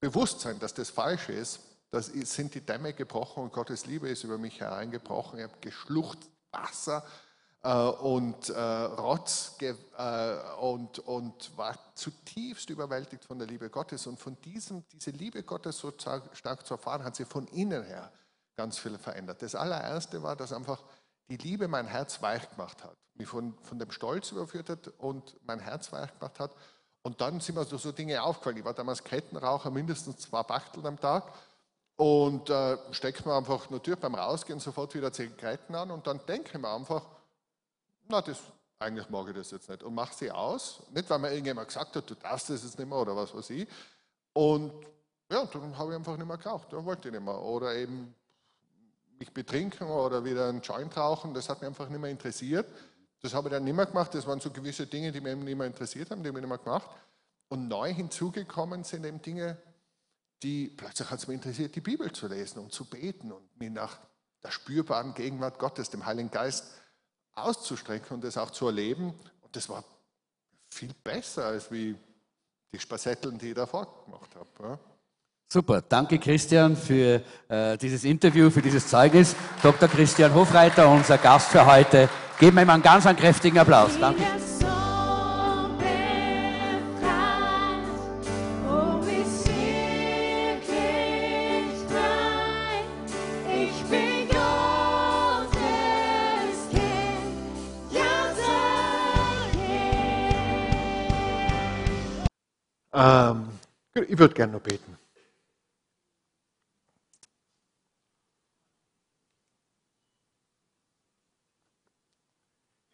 Bewusstsein, 0.00 0.58
dass 0.60 0.72
das 0.72 0.90
falsch 0.90 1.28
ist, 1.28 1.60
das 1.90 2.06
sind 2.06 2.54
die 2.54 2.60
Dämme 2.60 2.92
gebrochen 2.92 3.42
und 3.42 3.52
Gottes 3.52 3.86
Liebe 3.86 4.08
ist 4.08 4.24
über 4.24 4.38
mich 4.38 4.60
hereingebrochen. 4.60 5.38
Ich 5.38 5.44
habe 5.44 5.58
geschlucht 5.60 6.18
Wasser 6.50 7.04
äh, 7.62 7.72
und 7.72 8.48
äh, 8.50 8.60
Rotz 8.60 9.56
äh, 9.60 9.74
und, 10.60 10.98
und 11.00 11.56
war 11.56 11.76
zutiefst 11.94 12.70
überwältigt 12.70 13.24
von 13.24 13.38
der 13.38 13.46
Liebe 13.46 13.70
Gottes. 13.70 14.06
Und 14.08 14.18
von 14.18 14.40
diesem, 14.42 14.84
diese 14.88 15.10
Liebe 15.10 15.42
Gottes 15.44 15.78
so 15.78 15.92
stark 15.92 16.66
zu 16.66 16.74
erfahren, 16.74 17.04
hat 17.04 17.14
sie 17.14 17.24
von 17.24 17.46
innen 17.48 17.84
her 17.84 18.12
ganz 18.56 18.78
viel 18.78 18.98
verändert. 18.98 19.42
Das 19.42 19.54
allererste 19.54 20.22
war, 20.22 20.36
dass 20.36 20.52
einfach 20.52 20.82
die 21.28 21.36
Liebe 21.36 21.68
mein 21.68 21.86
Herz 21.86 22.20
weich 22.22 22.48
gemacht 22.50 22.84
hat, 22.84 22.96
mich 23.14 23.28
von, 23.28 23.56
von 23.62 23.78
dem 23.78 23.90
Stolz 23.90 24.32
überführt 24.32 24.68
hat 24.68 24.88
und 24.98 25.36
mein 25.46 25.60
Herz 25.60 25.92
weich 25.92 26.12
gemacht 26.18 26.38
hat. 26.40 26.52
Und 27.02 27.20
dann 27.20 27.40
sind 27.40 27.56
mir 27.56 27.64
so, 27.64 27.76
so 27.76 27.92
Dinge 27.92 28.22
aufgefallen. 28.22 28.56
Ich 28.56 28.64
war 28.64 28.74
damals 28.74 29.04
Kettenraucher, 29.04 29.70
mindestens 29.70 30.18
zwei 30.18 30.42
Bachteln 30.42 30.86
am 30.86 30.98
Tag. 30.98 31.32
Und 31.96 32.50
äh, 32.50 32.76
steckt 32.90 33.24
mir 33.24 33.34
einfach 33.34 33.70
natürlich 33.70 34.00
beim 34.00 34.14
Rausgehen 34.14 34.58
sofort 34.58 34.94
wieder 34.94 35.12
Zigaretten 35.12 35.74
an 35.76 35.92
und 35.92 36.06
dann 36.08 36.20
denke 36.26 36.50
ich 36.52 36.60
mir 36.60 36.68
einfach, 36.68 37.06
na, 38.08 38.20
das, 38.20 38.40
eigentlich 38.80 39.08
mag 39.10 39.28
ich 39.28 39.34
das 39.34 39.52
jetzt 39.52 39.68
nicht 39.68 39.84
und 39.84 39.94
mache 39.94 40.12
sie 40.12 40.30
aus. 40.30 40.82
Nicht, 40.90 41.08
weil 41.08 41.20
mir 41.20 41.30
irgendjemand 41.30 41.68
gesagt 41.68 41.94
hat, 41.94 42.10
du 42.10 42.14
darfst 42.16 42.50
das 42.50 42.64
jetzt 42.64 42.78
nicht 42.78 42.88
mehr 42.88 42.98
oder 42.98 43.14
was 43.14 43.32
weiß 43.32 43.48
ich. 43.50 43.68
Und 44.32 44.72
ja, 45.30 45.44
dann 45.44 45.78
habe 45.78 45.92
ich 45.92 45.96
einfach 45.96 46.16
nicht 46.16 46.26
mehr 46.26 46.36
geraucht, 46.36 46.72
dann 46.72 46.84
wollte 46.84 47.08
ich 47.08 47.14
nicht 47.14 47.24
mehr. 47.24 47.40
Oder 47.40 47.76
eben 47.76 48.12
mich 49.18 49.32
betrinken 49.32 49.86
oder 49.86 50.24
wieder 50.24 50.48
einen 50.48 50.60
Joint 50.60 50.96
rauchen, 50.96 51.34
das 51.34 51.48
hat 51.48 51.60
mich 51.60 51.68
einfach 51.68 51.88
nicht 51.88 52.00
mehr 52.00 52.10
interessiert. 52.10 52.66
Das 53.20 53.32
habe 53.34 53.48
ich 53.48 53.52
dann 53.52 53.64
nicht 53.64 53.74
mehr 53.74 53.86
gemacht. 53.86 54.14
Das 54.14 54.26
waren 54.26 54.40
so 54.40 54.50
gewisse 54.50 54.86
Dinge, 54.86 55.10
die 55.10 55.20
mich 55.20 55.34
nicht 55.36 55.56
mehr 55.56 55.66
interessiert 55.66 56.10
haben, 56.10 56.22
die 56.22 56.28
habe 56.28 56.38
ich 56.38 56.42
nicht 56.42 56.48
mehr 56.48 56.58
gemacht. 56.58 56.88
Und 57.48 57.68
neu 57.68 57.92
hinzugekommen 57.92 58.84
sind 58.84 59.04
eben 59.04 59.22
Dinge, 59.22 59.56
die 60.42 60.68
plötzlich 60.68 61.10
hat 61.10 61.20
es 61.20 61.26
mich 61.26 61.36
interessiert, 61.36 61.74
die 61.74 61.80
Bibel 61.80 62.12
zu 62.12 62.26
lesen 62.26 62.58
und 62.58 62.72
zu 62.72 62.84
beten 62.84 63.32
und 63.32 63.58
mich 63.58 63.70
nach 63.70 63.98
der 64.42 64.50
spürbaren 64.50 65.14
Gegenwart 65.14 65.58
Gottes, 65.58 65.88
dem 65.88 66.04
Heiligen 66.04 66.30
Geist, 66.30 66.66
auszustrecken 67.32 68.16
und 68.16 68.24
das 68.24 68.36
auch 68.36 68.50
zu 68.50 68.66
erleben. 68.66 69.14
Und 69.40 69.56
das 69.56 69.68
war 69.68 69.84
viel 70.68 70.92
besser 71.02 71.46
als 71.46 71.70
wie 71.70 71.96
die 72.72 72.78
Spassetteln, 72.78 73.38
die 73.38 73.48
ich 73.48 73.54
davor 73.54 74.04
gemacht 74.04 74.30
habe. 74.34 74.78
Super, 75.48 75.82
danke 75.82 76.18
Christian 76.18 76.76
für 76.76 77.22
äh, 77.48 77.78
dieses 77.78 78.04
Interview, 78.04 78.50
für 78.50 78.62
dieses 78.62 78.88
Zeugnis. 78.88 79.36
Dr. 79.62 79.88
Christian 79.88 80.34
Hofreiter, 80.34 80.88
unser 80.88 81.18
Gast 81.18 81.48
für 81.48 81.64
heute. 81.64 82.08
Geben 82.40 82.56
wir 82.56 82.62
ihm 82.62 82.70
einen 82.70 82.82
ganz 82.82 83.06
einen 83.06 83.18
kräftigen 83.18 83.58
Applaus. 83.58 83.92
Danke. 84.00 84.22
Ähm, 102.94 103.48
ich 103.94 104.18
würde 104.18 104.34
gerne 104.34 104.52
noch 104.52 104.60
beten. 104.60 104.96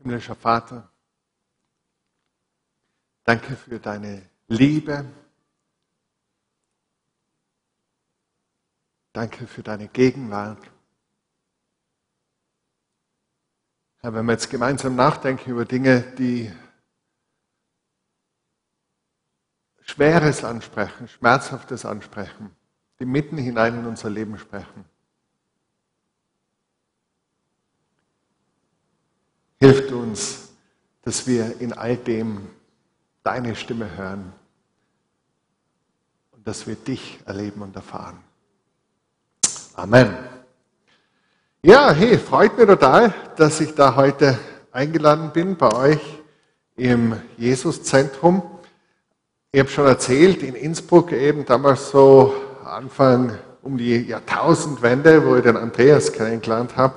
Himmlischer 0.00 0.34
Vater, 0.34 0.90
danke 3.24 3.54
für 3.54 3.78
deine 3.78 4.28
Liebe. 4.48 5.04
Danke 9.12 9.46
für 9.46 9.62
deine 9.62 9.88
Gegenwart. 9.88 10.70
Herr, 13.98 14.14
wenn 14.14 14.24
wir 14.24 14.32
jetzt 14.32 14.48
gemeinsam 14.48 14.96
nachdenken 14.96 15.50
über 15.50 15.66
Dinge, 15.66 16.00
die 16.16 16.50
Schweres 19.82 20.44
ansprechen, 20.44 21.08
Schmerzhaftes 21.08 21.84
ansprechen, 21.84 22.56
die 23.00 23.04
mitten 23.04 23.36
hinein 23.36 23.80
in 23.80 23.86
unser 23.86 24.08
Leben 24.08 24.38
sprechen. 24.38 24.89
Hilft 29.62 29.92
uns, 29.92 30.48
dass 31.02 31.26
wir 31.26 31.60
in 31.60 31.74
all 31.74 31.96
dem 31.96 32.48
deine 33.22 33.54
Stimme 33.54 33.94
hören 33.94 34.32
und 36.32 36.46
dass 36.46 36.66
wir 36.66 36.76
dich 36.76 37.18
erleben 37.26 37.60
und 37.60 37.76
erfahren. 37.76 38.16
Amen. 39.74 40.16
Ja, 41.62 41.92
hey, 41.92 42.16
freut 42.16 42.56
mich 42.56 42.66
total, 42.66 43.12
dass 43.36 43.60
ich 43.60 43.74
da 43.74 43.94
heute 43.96 44.38
eingeladen 44.72 45.30
bin 45.30 45.56
bei 45.56 45.70
euch 45.74 46.00
im 46.76 47.20
Jesuszentrum. 47.36 48.42
Ich 49.52 49.60
habe 49.60 49.68
schon 49.68 49.86
erzählt, 49.86 50.42
in 50.42 50.54
Innsbruck 50.54 51.12
eben 51.12 51.44
damals 51.44 51.90
so 51.90 52.34
Anfang 52.64 53.36
um 53.60 53.76
die 53.76 54.06
Jahrtausendwende, 54.06 55.26
wo 55.26 55.36
ich 55.36 55.42
den 55.42 55.58
Andreas 55.58 56.10
kennengelernt 56.10 56.76
habe, 56.76 56.94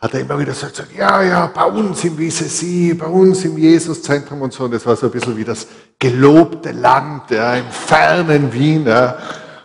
hat 0.00 0.14
er 0.14 0.20
immer 0.20 0.38
wieder 0.38 0.52
gesagt, 0.52 0.82
ja, 0.96 1.22
ja, 1.22 1.46
bei 1.46 1.64
uns 1.64 2.02
im 2.04 2.16
WCC, 2.16 2.94
bei 2.94 3.06
uns 3.06 3.44
im 3.44 3.58
Jesuszentrum 3.58 4.40
und 4.40 4.52
so. 4.52 4.64
Und 4.64 4.72
das 4.72 4.86
war 4.86 4.96
so 4.96 5.06
ein 5.06 5.12
bisschen 5.12 5.36
wie 5.36 5.44
das 5.44 5.66
gelobte 5.98 6.72
Land, 6.72 7.30
ja, 7.30 7.56
im 7.56 7.66
fernen 7.66 8.50
Wien. 8.50 8.86
Ja. 8.86 9.18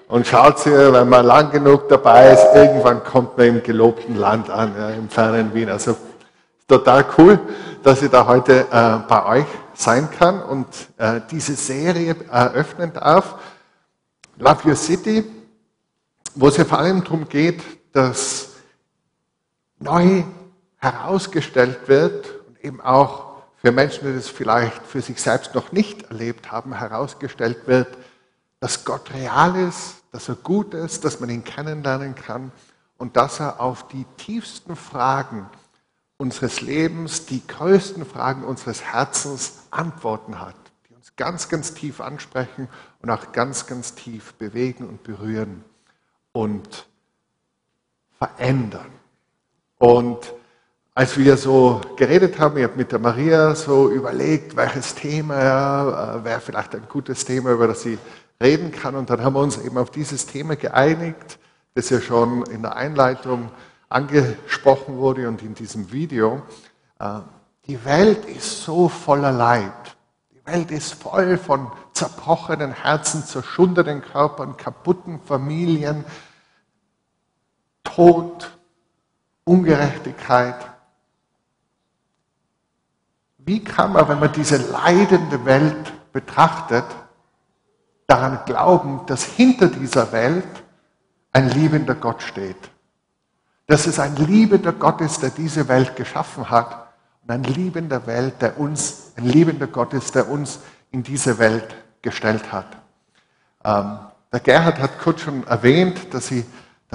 Und 0.09 0.27
schaut 0.27 0.59
sich, 0.59 0.73
wenn 0.73 1.07
man 1.07 1.25
lang 1.25 1.51
genug 1.51 1.87
dabei 1.87 2.33
ist, 2.33 2.45
irgendwann 2.53 3.01
kommt 3.03 3.37
man 3.37 3.47
im 3.47 3.63
gelobten 3.63 4.17
Land 4.17 4.49
an, 4.49 4.73
ja, 4.77 4.89
im 4.89 5.07
fernen 5.07 5.53
Wien. 5.53 5.69
Also 5.69 5.95
total 6.67 7.05
cool, 7.17 7.39
dass 7.81 8.01
ich 8.01 8.11
da 8.11 8.27
heute 8.27 8.67
äh, 8.69 9.07
bei 9.07 9.25
euch 9.25 9.45
sein 9.73 10.09
kann 10.11 10.41
und 10.41 10.67
äh, 10.97 11.21
diese 11.31 11.53
Serie 11.55 12.13
eröffnen 12.29 12.91
darf. 12.91 13.35
Love 14.37 14.67
Your 14.67 14.75
City, 14.75 15.23
wo 16.35 16.49
es 16.49 16.57
ja 16.57 16.65
vor 16.65 16.79
allem 16.79 17.01
darum 17.05 17.29
geht, 17.29 17.61
dass 17.93 18.54
neu 19.85 20.23
herausgestellt 20.77 21.87
wird 21.87 22.27
und 22.47 22.63
eben 22.63 22.81
auch 22.81 23.43
für 23.55 23.71
Menschen, 23.71 24.07
die 24.07 24.13
das 24.13 24.27
vielleicht 24.27 24.83
für 24.83 25.01
sich 25.01 25.21
selbst 25.21 25.55
noch 25.55 25.71
nicht 25.71 26.03
erlebt 26.03 26.51
haben, 26.51 26.73
herausgestellt 26.73 27.67
wird, 27.67 27.87
dass 28.59 28.83
Gott 28.83 29.13
real 29.13 29.55
ist, 29.55 30.03
dass 30.11 30.27
er 30.27 30.35
gut 30.35 30.73
ist, 30.73 31.05
dass 31.05 31.19
man 31.19 31.29
ihn 31.29 31.43
kennenlernen 31.43 32.15
kann 32.15 32.51
und 32.97 33.15
dass 33.15 33.39
er 33.39 33.61
auf 33.61 33.87
die 33.87 34.05
tiefsten 34.17 34.75
Fragen 34.75 35.49
unseres 36.17 36.61
Lebens, 36.61 37.25
die 37.25 37.45
größten 37.45 38.05
Fragen 38.05 38.43
unseres 38.43 38.81
Herzens 38.81 39.63
Antworten 39.71 40.39
hat, 40.39 40.55
die 40.89 40.95
uns 40.95 41.15
ganz, 41.15 41.49
ganz 41.49 41.73
tief 41.73 42.01
ansprechen 42.01 42.69
und 43.01 43.09
auch 43.09 43.31
ganz, 43.33 43.67
ganz 43.67 43.95
tief 43.95 44.33
bewegen 44.35 44.87
und 44.87 45.03
berühren 45.03 45.63
und 46.31 46.87
verändern. 48.17 49.04
Und 49.77 50.33
als 50.93 51.17
wir 51.17 51.35
so 51.35 51.81
geredet 51.97 52.39
haben, 52.39 52.57
ich 52.57 52.63
habe 52.63 52.77
mit 52.77 52.91
der 52.91 52.99
Maria 52.99 53.53
so 53.53 53.89
überlegt, 53.89 54.55
welches 54.55 54.95
Thema 54.95 55.43
ja, 55.43 56.15
äh, 56.15 56.23
wäre 56.23 56.39
vielleicht 56.39 56.73
ein 56.73 56.87
gutes 56.87 57.25
Thema, 57.25 57.51
über 57.51 57.67
das 57.67 57.81
sie 57.81 57.97
reden 58.41 58.71
kann. 58.71 58.95
Und 58.95 59.09
dann 59.09 59.21
haben 59.21 59.33
wir 59.33 59.41
uns 59.41 59.57
eben 59.57 59.77
auf 59.77 59.91
dieses 59.91 60.25
Thema 60.25 60.55
geeinigt, 60.55 61.37
das 61.73 61.89
ja 61.89 61.99
schon 61.99 62.43
in 62.45 62.61
der 62.61 62.77
Einleitung 62.77 63.51
angesprochen 63.89 64.97
wurde 64.97 65.27
und 65.27 65.41
in 65.41 65.53
diesem 65.53 65.91
Video. 65.91 66.41
Äh, 66.99 67.19
die 67.67 67.83
Welt 67.83 68.23
ist 68.25 68.63
so 68.63 68.87
voller 68.87 69.33
Leid. 69.33 69.97
Die 70.31 70.45
Welt 70.45 70.71
ist 70.71 70.93
voll 70.93 71.37
von 71.37 71.71
zerbrochenen 71.91 72.71
Herzen, 72.71 73.23
zerschundenen 73.25 74.01
Körpern, 74.01 74.55
kaputten 74.55 75.19
Familien, 75.19 76.05
Tod, 77.83 78.54
Ungerechtigkeit. 79.45 80.55
Wie 83.37 83.63
kann 83.63 83.93
man, 83.93 84.09
wenn 84.09 84.19
man 84.19 84.33
diese 84.33 84.57
leidende 84.57 85.45
Welt 85.45 86.11
betrachtet, 86.11 86.85
daran 88.07 88.39
glauben, 88.45 89.01
dass 89.05 89.23
hinter 89.23 89.67
dieser 89.67 90.11
Welt 90.11 90.47
ein 91.31 91.49
liebender 91.49 91.93
Gott 91.95 92.23
steht? 92.23 92.57
Dass 93.67 93.85
es 93.85 93.99
ein 93.99 94.15
liebender 94.15 94.73
Gott 94.73 94.99
ist, 95.01 95.21
der 95.21 95.29
diese 95.29 95.67
Welt 95.67 95.95
geschaffen 95.95 96.49
hat 96.49 96.87
und 97.23 97.31
ein 97.31 97.43
liebender 97.43 98.07
Welt, 98.07 98.41
der 98.41 98.59
uns, 98.59 99.13
ein 99.15 99.25
liebender 99.25 99.67
Gott 99.67 99.93
ist, 99.93 100.15
der 100.15 100.29
uns 100.29 100.59
in 100.91 101.03
diese 101.03 101.37
Welt 101.37 101.75
gestellt 102.01 102.51
hat. 102.51 102.67
Ähm, 103.63 103.99
der 104.31 104.39
Gerhard 104.39 104.79
hat 104.79 104.99
kurz 104.99 105.21
schon 105.21 105.45
erwähnt, 105.45 106.13
dass 106.13 106.27
sie 106.27 106.45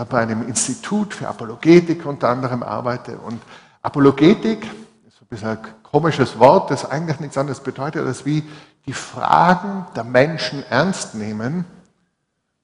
da 0.01 0.05
bei 0.05 0.21
einem 0.21 0.49
Institut 0.49 1.13
für 1.13 1.29
Apologetik 1.29 2.07
unter 2.07 2.31
anderem 2.31 2.63
arbeite. 2.63 3.19
Und 3.19 3.43
Apologetik 3.83 4.65
ist 5.07 5.21
ein 5.21 5.27
bisschen 5.29 5.49
ein 5.49 5.59
komisches 5.83 6.39
Wort, 6.39 6.71
das 6.71 6.91
eigentlich 6.91 7.21
nichts 7.21 7.37
anderes 7.37 7.61
bedeutet, 7.61 8.07
als 8.07 8.25
wie 8.25 8.43
die 8.87 8.95
Fragen 8.95 9.85
der 9.95 10.05
Menschen 10.05 10.65
ernst 10.71 11.15
nehmen 11.15 11.67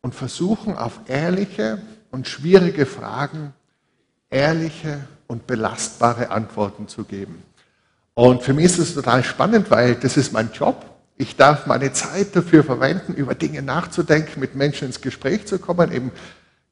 und 0.01 0.15
versuchen 0.15 0.79
auf 0.79 1.01
ehrliche 1.09 1.83
und 2.11 2.27
schwierige 2.27 2.87
Fragen 2.87 3.53
ehrliche 4.31 5.07
und 5.27 5.47
belastbare 5.47 6.31
Antworten 6.31 6.89
zu 6.89 7.05
geben. 7.05 7.43
Und 8.15 8.45
für 8.45 8.55
mich 8.55 8.65
ist 8.65 8.79
es 8.79 8.95
total 8.95 9.23
spannend, 9.25 9.71
weil 9.71 9.95
das 9.97 10.17
ist 10.17 10.33
mein 10.33 10.53
Job. 10.53 10.87
Ich 11.19 11.37
darf 11.37 11.67
meine 11.67 11.93
Zeit 11.93 12.35
dafür 12.35 12.65
verwenden, 12.65 13.13
über 13.13 13.35
Dinge 13.35 13.61
nachzudenken, 13.61 14.41
mit 14.41 14.55
Menschen 14.55 14.87
ins 14.87 15.03
Gespräch 15.03 15.47
zu 15.47 15.59
kommen, 15.59 15.93
eben 15.93 16.13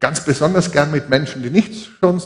ganz 0.04 0.22
besonders 0.22 0.70
gern 0.70 0.90
mit 0.90 1.08
Menschen, 1.08 1.42
die 1.42 1.48
nicht 1.48 1.88
schon 1.98 2.22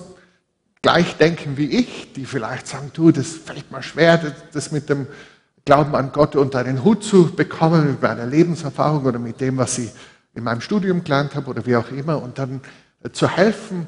gleich 0.82 1.16
denken 1.16 1.56
wie 1.56 1.66
ich, 1.66 2.12
die 2.12 2.24
vielleicht 2.24 2.66
sagen, 2.66 2.90
du, 2.92 3.12
das 3.12 3.28
fällt 3.28 3.70
mir 3.70 3.84
schwer, 3.84 4.34
das 4.52 4.72
mit 4.72 4.88
dem 4.88 5.06
Glauben 5.64 5.94
an 5.94 6.10
Gott 6.10 6.34
unter 6.34 6.58
einen 6.58 6.82
Hut 6.82 7.04
zu 7.04 7.30
bekommen, 7.36 7.86
mit 7.86 8.02
meiner 8.02 8.26
Lebenserfahrung 8.26 9.04
oder 9.04 9.20
mit 9.20 9.40
dem, 9.40 9.58
was 9.58 9.78
ich 9.78 9.90
in 10.34 10.42
meinem 10.42 10.60
Studium 10.60 11.04
gelernt 11.04 11.36
habe 11.36 11.48
oder 11.50 11.66
wie 11.66 11.76
auch 11.76 11.88
immer, 11.92 12.20
und 12.20 12.40
dann 12.40 12.62
äh, 13.04 13.10
zu 13.10 13.28
helfen, 13.28 13.86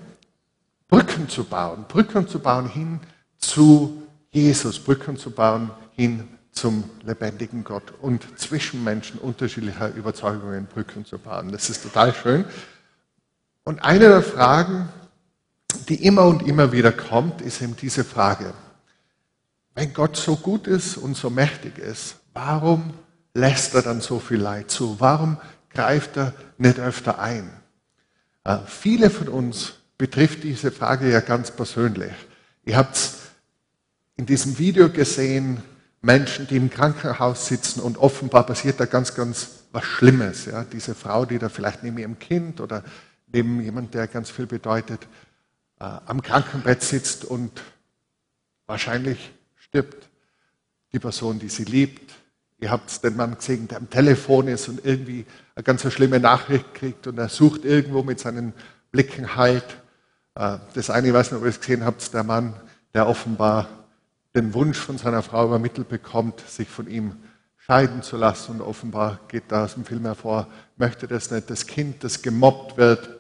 Brücken 0.87 1.29
zu 1.29 1.43
bauen, 1.43 1.87
Brücken 1.89 2.29
zu 2.29 2.39
bauen 2.39 2.69
hin 2.69 3.01
zu 3.39 4.07
Jesus, 4.31 4.79
Brücken 4.79 5.17
zu 5.17 5.33
bauen 5.33 5.73
hin 5.97 6.29
zum 6.53 6.85
lebendigen 7.03 7.65
Gott 7.65 7.93
und 8.01 8.39
zwischen 8.39 8.85
Menschen 8.85 9.19
unterschiedlicher 9.19 9.93
Überzeugungen 9.93 10.67
Brücken 10.67 11.05
zu 11.05 11.19
bauen. 11.19 11.51
Das 11.51 11.69
ist 11.71 11.83
total 11.83 12.15
schön. 12.15 12.45
Und 13.71 13.85
eine 13.85 14.09
der 14.09 14.23
Fragen, 14.23 14.89
die 15.89 16.05
immer 16.05 16.25
und 16.25 16.43
immer 16.43 16.73
wieder 16.73 16.91
kommt, 16.91 17.41
ist 17.41 17.63
eben 17.63 17.77
diese 17.77 18.03
Frage, 18.03 18.53
wenn 19.77 19.95
Gott 19.95 20.17
so 20.17 20.35
gut 20.35 20.67
ist 20.67 20.97
und 20.97 21.17
so 21.17 21.31
mächtig 21.31 21.79
ist, 21.79 22.17
warum 22.33 22.93
lässt 23.33 23.77
er 23.77 23.83
dann 23.83 24.01
so 24.01 24.19
viel 24.19 24.39
Leid 24.39 24.73
zu? 24.73 24.97
Warum 24.99 25.37
greift 25.73 26.17
er 26.17 26.35
nicht 26.59 26.81
öfter 26.81 27.21
ein? 27.21 27.49
Äh, 28.43 28.59
viele 28.67 29.09
von 29.09 29.29
uns 29.29 29.75
betrifft 29.97 30.43
diese 30.43 30.73
Frage 30.73 31.09
ja 31.09 31.21
ganz 31.21 31.53
persönlich. 31.53 32.13
Ihr 32.65 32.77
habt 32.77 32.99
in 34.17 34.27
diesem 34.27 34.59
Video 34.59 34.89
gesehen, 34.89 35.63
Menschen, 36.03 36.49
die 36.49 36.57
im 36.57 36.71
Krankenhaus 36.71 37.47
sitzen 37.47 37.79
und 37.79 37.99
offenbar 37.99 38.47
passiert 38.47 38.81
da 38.81 38.87
ganz, 38.87 39.15
ganz 39.15 39.49
was 39.71 39.85
Schlimmes. 39.85 40.47
Ja? 40.47 40.65
Diese 40.65 40.97
Frau, 40.97 41.25
die 41.25 41.39
da 41.39 41.49
vielleicht 41.49 41.85
neben 41.85 41.99
ihrem 41.99 42.19
Kind 42.19 42.61
oder 42.61 42.83
neben 43.33 43.61
jemand, 43.61 43.95
der 43.95 44.07
ganz 44.07 44.31
viel 44.31 44.47
bedeutet, 44.47 45.01
äh, 45.79 45.85
am 45.85 46.23
Krankenbett 46.23 46.83
sitzt 46.83 47.25
und 47.25 47.63
wahrscheinlich 48.67 49.33
stirbt 49.57 50.09
die 50.93 50.99
Person, 50.99 51.39
die 51.39 51.49
sie 51.49 51.65
liebt. 51.65 52.15
Ihr 52.59 52.71
habt 52.71 53.03
den 53.03 53.17
Mann 53.17 53.37
gesehen, 53.37 53.69
der 53.69 53.79
am 53.79 53.89
Telefon 53.89 54.49
ist 54.49 54.69
und 54.69 54.85
irgendwie 54.85 55.25
eine 55.55 55.63
ganz 55.63 55.91
schlimme 55.93 56.21
Nachricht 56.21 56.75
kriegt 56.75 57.07
und 57.07 57.19
er 57.19 57.29
sucht 57.29 57.65
irgendwo 57.65 58.03
mit 58.03 58.21
seinen 58.21 58.53
Blicken 58.91 59.37
Halt. 59.37 59.65
Äh, 60.35 60.59
das 60.75 60.91
eine, 60.91 61.09
ich 61.09 61.15
weiß 61.15 61.31
nicht, 61.31 61.39
ob 61.39 61.45
ihr 61.45 61.51
es 61.51 61.61
gesehen 61.61 61.85
habt, 61.85 62.13
der 62.13 62.25
Mann, 62.25 62.55
der 62.93 63.09
offenbar 63.09 63.69
den 64.35 64.55
Wunsch 64.55 64.79
von 64.79 64.99
seiner 64.99 65.23
Frau 65.23 65.47
übermittelt 65.47 65.89
bekommt, 65.89 66.41
sich 66.41 66.69
von 66.69 66.89
ihm 66.89 67.17
scheiden 67.57 68.03
zu 68.03 68.17
lassen. 68.17 68.53
Und 68.53 68.61
offenbar 68.61 69.21
geht 69.29 69.45
da 69.49 69.65
aus 69.65 69.75
dem 69.75 69.85
Film 69.85 70.05
hervor, 70.05 70.47
möchte 70.77 71.09
das 71.09 71.31
nicht. 71.31 71.51
Das 71.51 71.67
Kind, 71.67 72.05
das 72.05 72.23
gemobbt 72.23 72.77
wird, 72.77 73.20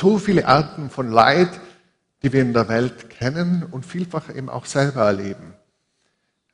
so 0.00 0.18
viele 0.18 0.46
Arten 0.46 0.88
von 0.90 1.10
Leid, 1.10 1.50
die 2.22 2.32
wir 2.32 2.42
in 2.42 2.52
der 2.52 2.68
Welt 2.68 3.10
kennen 3.10 3.66
und 3.70 3.84
vielfach 3.84 4.34
eben 4.34 4.48
auch 4.48 4.64
selber 4.64 5.02
erleben. 5.02 5.54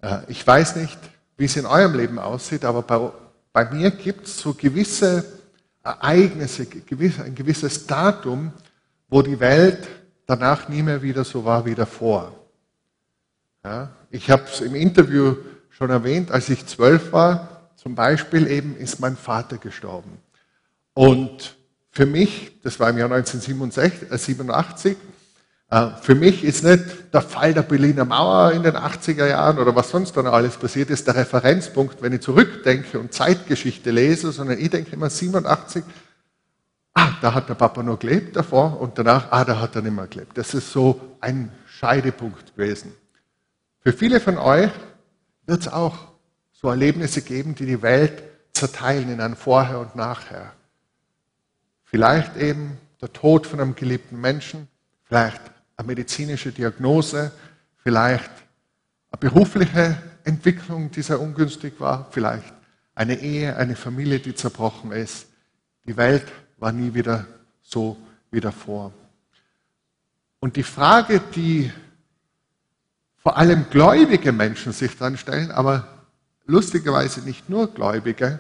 Äh, 0.02 0.18
ich 0.28 0.44
weiß 0.46 0.76
nicht, 0.76 0.98
wie 1.37 1.44
es 1.44 1.56
in 1.56 1.66
eurem 1.66 1.94
Leben 1.94 2.18
aussieht, 2.18 2.64
aber 2.64 2.82
bei, 2.82 3.11
bei 3.52 3.70
mir 3.72 3.90
gibt 3.90 4.26
es 4.26 4.38
so 4.38 4.54
gewisse 4.54 5.24
Ereignisse, 5.82 6.66
ein 7.24 7.35
gewisses 7.35 7.87
Datum, 7.87 8.52
wo 9.09 9.22
die 9.22 9.38
Welt 9.38 9.87
danach 10.26 10.68
nie 10.68 10.82
mehr 10.82 11.00
wieder 11.00 11.24
so 11.24 11.44
war 11.44 11.64
wie 11.64 11.74
davor. 11.74 12.32
Ja, 13.64 13.90
ich 14.11 14.30
habe 14.30 14.44
es 14.44 14.61
im 14.61 14.74
Interview 14.74 15.37
schon 15.70 15.90
erwähnt, 15.90 16.30
als 16.30 16.48
ich 16.48 16.66
zwölf 16.66 17.12
war, 17.12 17.70
zum 17.76 17.94
Beispiel 17.94 18.48
eben 18.48 18.76
ist 18.76 18.98
mein 18.98 19.16
Vater 19.16 19.59
gestorben. 19.59 20.18
Und 20.94 21.56
für 21.96 22.04
mich, 22.04 22.52
das 22.62 22.78
war 22.78 22.90
im 22.90 22.98
Jahr 22.98 23.11
1987, 23.11 24.96
äh, 25.70 25.76
äh, 25.76 25.90
für 26.02 26.14
mich 26.14 26.44
ist 26.44 26.62
nicht 26.62 26.85
der 27.14 27.22
Fall 27.22 27.54
der 27.54 27.62
Berliner 27.62 28.04
Mauer 28.04 28.52
in 28.52 28.62
den 28.62 28.76
80er 28.76 29.26
Jahren 29.26 29.59
oder 29.59 29.74
was 29.74 29.88
sonst 29.88 30.14
dann 30.14 30.26
alles 30.26 30.59
passiert 30.59 30.90
ist, 30.90 31.06
der 31.06 31.16
Referenzpunkt, 31.16 32.02
wenn 32.02 32.12
ich 32.12 32.20
zurückdenke 32.20 32.98
und 32.98 33.14
Zeitgeschichte 33.14 33.92
lese, 33.92 34.30
sondern 34.30 34.59
ich 34.59 34.68
denke 34.68 34.92
immer 34.92 35.09
87, 35.09 35.82
ah, 36.92 37.12
da 37.22 37.32
hat 37.32 37.48
der 37.48 37.54
Papa 37.54 37.82
nur 37.82 37.98
gelebt 37.98 38.37
davor 38.37 38.78
und 38.78 38.98
danach, 38.98 39.28
ah, 39.32 39.46
da 39.46 39.59
hat 39.59 39.74
er 39.74 39.80
nicht 39.80 39.96
mehr 39.96 40.06
gelebt. 40.06 40.37
Das 40.37 40.52
ist 40.52 40.70
so 40.70 41.00
ein 41.22 41.50
Scheidepunkt 41.66 42.54
gewesen. 42.56 42.92
Für 43.80 43.94
viele 43.94 44.20
von 44.20 44.37
euch 44.37 44.70
wird 45.46 45.62
es 45.62 45.68
auch 45.68 45.96
so 46.52 46.68
Erlebnisse 46.68 47.22
geben, 47.22 47.54
die 47.54 47.64
die 47.64 47.80
Welt 47.80 48.22
zerteilen 48.52 49.11
in 49.11 49.22
ein 49.22 49.35
Vorher 49.35 49.80
und 49.80 49.96
Nachher. 49.96 50.56
Vielleicht 51.96 52.37
eben 52.37 52.76
der 53.00 53.11
Tod 53.11 53.46
von 53.46 53.59
einem 53.59 53.74
geliebten 53.74 54.20
Menschen, 54.20 54.68
vielleicht 55.04 55.40
eine 55.78 55.87
medizinische 55.87 56.52
Diagnose, 56.52 57.32
vielleicht 57.78 58.30
eine 59.11 59.18
berufliche 59.18 59.96
Entwicklung, 60.22 60.90
die 60.90 61.00
sehr 61.00 61.18
ungünstig 61.18 61.80
war, 61.80 62.06
vielleicht 62.11 62.52
eine 62.94 63.18
Ehe, 63.18 63.56
eine 63.56 63.76
Familie, 63.76 64.18
die 64.18 64.35
zerbrochen 64.35 64.92
ist. 64.92 65.28
Die 65.87 65.96
Welt 65.96 66.26
war 66.59 66.70
nie 66.70 66.92
wieder 66.92 67.24
so 67.62 67.96
wie 68.30 68.40
davor. 68.40 68.92
Und 70.38 70.56
die 70.56 70.64
Frage, 70.64 71.22
die 71.35 71.72
vor 73.16 73.38
allem 73.38 73.70
gläubige 73.70 74.32
Menschen 74.32 74.72
sich 74.74 74.98
dann 74.98 75.16
stellen, 75.16 75.50
aber 75.50 75.88
lustigerweise 76.44 77.22
nicht 77.22 77.48
nur 77.48 77.72
Gläubige, 77.72 78.38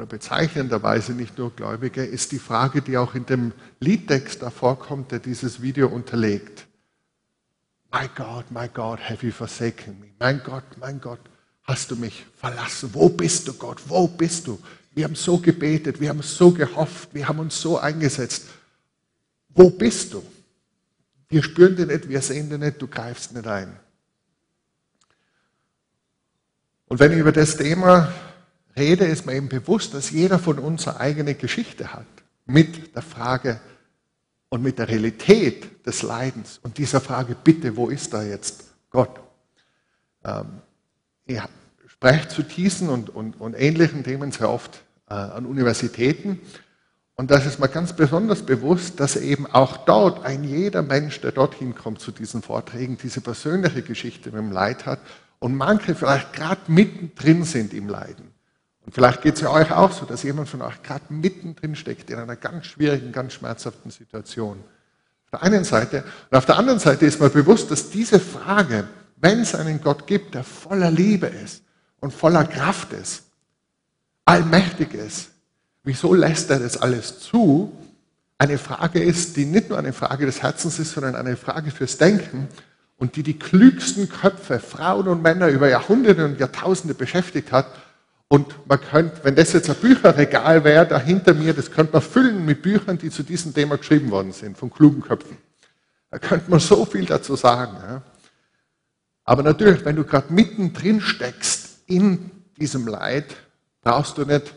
oder 0.00 0.06
bezeichnenderweise 0.06 1.12
nicht 1.12 1.36
nur 1.36 1.54
Gläubige, 1.54 2.02
ist 2.02 2.32
die 2.32 2.38
Frage, 2.38 2.80
die 2.80 2.96
auch 2.96 3.14
in 3.14 3.26
dem 3.26 3.52
Liedtext 3.80 4.40
davor 4.40 4.78
kommt, 4.78 5.12
der 5.12 5.18
dieses 5.18 5.60
Video 5.60 5.88
unterlegt. 5.88 6.66
My 7.92 8.08
God, 8.16 8.50
my 8.50 8.66
God, 8.66 8.98
have 8.98 9.26
you 9.26 9.30
forsaken 9.30 10.00
me? 10.00 10.06
Mein 10.18 10.42
Gott, 10.42 10.64
mein 10.78 11.02
Gott, 11.02 11.20
hast 11.64 11.90
du 11.90 11.96
mich 11.96 12.24
verlassen? 12.34 12.88
Wo 12.94 13.10
bist 13.10 13.46
du, 13.46 13.52
Gott? 13.52 13.82
Wo 13.88 14.08
bist 14.08 14.46
du? 14.46 14.58
Wir 14.92 15.04
haben 15.04 15.16
so 15.16 15.36
gebetet, 15.36 16.00
wir 16.00 16.08
haben 16.08 16.22
so 16.22 16.50
gehofft, 16.50 17.12
wir 17.12 17.28
haben 17.28 17.38
uns 17.38 17.60
so 17.60 17.78
eingesetzt. 17.78 18.46
Wo 19.50 19.68
bist 19.68 20.14
du? 20.14 20.24
Wir 21.28 21.42
spüren 21.42 21.76
dich 21.76 21.86
nicht, 21.86 22.08
wir 22.08 22.22
sehen 22.22 22.48
dich 22.48 22.58
nicht, 22.58 22.80
du 22.80 22.88
greifst 22.88 23.34
nicht 23.34 23.46
ein. 23.46 23.78
Und 26.86 26.98
wenn 27.00 27.12
ich 27.12 27.18
über 27.18 27.32
das 27.32 27.58
Thema 27.58 28.10
rede, 28.76 29.04
ist 29.04 29.26
mir 29.26 29.34
eben 29.34 29.48
bewusst, 29.48 29.94
dass 29.94 30.10
jeder 30.10 30.38
von 30.38 30.58
uns 30.58 30.86
eine 30.88 31.00
eigene 31.00 31.34
Geschichte 31.34 31.92
hat 31.92 32.06
mit 32.46 32.94
der 32.94 33.02
Frage 33.02 33.60
und 34.48 34.62
mit 34.62 34.78
der 34.78 34.88
Realität 34.88 35.86
des 35.86 36.02
Leidens 36.02 36.58
und 36.62 36.78
dieser 36.78 37.00
Frage, 37.00 37.36
bitte, 37.42 37.76
wo 37.76 37.88
ist 37.88 38.12
da 38.12 38.22
jetzt 38.22 38.64
Gott? 38.90 39.20
Ähm, 40.24 40.60
ich 41.26 41.40
spreche 41.86 42.28
zu 42.28 42.42
diesen 42.42 42.88
und, 42.88 43.10
und, 43.10 43.40
und 43.40 43.54
ähnlichen 43.54 44.04
Themen 44.04 44.32
sehr 44.32 44.50
oft 44.50 44.82
äh, 45.08 45.14
an 45.14 45.46
Universitäten 45.46 46.40
und 47.20 47.30
das 47.30 47.44
ist 47.44 47.60
mir 47.60 47.68
ganz 47.68 47.92
besonders 47.92 48.46
bewusst, 48.46 48.98
dass 48.98 49.14
eben 49.14 49.44
auch 49.44 49.84
dort 49.84 50.24
ein 50.24 50.42
jeder 50.42 50.80
Mensch, 50.80 51.20
der 51.20 51.32
dorthin 51.32 51.74
kommt 51.74 52.00
zu 52.00 52.12
diesen 52.12 52.40
Vorträgen, 52.40 52.96
diese 52.96 53.20
persönliche 53.20 53.82
Geschichte 53.82 54.30
mit 54.30 54.38
dem 54.38 54.50
Leid 54.50 54.86
hat 54.86 55.00
und 55.38 55.54
manche 55.54 55.94
vielleicht 55.94 56.32
gerade 56.32 56.62
mittendrin 56.68 57.44
sind 57.44 57.74
im 57.74 57.88
Leiden. 57.88 58.29
Vielleicht 58.92 59.22
geht 59.22 59.36
es 59.36 59.40
ja 59.40 59.50
euch 59.50 59.70
auch 59.72 59.92
so, 59.92 60.04
dass 60.04 60.22
jemand 60.22 60.48
von 60.48 60.62
euch 60.62 60.82
gerade 60.82 61.04
mittendrin 61.10 61.76
steckt 61.76 62.10
in 62.10 62.18
einer 62.18 62.36
ganz 62.36 62.66
schwierigen, 62.66 63.12
ganz 63.12 63.34
schmerzhaften 63.34 63.90
Situation. 63.90 64.58
Auf 65.24 65.30
der 65.30 65.42
einen 65.42 65.64
Seite. 65.64 66.04
Und 66.30 66.36
auf 66.36 66.46
der 66.46 66.56
anderen 66.56 66.78
Seite 66.78 67.06
ist 67.06 67.20
mir 67.20 67.30
bewusst, 67.30 67.70
dass 67.70 67.90
diese 67.90 68.18
Frage, 68.18 68.88
wenn 69.16 69.40
es 69.40 69.54
einen 69.54 69.80
Gott 69.80 70.06
gibt, 70.06 70.34
der 70.34 70.44
voller 70.44 70.90
Liebe 70.90 71.26
ist 71.26 71.62
und 72.00 72.12
voller 72.12 72.44
Kraft 72.44 72.92
ist, 72.92 73.24
allmächtig 74.24 74.94
ist, 74.94 75.30
wieso 75.84 76.14
lässt 76.14 76.50
er 76.50 76.58
das 76.58 76.76
alles 76.76 77.20
zu, 77.20 77.72
eine 78.38 78.56
Frage 78.56 79.02
ist, 79.02 79.36
die 79.36 79.44
nicht 79.44 79.68
nur 79.68 79.78
eine 79.78 79.92
Frage 79.92 80.24
des 80.24 80.42
Herzens 80.42 80.78
ist, 80.78 80.92
sondern 80.92 81.14
eine 81.14 81.36
Frage 81.36 81.70
fürs 81.70 81.98
Denken 81.98 82.48
und 82.96 83.16
die 83.16 83.22
die 83.22 83.38
klügsten 83.38 84.08
Köpfe, 84.08 84.58
Frauen 84.58 85.08
und 85.08 85.22
Männer 85.22 85.48
über 85.48 85.68
Jahrhunderte 85.68 86.24
und 86.24 86.40
Jahrtausende 86.40 86.94
beschäftigt 86.94 87.52
hat. 87.52 87.66
Und 88.32 88.54
man 88.68 88.80
könnte, 88.80 89.24
wenn 89.24 89.34
das 89.34 89.52
jetzt 89.52 89.68
ein 89.68 89.76
Bücherregal 89.76 90.62
wäre, 90.62 90.86
da 90.86 90.98
hinter 90.98 91.34
mir, 91.34 91.52
das 91.52 91.70
könnte 91.70 91.92
man 91.94 92.02
füllen 92.02 92.44
mit 92.44 92.62
Büchern, 92.62 92.96
die 92.96 93.10
zu 93.10 93.24
diesem 93.24 93.52
Thema 93.52 93.76
geschrieben 93.76 94.10
worden 94.10 94.32
sind, 94.32 94.56
von 94.56 94.70
klugen 94.70 95.02
Köpfen. 95.02 95.36
Da 96.10 96.18
könnte 96.18 96.50
man 96.50 96.60
so 96.60 96.84
viel 96.84 97.06
dazu 97.06 97.34
sagen. 97.34 97.76
Ja. 97.76 98.02
Aber 99.24 99.42
natürlich, 99.42 99.84
wenn 99.84 99.96
du 99.96 100.04
gerade 100.04 100.32
mittendrin 100.32 101.00
steckst 101.00 101.80
in 101.86 102.30
diesem 102.56 102.86
Leid, 102.86 103.36
brauchst 103.82 104.16
du 104.16 104.24
nicht 104.24 104.54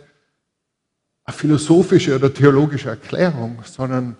eine 1.25 1.35
philosophische 1.35 2.15
oder 2.15 2.33
theologische 2.33 2.89
Erklärung, 2.89 3.63
sondern 3.65 4.17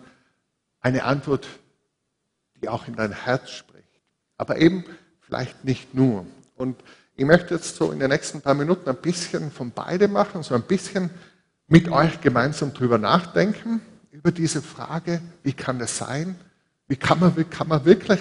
eine 0.80 1.04
Antwort, 1.04 1.48
die 2.62 2.70
auch 2.70 2.88
in 2.88 2.96
dein 2.96 3.12
Herz 3.12 3.52
spricht 3.52 3.74
aber 4.44 4.58
eben 4.58 4.84
vielleicht 5.22 5.64
nicht 5.64 5.94
nur. 5.94 6.26
Und 6.56 6.76
ich 7.16 7.26
möchte 7.26 7.54
jetzt 7.54 7.76
so 7.76 7.92
in 7.92 8.00
den 8.00 8.10
nächsten 8.10 8.42
paar 8.42 8.56
Minuten 8.56 8.90
ein 8.90 8.96
bisschen 8.96 9.52
von 9.52 9.72
beide 9.72 10.08
machen, 10.08 10.44
so 10.44 10.56
ein 10.56 10.64
bisschen 10.64 11.10
mit 11.68 11.90
euch 11.90 12.22
gemeinsam 12.22 12.74
drüber 12.74 12.98
nachdenken, 12.98 13.82
über 14.12 14.32
diese 14.32 14.62
Frage, 14.62 15.22
wie 15.44 15.54
kann 15.54 15.80
das 15.80 15.98
sein? 15.98 16.36
Wie 16.88 16.96
kann 16.96 17.20
man, 17.20 17.36
wie 17.38 17.44
kann 17.44 17.68
man 17.68 17.86
wirklich 17.86 18.20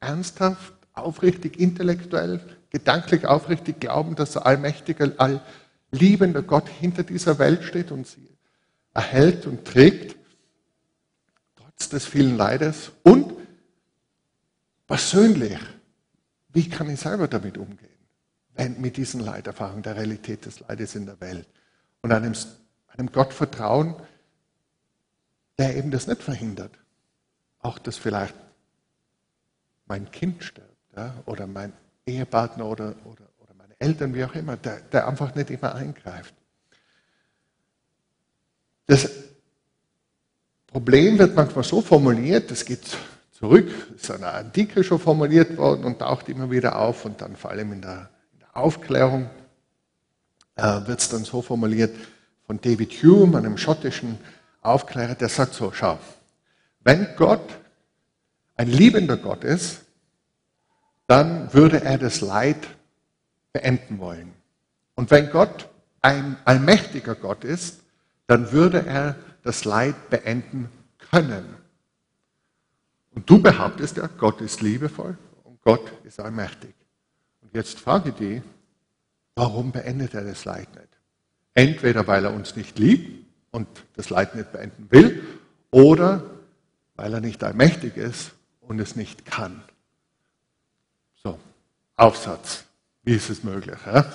ernsthaft, 0.00 0.74
aufrichtig, 0.92 1.58
intellektuell, 1.58 2.40
gedanklich 2.70 3.26
aufrichtig 3.26 3.80
glauben, 3.80 4.14
dass 4.14 4.32
der 4.32 4.46
allmächtige, 4.46 5.14
allliebende 5.18 6.42
Gott 6.42 6.68
hinter 6.68 7.02
dieser 7.02 7.38
Welt 7.38 7.64
steht 7.64 7.90
und 7.90 8.06
sie 8.06 8.28
erhält 8.92 9.46
und 9.46 9.64
trägt, 9.64 10.16
trotz 11.56 11.88
des 11.88 12.04
vielen 12.04 12.36
Leides 12.36 12.92
und 13.02 13.32
persönlich, 14.86 15.58
wie 16.52 16.68
kann 16.68 16.90
ich 16.90 17.00
selber 17.00 17.28
damit 17.28 17.56
umgehen? 17.56 17.91
Mit 18.56 18.96
diesen 18.96 19.20
Leiterfahrungen, 19.20 19.82
der 19.82 19.96
Realität 19.96 20.44
des 20.44 20.60
Leides 20.60 20.94
in 20.94 21.06
der 21.06 21.20
Welt 21.20 21.48
und 22.02 22.12
einem, 22.12 22.34
einem 22.88 23.10
Gott 23.10 23.32
vertrauen, 23.32 23.96
der 25.58 25.76
eben 25.76 25.90
das 25.90 26.06
nicht 26.06 26.22
verhindert. 26.22 26.72
Auch 27.60 27.78
dass 27.78 27.96
vielleicht 27.96 28.34
mein 29.86 30.10
Kind 30.10 30.44
stirbt 30.44 30.72
ja, 30.96 31.14
oder 31.26 31.46
mein 31.46 31.72
Ehepartner 32.06 32.66
oder, 32.66 32.94
oder, 33.04 33.28
oder 33.38 33.54
meine 33.56 33.74
Eltern, 33.78 34.14
wie 34.14 34.24
auch 34.24 34.34
immer, 34.34 34.56
der, 34.56 34.80
der 34.80 35.08
einfach 35.08 35.34
nicht 35.34 35.50
immer 35.50 35.74
eingreift. 35.74 36.34
Das 38.86 39.08
Problem 40.66 41.18
wird 41.18 41.34
manchmal 41.34 41.64
so 41.64 41.80
formuliert, 41.80 42.50
das 42.50 42.64
geht 42.64 42.96
zurück, 43.32 43.70
ist 43.94 44.10
in 44.10 44.20
der 44.20 44.34
Antike 44.34 44.82
schon 44.82 44.98
formuliert 44.98 45.56
worden 45.56 45.84
und 45.84 45.98
taucht 45.98 46.28
immer 46.28 46.50
wieder 46.50 46.78
auf 46.78 47.04
und 47.04 47.20
dann 47.20 47.36
vor 47.36 47.50
allem 47.50 47.72
in 47.72 47.82
der 47.82 48.10
Aufklärung 48.52 49.28
äh, 50.56 50.86
wird 50.86 51.00
es 51.00 51.08
dann 51.08 51.24
so 51.24 51.42
formuliert 51.42 51.96
von 52.46 52.60
David 52.60 52.92
Hume, 53.02 53.38
einem 53.38 53.56
schottischen 53.56 54.18
Aufklärer, 54.60 55.14
der 55.14 55.28
sagt 55.28 55.54
so, 55.54 55.72
schau, 55.72 55.98
wenn 56.80 57.08
Gott 57.16 57.58
ein 58.56 58.68
liebender 58.68 59.16
Gott 59.16 59.44
ist, 59.44 59.82
dann 61.06 61.52
würde 61.52 61.82
er 61.82 61.98
das 61.98 62.20
Leid 62.20 62.68
beenden 63.52 63.98
wollen. 63.98 64.32
Und 64.94 65.10
wenn 65.10 65.30
Gott 65.30 65.68
ein 66.00 66.36
allmächtiger 66.44 67.14
Gott 67.14 67.44
ist, 67.44 67.80
dann 68.26 68.52
würde 68.52 68.86
er 68.86 69.16
das 69.42 69.64
Leid 69.64 70.10
beenden 70.10 70.68
können. 71.10 71.56
Und 73.14 73.28
du 73.28 73.40
behauptest 73.40 73.96
ja, 73.96 74.06
Gott 74.06 74.40
ist 74.40 74.62
liebevoll 74.62 75.16
und 75.44 75.60
Gott 75.62 75.92
ist 76.04 76.20
allmächtig. 76.20 76.74
Jetzt 77.52 77.78
frage 77.78 78.10
ich 78.10 78.14
dich, 78.14 78.42
warum 79.34 79.72
beendet 79.72 80.14
er 80.14 80.24
das 80.24 80.44
Leid 80.44 80.74
nicht? 80.74 80.88
Entweder 81.54 82.06
weil 82.06 82.24
er 82.24 82.32
uns 82.32 82.56
nicht 82.56 82.78
liebt 82.78 83.26
und 83.50 83.68
das 83.94 84.08
Leid 84.10 84.34
nicht 84.34 84.52
beenden 84.52 84.88
will, 84.90 85.22
oder 85.70 86.22
weil 86.96 87.12
er 87.12 87.20
nicht 87.20 87.42
allmächtig 87.44 87.96
ist 87.96 88.32
und 88.60 88.78
es 88.78 88.96
nicht 88.96 89.26
kann. 89.26 89.62
So, 91.22 91.38
Aufsatz. 91.96 92.64
Wie 93.02 93.14
ist 93.14 93.30
es 93.30 93.42
möglich? 93.42 93.76
Ja? 93.84 94.06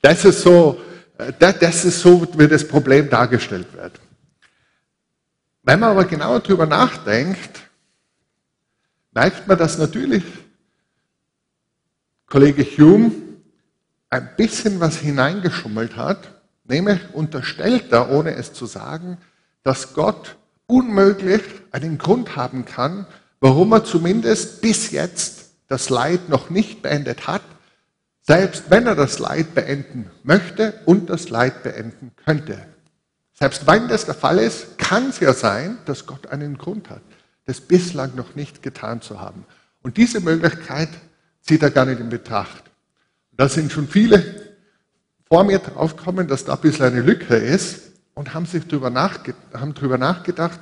Das 0.00 0.24
ist 0.24 0.42
so, 0.42 0.80
äh, 1.18 1.32
das 1.38 1.84
ist 1.84 2.00
so, 2.00 2.26
wie 2.38 2.48
das 2.48 2.66
Problem 2.66 3.10
dargestellt 3.10 3.72
wird. 3.74 4.00
Wenn 5.62 5.80
man 5.80 5.90
aber 5.90 6.04
genauer 6.04 6.40
darüber 6.40 6.66
nachdenkt, 6.66 7.60
merkt 9.12 9.46
man, 9.46 9.58
dass 9.58 9.76
natürlich 9.76 10.24
Kollege 12.30 12.64
Hume 12.64 13.12
ein 14.08 14.30
bisschen 14.36 14.80
was 14.80 14.96
hineingeschummelt 14.96 15.96
hat, 15.96 16.40
nämlich 16.64 16.98
unterstellt 17.12 17.92
er, 17.92 18.10
ohne 18.10 18.34
es 18.34 18.54
zu 18.54 18.64
sagen, 18.64 19.18
dass 19.62 19.92
Gott 19.92 20.36
unmöglich 20.66 21.42
einen 21.70 21.98
Grund 21.98 22.36
haben 22.36 22.64
kann, 22.64 23.06
warum 23.40 23.72
er 23.72 23.84
zumindest 23.84 24.62
bis 24.62 24.90
jetzt 24.90 25.50
das 25.68 25.90
Leid 25.90 26.30
noch 26.30 26.48
nicht 26.48 26.80
beendet 26.80 27.26
hat, 27.26 27.42
selbst 28.22 28.70
wenn 28.70 28.86
er 28.86 28.94
das 28.94 29.18
Leid 29.18 29.54
beenden 29.54 30.10
möchte 30.22 30.80
und 30.86 31.10
das 31.10 31.28
Leid 31.28 31.62
beenden 31.62 32.12
könnte. 32.24 32.58
Selbst 33.34 33.66
wenn 33.66 33.88
das 33.88 34.06
der 34.06 34.14
Fall 34.14 34.38
ist, 34.38 34.78
kann 34.78 35.10
es 35.10 35.20
ja 35.20 35.34
sein, 35.34 35.76
dass 35.84 36.06
Gott 36.06 36.28
einen 36.28 36.56
Grund 36.56 36.88
hat 36.88 37.02
das 37.50 37.60
bislang 37.60 38.14
noch 38.14 38.36
nicht 38.36 38.62
getan 38.62 39.02
zu 39.02 39.20
haben. 39.20 39.44
Und 39.82 39.96
diese 39.96 40.20
Möglichkeit 40.20 40.88
zieht 41.50 41.64
er 41.64 41.72
gar 41.72 41.84
nicht 41.84 41.98
in 41.98 42.10
Betracht. 42.10 42.62
Da 43.32 43.48
sind 43.48 43.72
schon 43.72 43.88
viele 43.88 44.52
vor 45.26 45.42
mir 45.42 45.58
draufgekommen, 45.58 46.28
dass 46.28 46.44
da 46.44 46.54
ein 46.54 46.60
bisschen 46.60 46.86
eine 46.86 47.00
Lücke 47.00 47.34
ist 47.34 47.90
und 48.14 48.34
haben 48.34 48.46
sich 48.46 48.70
nachge 48.70 49.34
haben 49.52 49.74
darüber 49.74 49.98
nachgedacht, 49.98 50.60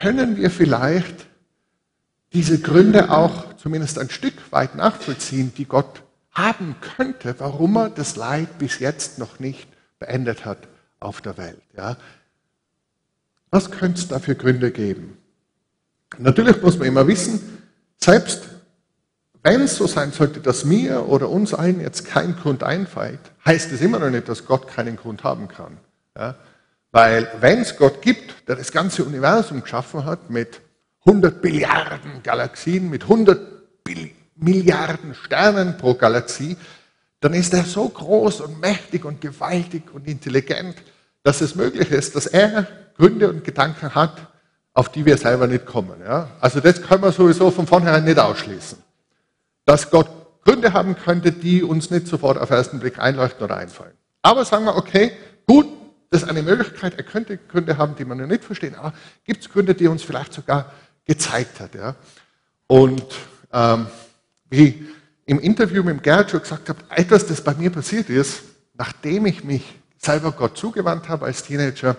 können 0.00 0.38
wir 0.38 0.50
vielleicht 0.50 1.26
diese 2.32 2.60
Gründe 2.60 3.10
auch 3.10 3.54
zumindest 3.56 3.98
ein 3.98 4.08
Stück 4.08 4.32
weit 4.52 4.74
nachvollziehen, 4.74 5.52
die 5.54 5.66
Gott 5.66 6.02
haben 6.30 6.76
könnte, 6.96 7.34
warum 7.36 7.76
er 7.76 7.90
das 7.90 8.16
Leid 8.16 8.58
bis 8.58 8.78
jetzt 8.78 9.18
noch 9.18 9.38
nicht 9.38 9.68
beendet 9.98 10.46
hat 10.46 10.66
auf 10.98 11.20
der 11.20 11.36
Welt. 11.36 11.60
Ja? 11.76 11.98
Was 13.50 13.70
könnte 13.70 14.00
es 14.00 14.08
da 14.08 14.18
für 14.18 14.34
Gründe 14.34 14.70
geben? 14.70 15.18
Natürlich 16.16 16.62
muss 16.62 16.78
man 16.78 16.88
immer 16.88 17.06
wissen, 17.06 17.62
selbst 17.98 18.51
wenn 19.42 19.62
es 19.62 19.76
so 19.76 19.86
sein 19.86 20.12
sollte, 20.12 20.40
dass 20.40 20.64
mir 20.64 21.08
oder 21.08 21.28
uns 21.28 21.52
allen 21.52 21.80
jetzt 21.80 22.06
kein 22.06 22.36
Grund 22.36 22.62
einfällt, 22.62 23.20
heißt 23.44 23.72
es 23.72 23.80
immer 23.80 23.98
noch 23.98 24.10
nicht, 24.10 24.28
dass 24.28 24.46
Gott 24.46 24.68
keinen 24.68 24.96
Grund 24.96 25.24
haben 25.24 25.48
kann. 25.48 25.78
Ja? 26.16 26.36
Weil 26.92 27.28
wenn 27.40 27.60
es 27.60 27.76
Gott 27.76 28.02
gibt, 28.02 28.48
der 28.48 28.56
das 28.56 28.70
ganze 28.70 29.04
Universum 29.04 29.62
geschaffen 29.62 30.04
hat 30.04 30.30
mit 30.30 30.60
100 31.06 31.42
Billiarden 31.42 32.22
Galaxien, 32.22 32.88
mit 32.88 33.02
100 33.02 33.82
Bill 33.82 34.10
Milliarden 34.36 35.14
Sternen 35.14 35.76
pro 35.76 35.94
Galaxie, 35.94 36.56
dann 37.20 37.34
ist 37.34 37.54
er 37.54 37.64
so 37.64 37.88
groß 37.88 38.42
und 38.42 38.60
mächtig 38.60 39.04
und 39.04 39.20
gewaltig 39.20 39.92
und 39.92 40.06
intelligent, 40.06 40.76
dass 41.22 41.40
es 41.40 41.54
möglich 41.54 41.90
ist, 41.90 42.16
dass 42.16 42.26
er 42.26 42.66
Gründe 42.96 43.28
und 43.28 43.44
Gedanken 43.44 43.94
hat, 43.94 44.28
auf 44.74 44.90
die 44.90 45.04
wir 45.04 45.16
selber 45.16 45.46
nicht 45.46 45.66
kommen. 45.66 46.00
Ja? 46.04 46.30
Also 46.40 46.60
das 46.60 46.82
können 46.82 47.02
wir 47.02 47.12
sowieso 47.12 47.50
von 47.50 47.66
vornherein 47.66 48.04
nicht 48.04 48.18
ausschließen. 48.18 48.78
Dass 49.64 49.90
Gott 49.90 50.08
Gründe 50.44 50.72
haben 50.72 50.96
könnte, 50.96 51.32
die 51.32 51.62
uns 51.62 51.90
nicht 51.90 52.06
sofort 52.06 52.38
auf 52.38 52.48
den 52.48 52.56
ersten 52.56 52.80
Blick 52.80 52.98
einleuchten 52.98 53.44
oder 53.44 53.56
einfallen. 53.56 53.92
Aber 54.22 54.44
sagen 54.44 54.64
wir, 54.64 54.76
okay, 54.76 55.12
gut, 55.46 55.66
das 56.10 56.22
ist 56.22 56.28
eine 56.28 56.42
Möglichkeit, 56.42 56.94
er 56.96 57.04
könnte 57.04 57.38
Gründe 57.38 57.78
haben, 57.78 57.96
die 57.96 58.04
man 58.04 58.18
noch 58.18 58.26
nicht 58.26 58.44
verstehen, 58.44 58.74
aber 58.74 58.92
gibt 59.24 59.42
es 59.42 59.50
Gründe, 59.50 59.74
die 59.74 59.86
er 59.86 59.90
uns 59.90 60.02
vielleicht 60.02 60.32
sogar 60.32 60.72
gezeigt 61.04 61.60
hat. 61.60 61.74
Ja? 61.74 61.96
Und 62.66 63.04
ähm, 63.52 63.86
wie 64.50 64.86
im 65.26 65.40
Interview 65.40 65.82
mit 65.82 66.02
Gerhard 66.02 66.30
schon 66.30 66.40
gesagt 66.40 66.68
habe, 66.68 66.80
etwas, 66.90 67.26
das 67.26 67.42
bei 67.42 67.54
mir 67.54 67.70
passiert 67.70 68.10
ist, 68.10 68.42
nachdem 68.74 69.26
ich 69.26 69.44
mich 69.44 69.64
selber 69.96 70.32
Gott 70.32 70.58
zugewandt 70.58 71.08
habe 71.08 71.26
als 71.26 71.44
Teenager, 71.44 71.96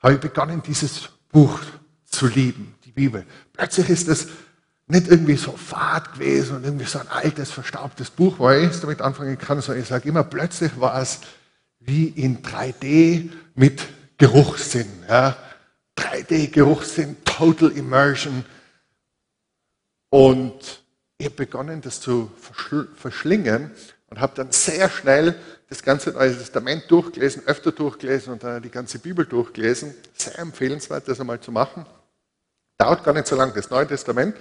habe 0.00 0.14
ich 0.14 0.20
begonnen, 0.20 0.62
dieses 0.62 1.08
Buch 1.30 1.60
zu 2.04 2.26
lieben, 2.26 2.74
die 2.84 2.92
Bibel. 2.92 3.26
Plötzlich 3.52 3.90
ist 3.90 4.08
es 4.08 4.28
nicht 4.88 5.08
irgendwie 5.08 5.36
so 5.36 5.52
fad 5.52 6.12
gewesen 6.14 6.56
und 6.56 6.64
irgendwie 6.64 6.84
so 6.84 6.98
ein 6.98 7.08
altes, 7.08 7.50
verstaubtes 7.50 8.10
Buch, 8.10 8.38
wo 8.38 8.50
ich 8.50 8.80
damit 8.80 9.00
anfangen 9.00 9.36
kann, 9.36 9.60
sondern 9.60 9.82
ich 9.82 9.88
sage 9.88 10.08
immer, 10.08 10.22
plötzlich 10.22 10.78
war 10.80 11.00
es 11.00 11.20
wie 11.80 12.06
in 12.08 12.42
3D 12.42 13.30
mit 13.54 13.82
Geruchssinn. 14.18 14.88
Ja. 15.08 15.36
3D-Geruchssinn, 15.96 17.16
Total 17.24 17.70
Immersion. 17.70 18.44
Und 20.10 20.82
ich 21.18 21.26
habe 21.26 21.36
begonnen, 21.36 21.80
das 21.80 22.00
zu 22.00 22.30
verschlingen 22.96 23.70
und 24.08 24.20
habe 24.20 24.34
dann 24.36 24.52
sehr 24.52 24.88
schnell 24.88 25.34
das 25.68 25.82
ganze 25.82 26.10
Neue 26.10 26.36
Testament 26.36 26.84
durchgelesen, 26.88 27.46
öfter 27.46 27.72
durchgelesen 27.72 28.34
und 28.34 28.44
dann 28.44 28.62
die 28.62 28.70
ganze 28.70 28.98
Bibel 28.98 29.26
durchgelesen. 29.26 29.94
Sehr 30.14 30.38
empfehlenswert, 30.38 31.08
das 31.08 31.18
einmal 31.18 31.40
zu 31.40 31.50
machen. 31.50 31.86
Dauert 32.78 33.02
gar 33.02 33.14
nicht 33.14 33.26
so 33.26 33.36
lange, 33.36 33.52
das 33.52 33.70
Neue 33.70 33.86
Testament. 33.86 34.36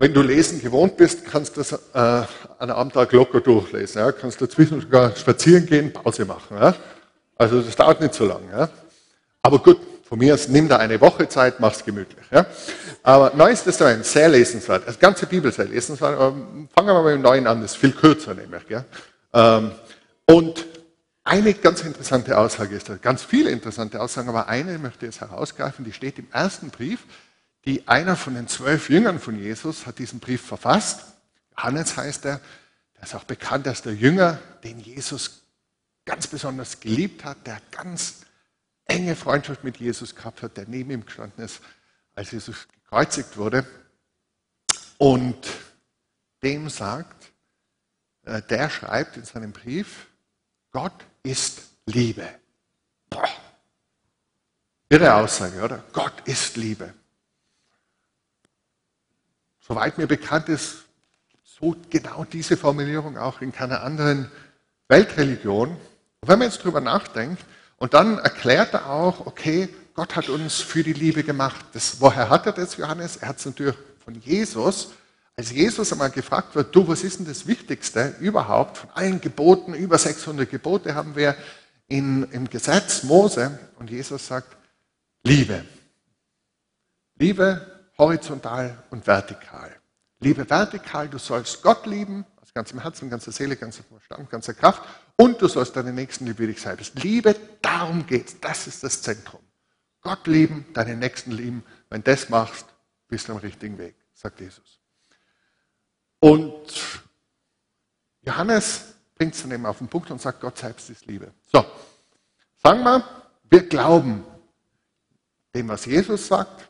Wenn 0.00 0.14
du 0.14 0.22
lesen 0.22 0.62
gewohnt 0.62 0.96
bist, 0.96 1.24
kannst 1.24 1.56
du 1.56 1.60
das 1.60 1.72
äh, 1.72 1.78
an 1.94 2.26
einem 2.60 2.70
Abendtag 2.72 3.12
locker 3.12 3.40
durchlesen. 3.40 4.00
Ja? 4.00 4.12
Kannst 4.12 4.40
dazwischen 4.40 4.80
sogar 4.80 5.14
spazieren 5.16 5.66
gehen, 5.66 5.92
Pause 5.92 6.24
machen. 6.24 6.56
Ja? 6.56 6.74
Also 7.36 7.60
das 7.60 7.74
dauert 7.74 8.00
nicht 8.00 8.14
so 8.14 8.24
lange. 8.24 8.48
Ja? 8.52 8.68
Aber 9.42 9.58
gut, 9.58 9.78
von 10.08 10.18
mir 10.18 10.34
aus 10.34 10.48
nimm 10.48 10.68
da 10.68 10.76
eine 10.76 11.00
Woche 11.00 11.28
Zeit, 11.28 11.58
mach's 11.58 11.84
gemütlich. 11.84 12.24
Ja? 12.30 12.46
Aber 13.02 13.32
Neues 13.34 13.64
Testament, 13.64 14.04
sehr 14.04 14.28
lesenswert. 14.28 14.86
Das 14.86 15.00
ganze 15.00 15.26
Bibel 15.26 15.50
sehr 15.50 15.64
lesenswert. 15.64 16.14
Aber 16.14 16.32
fangen 16.74 16.88
wir 16.88 16.94
mal 16.94 17.04
mit 17.04 17.14
dem 17.14 17.22
Neuen 17.22 17.46
an, 17.48 17.60
das 17.60 17.72
ist 17.72 17.78
viel 17.78 17.92
kürzer 17.92 18.34
nämlich. 18.34 18.68
Gell? 18.68 18.84
Ähm, 19.32 19.72
und 20.26 20.64
eine 21.24 21.54
ganz 21.54 21.82
interessante 21.82 22.38
Aussage 22.38 22.76
ist 22.76 22.88
da, 22.88 22.94
ganz 22.96 23.22
viele 23.24 23.50
interessante 23.50 24.00
Aussagen, 24.00 24.28
aber 24.28 24.48
eine 24.48 24.78
möchte 24.78 25.06
ich 25.06 25.14
jetzt 25.14 25.20
herausgreifen, 25.20 25.84
die 25.84 25.92
steht 25.92 26.18
im 26.18 26.28
ersten 26.32 26.70
Brief, 26.70 27.00
die 27.68 27.86
einer 27.86 28.16
von 28.16 28.34
den 28.34 28.48
zwölf 28.48 28.88
Jüngern 28.88 29.18
von 29.18 29.38
Jesus 29.38 29.84
hat 29.84 29.98
diesen 29.98 30.20
Brief 30.20 30.40
verfasst. 30.40 31.04
Johannes 31.54 31.98
heißt 31.98 32.24
er, 32.24 32.40
der 32.96 33.02
ist 33.02 33.14
auch 33.14 33.24
bekannt 33.24 33.68
als 33.68 33.82
der 33.82 33.92
Jünger, 33.92 34.38
den 34.64 34.80
Jesus 34.80 35.42
ganz 36.06 36.26
besonders 36.28 36.80
geliebt 36.80 37.26
hat, 37.26 37.46
der 37.46 37.60
ganz 37.70 38.22
enge 38.86 39.14
Freundschaft 39.14 39.64
mit 39.64 39.76
Jesus 39.76 40.16
gehabt 40.16 40.40
hat, 40.40 40.56
der 40.56 40.64
neben 40.66 40.90
ihm 40.92 41.04
gestanden 41.04 41.44
ist, 41.44 41.60
als 42.14 42.30
Jesus 42.30 42.68
gekreuzigt 42.84 43.36
wurde. 43.36 43.66
Und 44.96 45.36
dem 46.42 46.70
sagt, 46.70 47.30
äh, 48.22 48.40
der 48.48 48.70
schreibt 48.70 49.18
in 49.18 49.26
seinem 49.26 49.52
Brief, 49.52 50.06
Gott 50.70 51.04
ist 51.22 51.60
Liebe. 51.84 52.26
Boah. 53.10 53.28
Ihre 54.88 55.12
Aussage, 55.12 55.62
oder? 55.62 55.84
Gott 55.92 56.22
ist 56.24 56.56
Liebe. 56.56 56.94
Soweit 59.68 59.98
mir 59.98 60.06
bekannt 60.06 60.48
ist, 60.48 60.84
so 61.44 61.76
genau 61.90 62.24
diese 62.24 62.56
Formulierung 62.56 63.18
auch 63.18 63.42
in 63.42 63.52
keiner 63.52 63.82
anderen 63.82 64.30
Weltreligion. 64.88 65.68
Und 65.70 66.28
wenn 66.28 66.38
man 66.38 66.48
jetzt 66.48 66.64
drüber 66.64 66.80
nachdenkt, 66.80 67.44
und 67.76 67.94
dann 67.94 68.18
erklärt 68.18 68.74
er 68.74 68.90
auch, 68.90 69.26
okay, 69.26 69.68
Gott 69.94 70.16
hat 70.16 70.28
uns 70.28 70.54
für 70.54 70.82
die 70.82 70.92
Liebe 70.92 71.22
gemacht. 71.22 71.64
Das, 71.72 72.00
woher 72.00 72.28
hat 72.28 72.46
er 72.46 72.52
das, 72.52 72.76
Johannes? 72.76 73.16
Er 73.16 73.28
hat 73.28 73.38
es 73.38 73.46
natürlich 73.46 73.76
von 74.04 74.14
Jesus. 74.14 74.90
Als 75.36 75.52
Jesus 75.52 75.92
einmal 75.92 76.10
gefragt 76.10 76.54
wird, 76.56 76.74
du, 76.74 76.88
was 76.88 77.04
ist 77.04 77.20
denn 77.20 77.26
das 77.26 77.46
Wichtigste 77.46 78.16
überhaupt 78.18 78.78
von 78.78 78.90
allen 78.94 79.20
Geboten? 79.20 79.74
Über 79.74 79.98
600 79.98 80.50
Gebote 80.50 80.94
haben 80.94 81.14
wir 81.14 81.36
in, 81.86 82.24
im 82.32 82.50
Gesetz 82.50 83.04
Mose. 83.04 83.58
Und 83.78 83.90
Jesus 83.90 84.26
sagt, 84.26 84.56
Liebe. 85.22 85.64
Liebe 87.16 87.77
horizontal 87.98 88.82
und 88.90 89.06
vertikal. 89.06 89.74
Liebe 90.20 90.48
vertikal, 90.48 91.08
du 91.08 91.18
sollst 91.18 91.62
Gott 91.62 91.86
lieben, 91.86 92.24
aus 92.40 92.52
ganzem 92.54 92.80
Herzen, 92.80 93.10
ganzer 93.10 93.32
Seele, 93.32 93.56
ganzer 93.56 93.82
Verstand, 93.84 94.30
ganzer 94.30 94.54
Kraft 94.54 94.82
und 95.16 95.40
du 95.40 95.48
sollst 95.48 95.76
deinen 95.76 95.94
Nächsten 95.94 96.26
lieben 96.26 96.38
wie 96.38 96.46
dich 96.46 96.60
selbst. 96.60 97.02
Liebe, 97.02 97.36
darum 97.60 98.06
geht's. 98.06 98.38
Das 98.40 98.66
ist 98.66 98.82
das 98.82 99.02
Zentrum. 99.02 99.40
Gott 100.00 100.26
lieben, 100.26 100.64
deinen 100.72 100.98
Nächsten 100.98 101.32
lieben. 101.32 101.64
Wenn 101.90 102.02
du 102.02 102.10
das 102.10 102.28
machst, 102.28 102.66
bist 103.08 103.28
du 103.28 103.32
am 103.32 103.38
richtigen 103.38 103.78
Weg, 103.78 103.96
sagt 104.14 104.40
Jesus. 104.40 104.80
Und 106.20 107.02
Johannes 108.22 108.94
bringt 109.14 109.34
es 109.34 109.42
dann 109.42 109.52
eben 109.52 109.66
auf 109.66 109.78
den 109.78 109.88
Punkt 109.88 110.10
und 110.10 110.20
sagt, 110.20 110.40
Gott 110.40 110.58
selbst 110.58 110.90
ist 110.90 111.06
Liebe. 111.06 111.32
So, 111.52 111.64
sagen 112.62 112.82
wir, 112.82 113.04
wir 113.50 113.68
glauben 113.68 114.24
dem, 115.54 115.68
was 115.68 115.84
Jesus 115.84 116.26
sagt, 116.26 116.67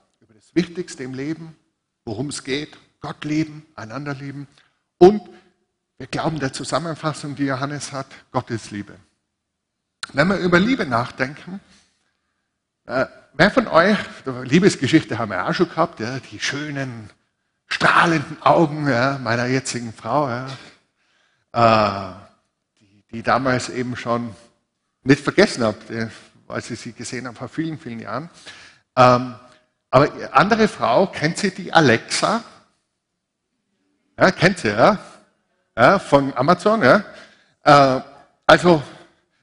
das 0.49 0.55
Wichtigste 0.55 1.03
im 1.05 1.13
Leben, 1.13 1.55
worum 2.05 2.29
es 2.29 2.43
geht, 2.43 2.79
Gott 3.01 3.25
lieben, 3.25 3.67
einander 3.75 4.15
lieben 4.15 4.49
und 4.97 5.21
wir 5.99 6.07
glauben 6.07 6.39
der 6.39 6.53
Zusammenfassung, 6.53 7.35
die 7.35 7.45
Johannes 7.45 7.93
hat, 7.93 8.07
Gottes 8.31 8.71
Liebe. 8.71 8.95
Wenn 10.13 10.29
wir 10.29 10.39
über 10.39 10.59
Liebe 10.59 10.87
nachdenken, 10.87 11.61
äh, 12.87 13.07
wer 13.35 13.51
von 13.51 13.67
euch, 13.67 13.99
Liebesgeschichte 14.45 15.19
haben 15.19 15.33
wir 15.33 15.47
auch 15.47 15.53
schon 15.53 15.69
gehabt, 15.69 16.01
die 16.31 16.41
schönen, 16.41 17.11
strahlenden 17.67 18.41
Augen 18.41 18.85
meiner 18.85 19.47
jetzigen 19.47 19.93
Frau, 19.93 20.47
äh, 21.53 22.13
die, 22.81 23.05
die 23.11 23.23
damals 23.23 23.69
eben 23.69 23.97
schon 23.97 24.35
nicht 25.03 25.23
vergessen 25.23 25.65
habe, 25.65 26.11
als 26.47 26.71
ich 26.71 26.81
sie 26.81 26.93
gesehen 26.93 27.27
habe 27.27 27.37
vor 27.37 27.49
vielen, 27.49 27.79
vielen 27.79 28.01
Jahren. 28.01 28.31
Ähm, 28.97 29.35
aber 29.91 30.11
andere 30.33 30.69
Frau, 30.69 31.07
kennt 31.07 31.39
sie 31.39 31.51
die 31.51 31.73
Alexa? 31.73 32.43
Ja, 34.19 34.31
kennt 34.33 34.59
sie, 34.59 34.69
ja? 34.69 34.99
ja 35.77 35.99
von 35.99 36.35
Amazon, 36.35 36.83
ja? 36.83 37.05
Äh, 37.63 38.01
also, 38.47 38.83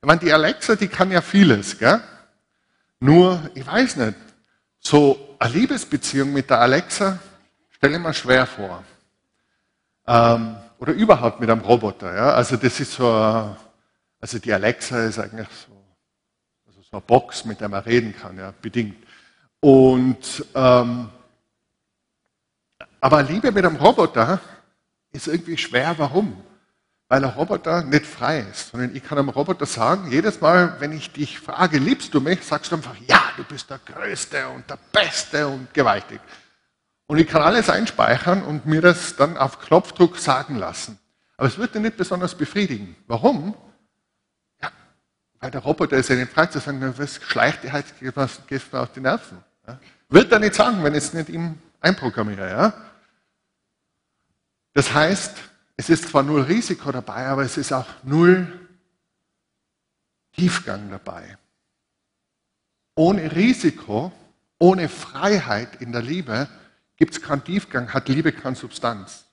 ich 0.01 0.05
meine, 0.05 0.19
die 0.19 0.31
Alexa, 0.31 0.75
die 0.75 0.87
kann 0.87 1.11
ja 1.11 1.21
vieles, 1.21 1.77
gell? 1.77 2.01
Nur, 2.99 3.49
ich 3.53 3.65
weiß 3.65 3.95
nicht, 3.97 4.17
so 4.79 5.35
eine 5.39 5.53
Liebesbeziehung 5.53 6.31
mit 6.31 6.49
der 6.49 6.59
Alexa 6.59 7.19
stelle 7.71 7.97
ich 7.97 8.03
mir 8.03 8.13
schwer 8.13 8.45
vor. 8.45 8.83
Ähm, 10.07 10.57
oder 10.77 10.93
überhaupt 10.93 11.39
mit 11.39 11.49
einem 11.49 11.61
Roboter, 11.61 12.13
ja? 12.15 12.33
Also, 12.33 12.57
das 12.57 12.79
ist 12.79 12.93
so, 12.93 13.07
also 14.19 14.39
die 14.39 14.53
Alexa 14.53 15.05
ist 15.05 15.19
eigentlich 15.19 15.47
so, 15.47 15.71
also 16.67 16.81
so 16.81 16.97
eine 16.97 17.01
Box, 17.01 17.45
mit 17.45 17.61
der 17.61 17.69
man 17.69 17.83
reden 17.83 18.15
kann, 18.15 18.37
ja, 18.37 18.53
bedingt. 18.61 18.97
Und, 19.59 20.45
ähm, 20.53 21.09
aber 22.99 23.23
Liebe 23.23 23.51
mit 23.51 23.65
einem 23.65 23.75
Roboter, 23.77 24.39
ist 25.15 25.27
irgendwie 25.27 25.57
schwer. 25.57 25.95
Warum? 25.97 26.41
Weil 27.07 27.23
ein 27.23 27.29
Roboter 27.29 27.83
nicht 27.83 28.05
frei 28.05 28.45
ist, 28.51 28.71
sondern 28.71 28.95
ich 28.95 29.03
kann 29.03 29.17
einem 29.17 29.29
Roboter 29.29 29.65
sagen, 29.65 30.11
jedes 30.11 30.41
Mal, 30.41 30.75
wenn 30.79 30.91
ich 30.91 31.11
dich 31.11 31.39
frage, 31.39 31.77
liebst 31.77 32.13
du 32.13 32.19
mich, 32.19 32.43
sagst 32.43 32.71
du 32.71 32.75
einfach, 32.75 32.95
ja, 33.07 33.21
du 33.37 33.43
bist 33.43 33.69
der 33.69 33.79
Größte 33.79 34.47
und 34.49 34.69
der 34.69 34.79
Beste 34.91 35.47
und 35.47 35.73
gewaltig. 35.73 36.19
Und 37.07 37.19
ich 37.19 37.27
kann 37.27 37.43
alles 37.43 37.69
einspeichern 37.69 38.43
und 38.43 38.65
mir 38.65 38.81
das 38.81 39.15
dann 39.15 39.37
auf 39.37 39.59
Knopfdruck 39.59 40.17
sagen 40.17 40.55
lassen. 40.55 40.97
Aber 41.37 41.47
es 41.47 41.57
wird 41.57 41.75
dir 41.75 41.79
nicht 41.79 41.97
besonders 41.97 42.35
befriedigen. 42.35 42.95
Warum? 43.07 43.53
Weil 45.45 45.51
der 45.51 45.61
Roboter 45.61 45.95
ist 45.95 46.09
ja 46.09 46.15
nicht 46.15 46.31
frei 46.31 46.47
zu 46.47 46.57
sagen, 46.57 46.81
was 46.97 47.17
schleicht 47.21 47.63
dir 47.63 47.71
halt, 47.71 47.85
gehst 48.47 48.73
mir 48.73 48.79
auf 48.79 48.91
die 48.93 48.99
Nerven. 48.99 49.37
Ja? 49.67 49.79
Wird 50.09 50.31
er 50.31 50.39
nicht 50.39 50.55
sagen, 50.55 50.83
wenn 50.83 50.95
ich 50.95 51.03
es 51.03 51.13
nicht 51.13 51.29
ihm 51.29 51.59
einprogrammiere. 51.81 52.49
Ja? 52.49 52.73
Das 54.73 54.91
heißt, 54.91 55.37
es 55.77 55.91
ist 55.91 56.09
zwar 56.09 56.23
null 56.23 56.41
Risiko 56.41 56.91
dabei, 56.91 57.27
aber 57.27 57.43
es 57.43 57.57
ist 57.57 57.71
auch 57.71 57.85
null 58.01 58.59
Tiefgang 60.31 60.89
dabei. 60.89 61.37
Ohne 62.95 63.31
Risiko, 63.35 64.11
ohne 64.57 64.89
Freiheit 64.89 65.79
in 65.79 65.91
der 65.91 66.01
Liebe 66.01 66.49
gibt 66.97 67.13
es 67.13 67.21
keinen 67.21 67.43
Tiefgang, 67.43 67.93
hat 67.93 68.09
Liebe 68.09 68.31
keine 68.31 68.55
Substanz. 68.55 69.25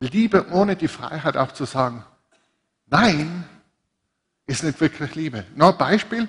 Liebe 0.00 0.50
ohne 0.50 0.74
die 0.74 0.88
Freiheit 0.88 1.36
auch 1.36 1.52
zu 1.52 1.64
sagen, 1.64 2.04
Nein 2.86 3.44
ist 4.46 4.64
nicht 4.64 4.80
wirklich 4.80 5.14
Liebe. 5.14 5.44
Noch 5.54 5.72
ein 5.72 5.78
Beispiel. 5.78 6.28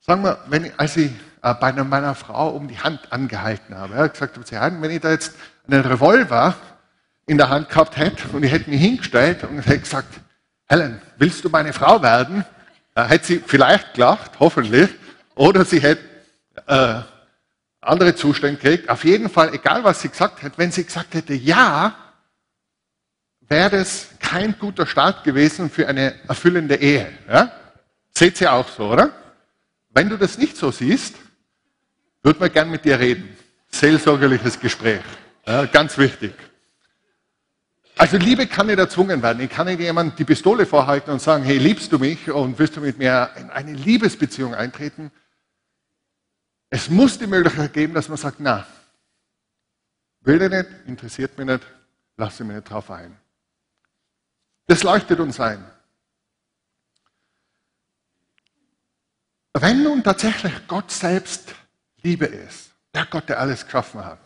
Sagen 0.00 0.22
wir, 0.22 0.38
wenn 0.48 0.66
ich, 0.66 0.72
als 0.76 0.96
ich 0.96 1.10
äh, 1.42 1.54
bei 1.54 1.72
meiner 1.72 2.14
Frau 2.14 2.50
um 2.50 2.68
die 2.68 2.78
Hand 2.78 3.10
angehalten 3.10 3.74
habe, 3.76 3.94
ja, 3.94 4.06
gesagt 4.06 4.36
habe, 4.36 4.82
wenn 4.82 4.90
ich 4.90 5.00
da 5.00 5.10
jetzt 5.10 5.34
einen 5.66 5.82
Revolver 5.82 6.54
in 7.26 7.38
der 7.38 7.48
Hand 7.48 7.68
gehabt 7.70 7.96
hätte 7.96 8.28
und 8.32 8.42
ich 8.42 8.52
hätte 8.52 8.68
mich 8.68 8.80
hingestellt 8.80 9.44
und 9.44 9.58
hätte 9.62 9.80
gesagt, 9.80 10.20
Helen, 10.66 11.00
willst 11.16 11.44
du 11.44 11.48
meine 11.48 11.72
Frau 11.72 12.02
werden? 12.02 12.44
Da 12.94 13.06
hätte 13.06 13.26
sie 13.26 13.42
vielleicht 13.44 13.94
gelacht, 13.94 14.32
hoffentlich, 14.38 14.90
oder 15.34 15.64
sie 15.64 15.80
hätte 15.80 16.02
äh, 16.66 17.00
andere 17.80 18.14
Zustände 18.14 18.60
gekriegt. 18.60 18.88
Auf 18.88 19.04
jeden 19.04 19.28
Fall, 19.28 19.54
egal 19.54 19.84
was 19.84 20.00
sie 20.00 20.08
gesagt 20.08 20.42
hätte, 20.42 20.58
wenn 20.58 20.70
sie 20.70 20.84
gesagt 20.84 21.14
hätte, 21.14 21.34
ja, 21.34 21.94
wäre 23.54 23.70
das 23.70 24.08
kein 24.18 24.58
guter 24.58 24.84
Start 24.84 25.22
gewesen 25.22 25.70
für 25.70 25.86
eine 25.86 26.14
erfüllende 26.26 26.74
Ehe. 26.74 27.06
Ja? 27.28 27.52
Seht 28.10 28.40
ihr 28.40 28.52
auch 28.52 28.68
so, 28.68 28.90
oder? 28.90 29.12
Wenn 29.90 30.08
du 30.08 30.18
das 30.18 30.38
nicht 30.38 30.56
so 30.56 30.72
siehst, 30.72 31.14
würde 32.24 32.40
man 32.40 32.52
gern 32.52 32.68
mit 32.68 32.84
dir 32.84 32.98
reden. 32.98 33.28
Seelsorgerliches 33.70 34.58
Gespräch. 34.58 35.02
Ja, 35.46 35.66
ganz 35.66 35.96
wichtig. 35.98 36.34
Also 37.96 38.16
Liebe 38.16 38.48
kann 38.48 38.66
nicht 38.66 38.80
erzwungen 38.80 39.22
werden. 39.22 39.40
Ich 39.40 39.50
kann 39.50 39.68
nicht 39.68 39.78
jemand 39.78 40.18
die 40.18 40.24
Pistole 40.24 40.66
vorhalten 40.66 41.12
und 41.12 41.22
sagen, 41.22 41.44
hey, 41.44 41.58
liebst 41.58 41.92
du 41.92 42.00
mich 42.00 42.28
und 42.28 42.58
willst 42.58 42.76
du 42.76 42.80
mit 42.80 42.98
mir 42.98 43.30
in 43.36 43.50
eine 43.50 43.72
Liebesbeziehung 43.72 44.52
eintreten? 44.52 45.12
Es 46.70 46.90
muss 46.90 47.18
die 47.18 47.28
Möglichkeit 47.28 47.72
geben, 47.72 47.94
dass 47.94 48.08
man 48.08 48.18
sagt, 48.18 48.40
na, 48.40 48.66
will 50.22 50.42
ich 50.42 50.50
nicht, 50.50 50.70
interessiert 50.86 51.38
mich 51.38 51.46
nicht, 51.46 51.62
lasse 52.16 52.42
mich 52.42 52.56
nicht 52.56 52.68
drauf 52.68 52.90
ein. 52.90 53.16
Das 54.66 54.82
leuchtet 54.82 55.20
uns 55.20 55.38
ein. 55.40 55.64
Wenn 59.52 59.82
nun 59.82 60.02
tatsächlich 60.02 60.52
Gott 60.66 60.90
selbst 60.90 61.54
Liebe 62.02 62.26
ist, 62.26 62.70
der 62.92 63.06
Gott, 63.06 63.28
der 63.28 63.40
alles 63.40 63.64
geschaffen 63.64 64.04
hat, 64.04 64.18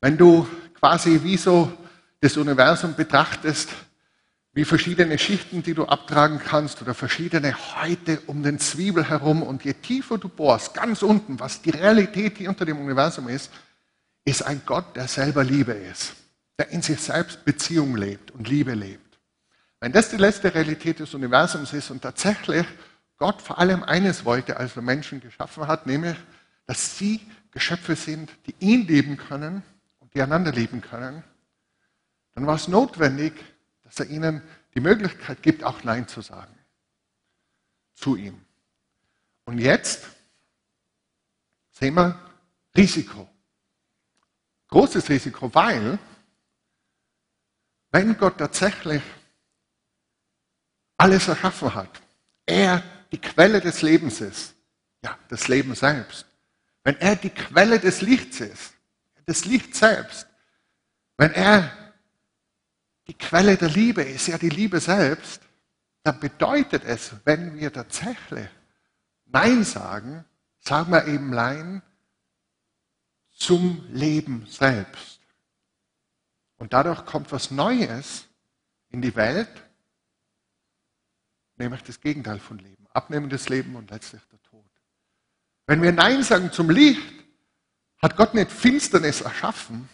wenn 0.00 0.16
du 0.16 0.48
quasi 0.74 1.22
wie 1.22 1.36
so 1.36 1.72
das 2.20 2.36
Universum 2.36 2.94
betrachtest, 2.94 3.70
wie 4.52 4.64
verschiedene 4.64 5.18
Schichten, 5.18 5.62
die 5.62 5.74
du 5.74 5.84
abtragen 5.84 6.40
kannst 6.40 6.80
oder 6.82 6.94
verschiedene 6.94 7.54
Häute 7.76 8.20
um 8.26 8.42
den 8.42 8.58
Zwiebel 8.58 9.08
herum 9.08 9.42
und 9.42 9.64
je 9.64 9.74
tiefer 9.74 10.18
du 10.18 10.28
bohrst, 10.28 10.74
ganz 10.74 11.02
unten, 11.02 11.38
was 11.38 11.62
die 11.62 11.70
Realität, 11.70 12.38
die 12.38 12.48
unter 12.48 12.64
dem 12.64 12.80
Universum 12.80 13.28
ist, 13.28 13.52
ist 14.24 14.42
ein 14.42 14.62
Gott, 14.64 14.96
der 14.96 15.08
selber 15.08 15.44
Liebe 15.44 15.72
ist, 15.72 16.14
der 16.58 16.70
in 16.70 16.82
sich 16.82 17.00
selbst 17.00 17.44
Beziehung 17.44 17.96
lebt 17.96 18.30
und 18.30 18.48
Liebe 18.48 18.74
lebt. 18.74 19.07
Wenn 19.80 19.92
das 19.92 20.10
die 20.10 20.16
letzte 20.16 20.54
Realität 20.54 21.00
des 21.00 21.14
Universums 21.14 21.72
ist 21.72 21.90
und 21.90 22.02
tatsächlich 22.02 22.66
Gott 23.16 23.42
vor 23.42 23.58
allem 23.58 23.82
eines 23.82 24.24
wollte, 24.24 24.56
als 24.56 24.76
er 24.76 24.82
Menschen 24.82 25.20
geschaffen 25.20 25.66
hat, 25.66 25.86
nämlich, 25.86 26.16
dass 26.66 26.98
sie 26.98 27.20
Geschöpfe 27.50 27.96
sind, 27.96 28.30
die 28.46 28.54
ihn 28.58 28.86
lieben 28.86 29.16
können 29.16 29.62
und 30.00 30.14
die 30.14 30.22
einander 30.22 30.52
lieben 30.52 30.80
können, 30.80 31.24
dann 32.34 32.46
war 32.46 32.56
es 32.56 32.68
notwendig, 32.68 33.32
dass 33.82 33.98
er 34.00 34.06
ihnen 34.06 34.42
die 34.74 34.80
Möglichkeit 34.80 35.42
gibt, 35.42 35.64
auch 35.64 35.82
Nein 35.82 36.06
zu 36.06 36.20
sagen 36.20 36.58
zu 37.98 38.16
ihm. 38.16 38.40
Und 39.44 39.58
jetzt 39.58 40.06
sehen 41.70 41.94
wir 41.94 42.18
Risiko. 42.76 43.28
Großes 44.68 45.08
Risiko, 45.08 45.52
weil 45.54 45.98
wenn 47.90 48.16
Gott 48.16 48.38
tatsächlich 48.38 49.02
alles 50.98 51.28
erschaffen 51.28 51.74
hat, 51.74 52.02
er 52.44 52.82
die 53.10 53.20
Quelle 53.20 53.60
des 53.60 53.80
Lebens 53.80 54.20
ist, 54.20 54.54
ja, 55.02 55.16
das 55.28 55.48
Leben 55.48 55.74
selbst, 55.74 56.26
wenn 56.84 56.96
er 57.00 57.16
die 57.16 57.30
Quelle 57.30 57.78
des 57.78 58.02
Lichts 58.02 58.40
ist, 58.40 58.74
das 59.24 59.44
Licht 59.44 59.74
selbst, 59.74 60.26
wenn 61.16 61.32
er 61.32 61.70
die 63.06 63.14
Quelle 63.14 63.56
der 63.56 63.70
Liebe 63.70 64.02
ist 64.02 64.26
ja 64.26 64.36
die 64.36 64.48
Liebe 64.50 64.80
selbst, 64.80 65.40
dann 66.02 66.20
bedeutet 66.20 66.84
es, 66.84 67.12
wenn 67.24 67.58
wir 67.58 67.72
tatsächlich 67.72 68.48
Nein 69.26 69.64
sagen, 69.64 70.24
sagen 70.58 70.92
wir 70.92 71.06
eben 71.06 71.30
Nein 71.30 71.82
zum 73.30 73.86
Leben 73.90 74.46
selbst. 74.46 75.20
Und 76.56 76.72
dadurch 76.72 77.04
kommt 77.06 77.30
was 77.30 77.50
Neues 77.50 78.26
in 78.90 79.00
die 79.00 79.14
Welt, 79.14 79.48
nämlich 81.58 81.82
das 81.82 82.00
Gegenteil 82.00 82.38
von 82.38 82.58
Leben. 82.58 82.86
Abnehmendes 82.92 83.48
Leben 83.48 83.76
und 83.76 83.90
letztlich 83.90 84.22
der 84.30 84.42
Tod. 84.42 84.64
Wenn 85.66 85.82
wir 85.82 85.92
Nein 85.92 86.22
sagen 86.22 86.52
zum 86.52 86.70
Licht, 86.70 87.02
hat 88.00 88.16
Gott 88.16 88.34
nicht 88.34 88.50
Finsternis 88.50 89.20
erschaffen, 89.20 89.88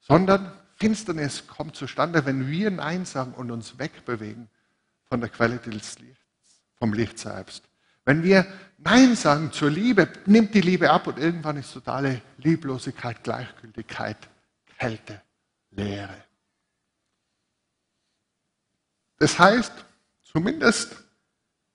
sondern 0.00 0.52
Finsternis 0.76 1.46
kommt 1.46 1.76
zustande, 1.76 2.24
wenn 2.24 2.48
wir 2.48 2.70
Nein 2.70 3.04
sagen 3.04 3.34
und 3.34 3.50
uns 3.50 3.78
wegbewegen 3.78 4.48
von 5.08 5.20
der 5.20 5.28
Quelle 5.28 5.58
des 5.58 5.98
Lichts, 5.98 6.62
vom 6.76 6.92
Licht 6.92 7.18
selbst. 7.18 7.64
Wenn 8.04 8.22
wir 8.22 8.46
Nein 8.78 9.16
sagen 9.16 9.52
zur 9.52 9.70
Liebe, 9.70 10.08
nimmt 10.26 10.54
die 10.54 10.60
Liebe 10.60 10.90
ab 10.90 11.06
und 11.08 11.18
irgendwann 11.18 11.56
ist 11.56 11.72
totale 11.72 12.22
Lieblosigkeit, 12.38 13.22
Gleichgültigkeit, 13.24 14.16
Kälte, 14.78 15.20
Leere. 15.72 16.24
Das 19.18 19.38
heißt, 19.38 19.72
zumindest 20.38 20.94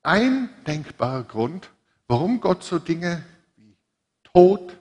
ein 0.04 0.48
denkbarer 0.66 1.26
Grund, 1.26 1.70
warum 2.08 2.40
Gott 2.40 2.64
so 2.64 2.80
Dinge 2.80 3.22
wie 3.58 3.76
Tod 4.24 4.78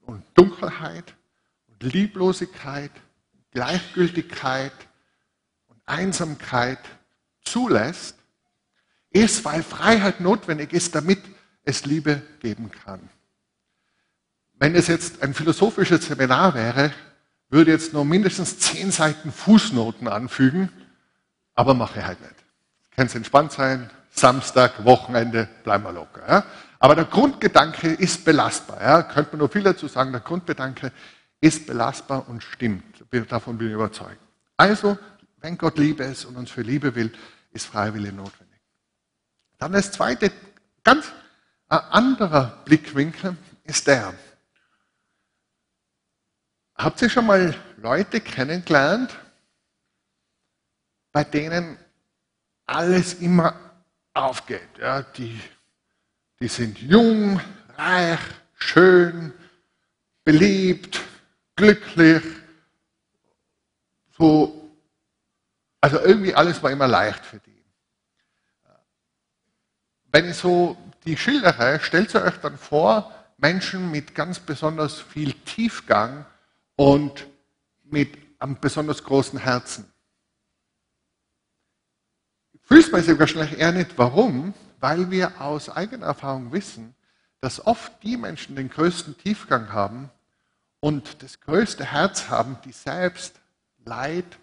und 0.00 0.24
Dunkelheit 0.34 1.14
und 1.68 1.80
Lieblosigkeit 1.84 2.90
Gleichgültigkeit 3.52 4.72
und 5.68 5.80
Einsamkeit 5.86 6.80
zulässt, 7.40 8.16
ist, 9.10 9.44
weil 9.44 9.62
Freiheit 9.62 10.18
notwendig 10.18 10.72
ist, 10.72 10.96
damit 10.96 11.20
es 11.62 11.86
Liebe 11.86 12.20
geben 12.40 12.72
kann. 12.72 13.08
Wenn 14.54 14.74
es 14.74 14.88
jetzt 14.88 15.22
ein 15.22 15.34
philosophisches 15.34 16.06
Seminar 16.06 16.54
wäre, 16.54 16.92
würde 17.48 17.70
jetzt 17.70 17.92
nur 17.92 18.04
mindestens 18.04 18.58
zehn 18.58 18.90
Seiten 18.90 19.30
Fußnoten 19.30 20.08
anfügen, 20.08 20.68
aber 21.54 21.74
mache 21.74 22.04
halt 22.04 22.20
nicht. 22.20 22.43
Kann 22.96 23.06
es 23.06 23.14
entspannt 23.14 23.52
sein, 23.52 23.90
Samstag, 24.10 24.84
Wochenende, 24.84 25.48
bleiben 25.64 25.84
wir 25.84 25.92
locker. 25.92 26.22
Ja? 26.28 26.44
Aber 26.78 26.94
der 26.94 27.06
Grundgedanke 27.06 27.88
ist 27.88 28.24
belastbar. 28.24 28.80
Ja? 28.80 29.02
Könnte 29.02 29.32
man 29.32 29.40
nur 29.40 29.48
viel 29.48 29.62
dazu 29.62 29.88
sagen, 29.88 30.12
der 30.12 30.20
Grundgedanke 30.20 30.92
ist 31.40 31.66
belastbar 31.66 32.28
und 32.28 32.42
stimmt. 32.42 33.04
Davon 33.28 33.58
bin 33.58 33.68
ich 33.68 33.74
überzeugt. 33.74 34.20
Also, 34.56 34.98
wenn 35.38 35.58
Gott 35.58 35.78
Liebe 35.78 36.04
ist 36.04 36.24
und 36.24 36.36
uns 36.36 36.50
für 36.50 36.62
Liebe 36.62 36.94
will, 36.94 37.12
ist 37.52 37.66
Freiwillige 37.66 38.14
notwendig. 38.14 38.60
Dann 39.58 39.72
das 39.72 39.92
zweite, 39.92 40.30
ganz 40.82 41.12
ein 41.68 41.80
anderer 41.80 42.62
Blickwinkel 42.64 43.36
ist 43.64 43.86
der. 43.86 44.14
Habt 46.76 47.02
ihr 47.02 47.10
schon 47.10 47.26
mal 47.26 47.54
Leute 47.76 48.20
kennengelernt, 48.20 49.16
bei 51.12 51.24
denen 51.24 51.78
alles 52.66 53.14
immer 53.14 53.54
aufgeht? 54.12 54.78
Ja, 54.78 55.02
die, 55.02 55.40
die 56.40 56.48
sind 56.48 56.78
jung, 56.78 57.40
reich, 57.76 58.20
schön, 58.56 59.32
beliebt, 60.24 61.00
glücklich, 61.56 62.22
so, 64.16 64.70
also 65.80 66.00
irgendwie 66.00 66.34
alles 66.34 66.62
war 66.62 66.70
immer 66.70 66.88
leicht 66.88 67.24
für 67.24 67.40
die. 67.40 67.64
Wenn 70.12 70.30
ich 70.30 70.36
so 70.36 70.76
die 71.04 71.16
schildere, 71.16 71.80
stellt 71.80 72.14
ihr 72.14 72.22
euch 72.22 72.36
dann 72.36 72.56
vor, 72.56 73.12
Menschen 73.36 73.90
mit 73.90 74.14
ganz 74.14 74.38
besonders 74.38 75.00
viel 75.00 75.32
Tiefgang 75.32 76.24
und 76.76 77.26
mit 77.82 78.16
einem 78.38 78.58
besonders 78.60 79.02
großen 79.02 79.38
Herzen. 79.38 79.92
Fühlst 82.64 82.94
sich 82.94 83.18
wahrscheinlich 83.18 83.58
eher 83.58 83.72
nicht. 83.72 83.96
Warum? 83.96 84.54
Weil 84.80 85.10
wir 85.10 85.40
aus 85.40 85.68
eigener 85.68 86.06
Erfahrung 86.06 86.52
wissen, 86.52 86.94
dass 87.40 87.66
oft 87.66 88.02
die 88.02 88.16
Menschen 88.16 88.56
den 88.56 88.70
größten 88.70 89.18
Tiefgang 89.18 89.72
haben 89.72 90.10
und 90.80 91.22
das 91.22 91.40
größte 91.40 91.84
Herz 91.84 92.28
haben, 92.28 92.56
die 92.64 92.72
selbst 92.72 93.40
Leid, 93.84 94.38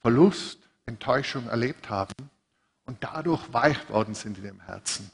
Verlust, 0.00 0.58
Enttäuschung 0.86 1.48
erlebt 1.48 1.90
haben 1.90 2.14
und 2.84 3.02
dadurch 3.02 3.52
weich 3.52 3.90
worden 3.90 4.14
sind 4.14 4.38
in 4.38 4.44
dem 4.44 4.60
Herzen. 4.60 5.10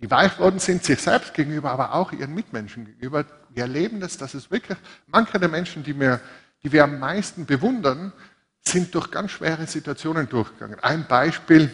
Die 0.00 0.10
weich 0.10 0.38
worden 0.38 0.58
sind 0.58 0.84
sich 0.84 1.00
selbst 1.00 1.34
gegenüber, 1.34 1.70
aber 1.70 1.94
auch 1.94 2.12
ihren 2.12 2.34
Mitmenschen 2.34 2.86
gegenüber. 2.86 3.24
Wir 3.50 3.64
erleben 3.64 4.00
das, 4.00 4.16
dass 4.16 4.34
es 4.34 4.50
wirklich 4.50 4.78
manche 5.06 5.38
der 5.38 5.48
Menschen, 5.48 5.82
die 5.82 5.98
wir, 5.98 6.20
die 6.62 6.72
wir 6.72 6.84
am 6.84 6.98
meisten 6.98 7.46
bewundern, 7.46 8.12
sind 8.66 8.94
durch 8.94 9.10
ganz 9.10 9.32
schwere 9.32 9.66
Situationen 9.66 10.28
durchgegangen. 10.28 10.80
Ein 10.80 11.06
Beispiel 11.06 11.70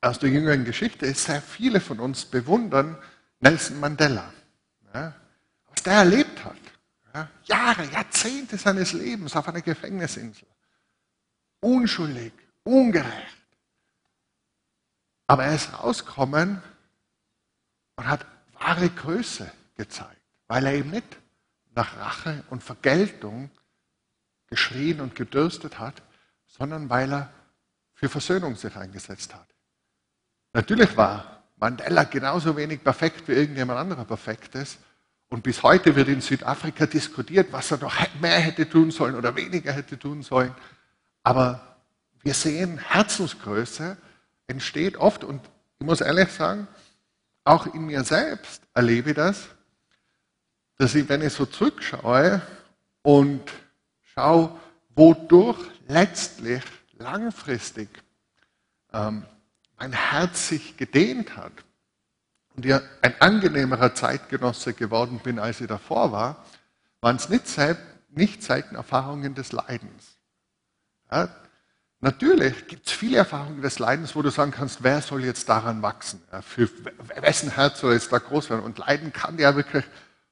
aus 0.00 0.18
der 0.18 0.30
jüngeren 0.30 0.64
Geschichte 0.64 1.06
ist, 1.06 1.24
sehr 1.24 1.42
viele 1.42 1.80
von 1.80 1.98
uns 2.00 2.24
bewundern 2.24 2.96
Nelson 3.40 3.80
Mandela, 3.80 4.32
ja, 4.94 5.14
was 5.68 5.82
der 5.82 5.94
erlebt 5.94 6.44
hat. 6.44 6.56
Ja, 7.14 7.28
Jahre, 7.44 7.84
Jahrzehnte 7.86 8.56
seines 8.58 8.92
Lebens 8.92 9.34
auf 9.34 9.48
einer 9.48 9.62
Gefängnisinsel. 9.62 10.46
Unschuldig, 11.60 12.32
ungerecht. 12.62 13.36
Aber 15.26 15.44
er 15.44 15.54
ist 15.54 15.72
rausgekommen 15.72 16.62
und 17.96 18.06
hat 18.06 18.24
wahre 18.58 18.88
Größe 18.88 19.50
gezeigt, 19.76 20.20
weil 20.46 20.66
er 20.66 20.74
eben 20.74 20.90
nicht 20.90 21.18
nach 21.74 21.96
Rache 21.98 22.44
und 22.50 22.62
Vergeltung 22.62 23.50
geschrien 24.48 25.00
und 25.00 25.14
gedürstet 25.14 25.78
hat, 25.78 26.02
sondern 26.46 26.88
weil 26.90 27.12
er 27.12 27.32
für 27.94 28.08
Versöhnung 28.08 28.56
sich 28.56 28.74
eingesetzt 28.76 29.34
hat. 29.34 29.46
Natürlich 30.52 30.96
war 30.96 31.42
Mandela 31.56 32.04
genauso 32.04 32.56
wenig 32.56 32.82
perfekt 32.82 33.28
wie 33.28 33.32
irgendjemand 33.32 33.78
anderer 33.78 34.04
perfekt 34.04 34.54
ist. 34.54 34.78
Und 35.28 35.42
bis 35.42 35.62
heute 35.62 35.94
wird 35.94 36.08
in 36.08 36.20
Südafrika 36.20 36.86
diskutiert, 36.86 37.52
was 37.52 37.70
er 37.70 37.78
noch 37.78 37.94
mehr 38.20 38.38
hätte 38.38 38.68
tun 38.68 38.90
sollen 38.90 39.14
oder 39.14 39.36
weniger 39.36 39.72
hätte 39.72 39.98
tun 39.98 40.22
sollen. 40.22 40.54
Aber 41.22 41.76
wir 42.22 42.32
sehen, 42.32 42.78
Herzensgröße 42.78 43.96
entsteht 44.46 44.96
oft, 44.96 45.24
und 45.24 45.42
ich 45.78 45.86
muss 45.86 46.00
ehrlich 46.00 46.30
sagen, 46.30 46.66
auch 47.44 47.66
in 47.74 47.86
mir 47.86 48.04
selbst 48.04 48.62
erlebe 48.72 49.10
ich 49.10 49.16
das, 49.16 49.48
dass 50.78 50.94
ich, 50.94 51.08
wenn 51.08 51.22
ich 51.22 51.32
so 51.32 51.44
zurückschaue 51.44 52.40
und 53.02 53.42
schaue, 54.18 54.50
wodurch 54.96 55.58
letztlich 55.86 56.62
langfristig 56.98 57.88
ähm, 58.92 59.24
mein 59.78 59.92
Herz 59.92 60.48
sich 60.48 60.76
gedehnt 60.76 61.36
hat 61.36 61.52
und 62.56 62.66
ich 62.66 62.74
ein 62.74 63.20
angenehmerer 63.20 63.94
Zeitgenosse 63.94 64.74
geworden 64.74 65.20
bin, 65.22 65.38
als 65.38 65.60
ich 65.60 65.68
davor 65.68 66.10
war, 66.10 66.44
waren 67.00 67.14
es 67.14 67.28
nicht, 67.28 67.44
nicht 68.10 68.42
selten 68.42 68.74
Erfahrungen 68.74 69.36
des 69.36 69.52
Leidens. 69.52 70.16
Ja, 71.12 71.28
natürlich 72.00 72.66
gibt 72.66 72.88
es 72.88 72.92
viele 72.92 73.18
Erfahrungen 73.18 73.62
des 73.62 73.78
Leidens, 73.78 74.16
wo 74.16 74.22
du 74.22 74.30
sagen 74.30 74.50
kannst, 74.50 74.82
wer 74.82 75.00
soll 75.00 75.24
jetzt 75.24 75.48
daran 75.48 75.80
wachsen? 75.80 76.20
Ja, 76.32 76.42
für 76.42 76.68
wessen 77.22 77.50
Herz 77.50 77.78
soll 77.78 77.92
jetzt 77.92 78.12
da 78.12 78.18
groß 78.18 78.50
werden? 78.50 78.64
Und 78.64 78.78
Leiden 78.78 79.12
kann 79.12 79.38
ja 79.38 79.54
wirklich 79.54 79.84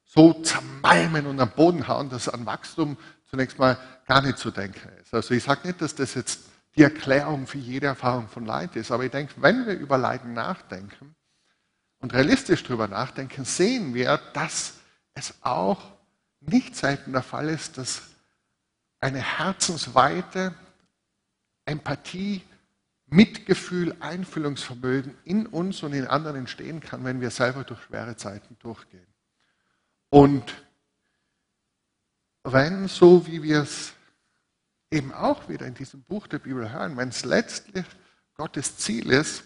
so 0.05 0.33
zermalmen 0.43 1.27
und 1.27 1.39
am 1.39 1.51
Boden 1.51 1.87
hauen, 1.87 2.11
dass 2.11 2.29
an 2.29 2.47
Wachstum 2.47 2.97
zunächst 3.27 3.59
mal 3.59 3.77
gar 4.07 4.23
nicht 4.23 4.39
zu 4.39 4.51
denken 4.51 4.89
ist. 5.01 5.13
Also 5.13 5.35
ich 5.35 5.43
sage 5.43 5.67
nicht, 5.67 5.81
dass 5.81 5.95
das 5.95 6.15
jetzt 6.15 6.41
die 6.77 6.83
Erklärung 6.83 7.47
für 7.47 7.59
jede 7.59 7.87
Erfahrung 7.87 8.29
von 8.29 8.45
Leid 8.45 8.77
ist, 8.77 8.91
aber 8.91 9.05
ich 9.05 9.11
denke, 9.11 9.35
wenn 9.39 9.67
wir 9.67 9.75
über 9.75 9.99
Leiden 9.99 10.35
nachdenken 10.35 11.15
und 12.01 12.13
realistisch 12.13 12.63
darüber 12.63 12.87
nachdenken, 12.87 13.45
sehen 13.45 13.95
wir, 13.95 14.19
dass 14.35 14.75
es 15.15 15.35
auch 15.41 15.81
nicht 16.41 16.77
selten 16.77 17.13
der 17.13 17.23
Fall 17.23 17.49
ist, 17.49 17.79
dass 17.79 18.03
eine 19.01 19.21
herzensweite 19.21 20.55
Empathie, 21.65 22.43
Mitgefühl, 23.07 23.97
Einfühlungsvermögen 24.01 25.17
in 25.25 25.47
uns 25.47 25.83
und 25.83 25.93
in 25.93 26.07
anderen 26.07 26.37
entstehen 26.37 26.81
kann, 26.81 27.05
wenn 27.05 27.21
wir 27.21 27.31
selber 27.31 27.65
durch 27.65 27.81
schwere 27.83 28.17
Zeiten 28.17 28.57
durchgehen. 28.59 29.07
Und 30.09 30.66
wenn, 32.53 32.89
so 32.89 33.27
wie 33.27 33.43
wir 33.43 33.63
es 33.63 33.93
eben 34.91 35.13
auch 35.13 35.49
wieder 35.49 35.67
in 35.67 35.75
diesem 35.75 36.03
Buch 36.03 36.27
der 36.27 36.39
Bibel 36.39 36.71
hören, 36.71 36.97
wenn 36.97 37.09
es 37.09 37.25
letztlich 37.25 37.85
Gottes 38.35 38.77
Ziel 38.79 39.11
ist, 39.11 39.45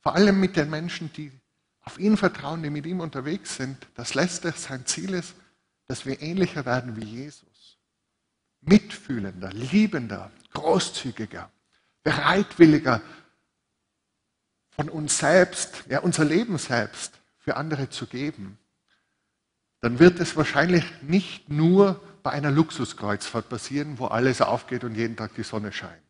vor 0.00 0.14
allem 0.14 0.38
mit 0.40 0.56
den 0.56 0.70
Menschen, 0.70 1.12
die 1.12 1.32
auf 1.80 1.98
ihn 1.98 2.16
vertrauen, 2.16 2.62
die 2.62 2.70
mit 2.70 2.86
ihm 2.86 3.00
unterwegs 3.00 3.56
sind, 3.56 3.86
dass 3.94 4.14
letztlich 4.14 4.56
sein 4.56 4.84
Ziel 4.86 5.14
ist, 5.14 5.34
dass 5.86 6.04
wir 6.04 6.20
ähnlicher 6.20 6.66
werden 6.66 6.96
wie 6.96 7.04
Jesus. 7.04 7.78
Mitfühlender, 8.60 9.52
liebender, 9.52 10.30
großzügiger, 10.52 11.50
bereitwilliger, 12.02 13.00
von 14.70 14.88
uns 14.88 15.18
selbst, 15.18 15.84
ja 15.88 16.00
unser 16.00 16.24
Leben 16.24 16.58
selbst 16.58 17.18
für 17.38 17.56
andere 17.56 17.90
zu 17.90 18.06
geben 18.06 18.58
dann 19.80 19.98
wird 19.98 20.20
es 20.20 20.36
wahrscheinlich 20.36 20.84
nicht 21.02 21.48
nur 21.48 22.00
bei 22.22 22.30
einer 22.30 22.50
Luxuskreuzfahrt 22.50 23.48
passieren, 23.48 23.98
wo 23.98 24.06
alles 24.06 24.40
aufgeht 24.40 24.84
und 24.84 24.94
jeden 24.94 25.16
Tag 25.16 25.34
die 25.34 25.42
Sonne 25.42 25.72
scheint. 25.72 26.02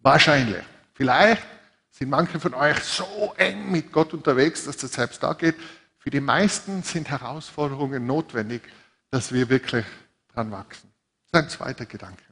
Wahrscheinlich. 0.00 0.62
Vielleicht 0.94 1.42
sind 1.90 2.10
manche 2.10 2.40
von 2.40 2.54
euch 2.54 2.78
so 2.80 3.34
eng 3.36 3.70
mit 3.70 3.92
Gott 3.92 4.12
unterwegs, 4.12 4.64
dass 4.64 4.76
das 4.76 4.92
selbst 4.92 5.22
da 5.22 5.32
geht. 5.34 5.56
Für 5.98 6.10
die 6.10 6.20
meisten 6.20 6.82
sind 6.82 7.08
Herausforderungen 7.10 8.06
notwendig, 8.06 8.62
dass 9.10 9.32
wir 9.32 9.48
wirklich 9.48 9.84
dran 10.32 10.50
wachsen. 10.50 10.90
Das 11.30 11.42
ist 11.42 11.44
ein 11.44 11.50
zweiter 11.50 11.86
Gedanke. 11.86 12.22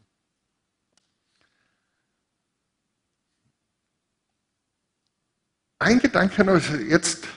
Ein 5.79 6.01
Gedanke 6.01 6.45
noch, 6.45 6.61
jetzt 6.89 7.29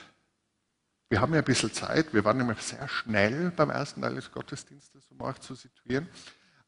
wir 1.12 1.20
haben 1.20 1.34
ja 1.34 1.40
ein 1.40 1.44
bisschen 1.44 1.70
Zeit. 1.74 2.14
Wir 2.14 2.24
waren 2.24 2.38
nämlich 2.38 2.62
sehr 2.62 2.88
schnell 2.88 3.50
beim 3.50 3.68
ersten 3.68 4.00
Teil 4.00 4.14
des 4.14 4.32
Gottesdienstes, 4.32 5.10
um 5.10 5.20
euch 5.20 5.38
zu 5.40 5.54
situieren. 5.54 6.08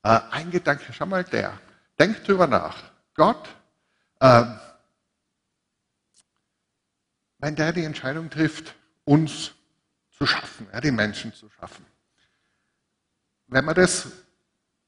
Äh, 0.02 0.20
ein 0.32 0.50
Gedanke, 0.50 0.92
schau 0.92 1.06
mal 1.06 1.24
der. 1.24 1.58
Denkt 1.98 2.28
drüber 2.28 2.46
nach. 2.46 2.76
Gott, 3.14 3.48
äh, 4.20 4.44
wenn 7.38 7.56
der 7.56 7.72
die 7.72 7.84
Entscheidung 7.84 8.28
trifft, 8.28 8.74
uns 9.04 9.52
zu 10.10 10.26
schaffen, 10.26 10.66
ja, 10.74 10.82
die 10.82 10.90
Menschen 10.90 11.32
zu 11.32 11.48
schaffen. 11.48 11.86
Wenn 13.46 13.64
wir 13.64 13.72
das 13.72 14.08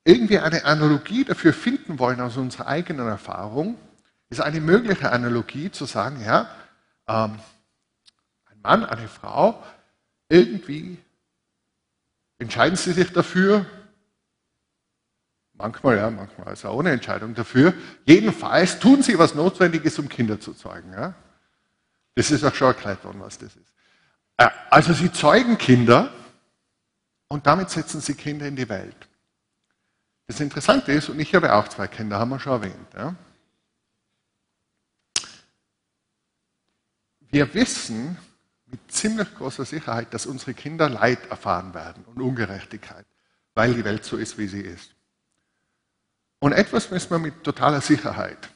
irgendwie 0.04 0.38
eine 0.38 0.66
Analogie 0.66 1.24
dafür 1.24 1.54
finden 1.54 1.98
wollen 1.98 2.20
aus 2.20 2.36
unserer 2.36 2.66
eigenen 2.66 3.08
Erfahrung, 3.08 3.78
ist 4.28 4.42
eine 4.42 4.60
mögliche 4.60 5.12
Analogie 5.12 5.70
zu 5.70 5.86
sagen, 5.86 6.22
ja, 6.22 6.46
ähm, 7.08 7.38
Mann, 8.66 8.84
eine 8.84 9.06
Frau, 9.06 9.62
irgendwie 10.28 10.98
entscheiden 12.38 12.76
sie 12.76 12.92
sich 12.92 13.12
dafür, 13.12 13.64
manchmal 15.52 15.98
ja, 15.98 16.10
manchmal 16.10 16.52
ist 16.52 16.64
auch 16.64 16.74
ohne 16.74 16.90
Entscheidung 16.90 17.32
dafür, 17.32 17.74
jedenfalls 18.04 18.80
tun 18.80 19.04
sie 19.04 19.18
was 19.20 19.36
Notwendiges, 19.36 20.00
um 20.00 20.08
Kinder 20.08 20.40
zu 20.40 20.52
zeugen. 20.52 20.92
Ja? 20.92 21.14
Das 22.16 22.32
ist 22.32 22.42
auch 22.42 22.54
schon 22.54 22.66
erklärt 22.66 23.04
worden, 23.04 23.20
was 23.20 23.38
das 23.38 23.54
ist. 23.54 23.72
Äh, 24.36 24.48
also 24.68 24.92
sie 24.92 25.12
zeugen 25.12 25.58
Kinder 25.58 26.12
und 27.28 27.46
damit 27.46 27.70
setzen 27.70 28.00
sie 28.00 28.14
Kinder 28.14 28.48
in 28.48 28.56
die 28.56 28.68
Welt. 28.68 29.08
Das 30.26 30.40
Interessante 30.40 30.90
ist, 30.90 31.08
und 31.08 31.20
ich 31.20 31.32
habe 31.36 31.54
auch 31.54 31.68
zwei 31.68 31.86
Kinder, 31.86 32.18
haben 32.18 32.30
wir 32.30 32.40
schon 32.40 32.52
erwähnt. 32.52 32.94
Ja? 32.96 33.14
Wir 37.30 37.54
wissen, 37.54 38.18
mit 38.66 38.92
ziemlich 38.92 39.34
großer 39.34 39.64
Sicherheit, 39.64 40.12
dass 40.12 40.26
unsere 40.26 40.54
Kinder 40.54 40.88
Leid 40.88 41.30
erfahren 41.30 41.74
werden 41.74 42.04
und 42.04 42.20
Ungerechtigkeit, 42.20 43.06
weil 43.54 43.74
die 43.74 43.84
Welt 43.84 44.04
so 44.04 44.16
ist, 44.16 44.38
wie 44.38 44.48
sie 44.48 44.60
ist. 44.60 44.90
Und 46.38 46.52
etwas 46.52 46.90
wissen 46.90 47.10
wir 47.10 47.18
mit 47.18 47.44
totaler 47.44 47.80
Sicherheit, 47.80 48.50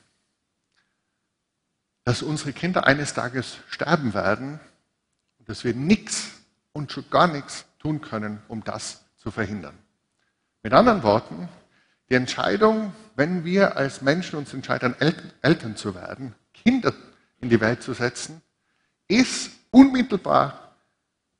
dass 2.04 2.22
unsere 2.22 2.52
Kinder 2.52 2.86
eines 2.86 3.14
Tages 3.14 3.58
sterben 3.68 4.14
werden 4.14 4.60
und 5.38 5.48
dass 5.48 5.64
wir 5.64 5.74
nichts 5.74 6.30
und 6.72 6.92
schon 6.92 7.08
gar 7.10 7.28
nichts 7.28 7.64
tun 7.78 8.00
können, 8.00 8.42
um 8.48 8.64
das 8.64 9.04
zu 9.16 9.30
verhindern. 9.30 9.78
Mit 10.62 10.72
anderen 10.72 11.02
Worten, 11.02 11.48
die 12.10 12.14
Entscheidung, 12.14 12.92
wenn 13.14 13.44
wir 13.44 13.76
als 13.76 14.02
Menschen 14.02 14.38
uns 14.38 14.52
entscheiden, 14.52 14.94
Eltern 15.42 15.76
zu 15.76 15.94
werden, 15.94 16.34
Kinder 16.52 16.92
in 17.40 17.48
die 17.48 17.60
Welt 17.60 17.82
zu 17.82 17.94
setzen, 17.94 18.42
ist 19.08 19.52
unmittelbar 19.70 20.74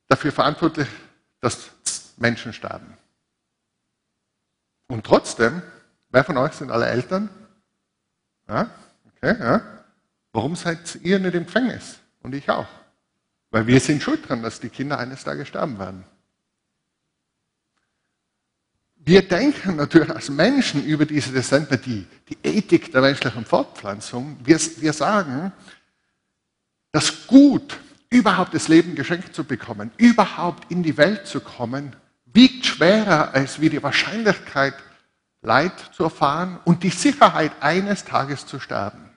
dafür 0.08 0.32
verantwortlich, 0.32 0.88
dass 1.40 1.70
Menschen 2.16 2.52
sterben. 2.52 2.96
Und 4.88 5.06
trotzdem, 5.06 5.62
wer 6.10 6.24
von 6.24 6.36
euch 6.36 6.52
sind 6.52 6.70
alle 6.70 6.86
Eltern? 6.86 7.30
Ja, 8.48 8.70
okay, 9.06 9.36
ja. 9.38 9.62
Warum 10.32 10.56
seid 10.56 10.96
ihr 11.02 11.18
nicht 11.18 11.34
im 11.34 11.46
Gefängnis? 11.46 11.98
Und 12.22 12.34
ich 12.34 12.48
auch. 12.50 12.66
Weil 13.50 13.66
wir 13.66 13.80
sind 13.80 14.02
schuld 14.02 14.28
dran, 14.28 14.42
dass 14.42 14.60
die 14.60 14.68
Kinder 14.68 14.98
eines 14.98 15.24
Tages 15.24 15.48
sterben 15.48 15.78
werden. 15.78 16.04
Wir 18.96 19.26
denken 19.26 19.76
natürlich 19.76 20.10
als 20.10 20.28
Menschen 20.28 20.84
über 20.84 21.06
diese, 21.06 21.32
das 21.32 21.48
die, 21.80 22.06
die 22.28 22.38
Ethik 22.42 22.92
der 22.92 23.00
menschlichen 23.00 23.44
Fortpflanzung. 23.44 24.36
Wir, 24.44 24.60
wir 24.76 24.92
sagen, 24.92 25.52
das 26.92 27.26
Gut 27.26 27.78
überhaupt 28.11 28.54
das 28.54 28.68
Leben 28.68 28.94
geschenkt 28.94 29.34
zu 29.34 29.44
bekommen, 29.44 29.92
überhaupt 29.96 30.70
in 30.70 30.82
die 30.82 30.96
Welt 30.96 31.26
zu 31.26 31.40
kommen, 31.40 31.96
wiegt 32.26 32.66
schwerer 32.66 33.32
als 33.34 33.61
wie 33.61 33.70
die 33.70 33.82
Wahrscheinlichkeit 33.82 34.74
Leid 35.42 35.72
zu 35.92 36.04
erfahren 36.04 36.58
und 36.64 36.82
die 36.82 36.90
Sicherheit, 36.90 37.52
eines 37.61 38.04
Tages 38.04 38.46
zu 38.46 38.61
sterben. 38.61 39.08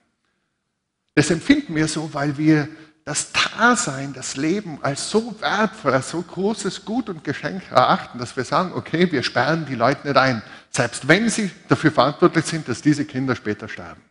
Das 1.15 1.29
empfinden 1.29 1.75
wir 1.75 1.87
so, 1.87 2.13
weil 2.13 2.37
wir 2.37 2.69
das 3.03 3.33
Dasein, 3.33 4.13
das 4.13 4.37
Leben 4.37 4.79
als 4.81 5.09
so 5.09 5.35
wertvoll, 5.41 5.91
als 5.91 6.09
so 6.09 6.21
großes 6.21 6.85
Gut 6.85 7.09
und 7.09 7.25
Geschenk 7.25 7.69
erachten, 7.69 8.19
dass 8.19 8.37
wir 8.37 8.45
sagen, 8.45 8.71
okay, 8.73 9.11
wir 9.11 9.23
sperren 9.23 9.65
die 9.65 9.75
Leute 9.75 10.07
nicht 10.07 10.17
ein, 10.17 10.41
selbst 10.69 11.07
wenn 11.07 11.29
sie 11.29 11.51
dafür 11.67 11.91
verantwortlich 11.91 12.45
sind, 12.45 12.69
dass 12.69 12.81
diese 12.81 13.03
Kinder 13.03 13.35
später 13.35 13.67
sterben. 13.67 14.01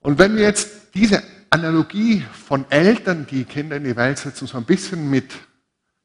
Und 0.00 0.18
wenn 0.18 0.36
wir 0.36 0.42
jetzt 0.42 0.94
diese 0.94 1.22
Analogie 1.52 2.24
von 2.46 2.64
Eltern, 2.70 3.26
die 3.26 3.44
Kinder 3.44 3.76
in 3.76 3.84
die 3.84 3.94
Welt 3.94 4.16
setzen, 4.16 4.46
so 4.46 4.56
ein 4.56 4.64
bisschen 4.64 5.10
mit 5.10 5.34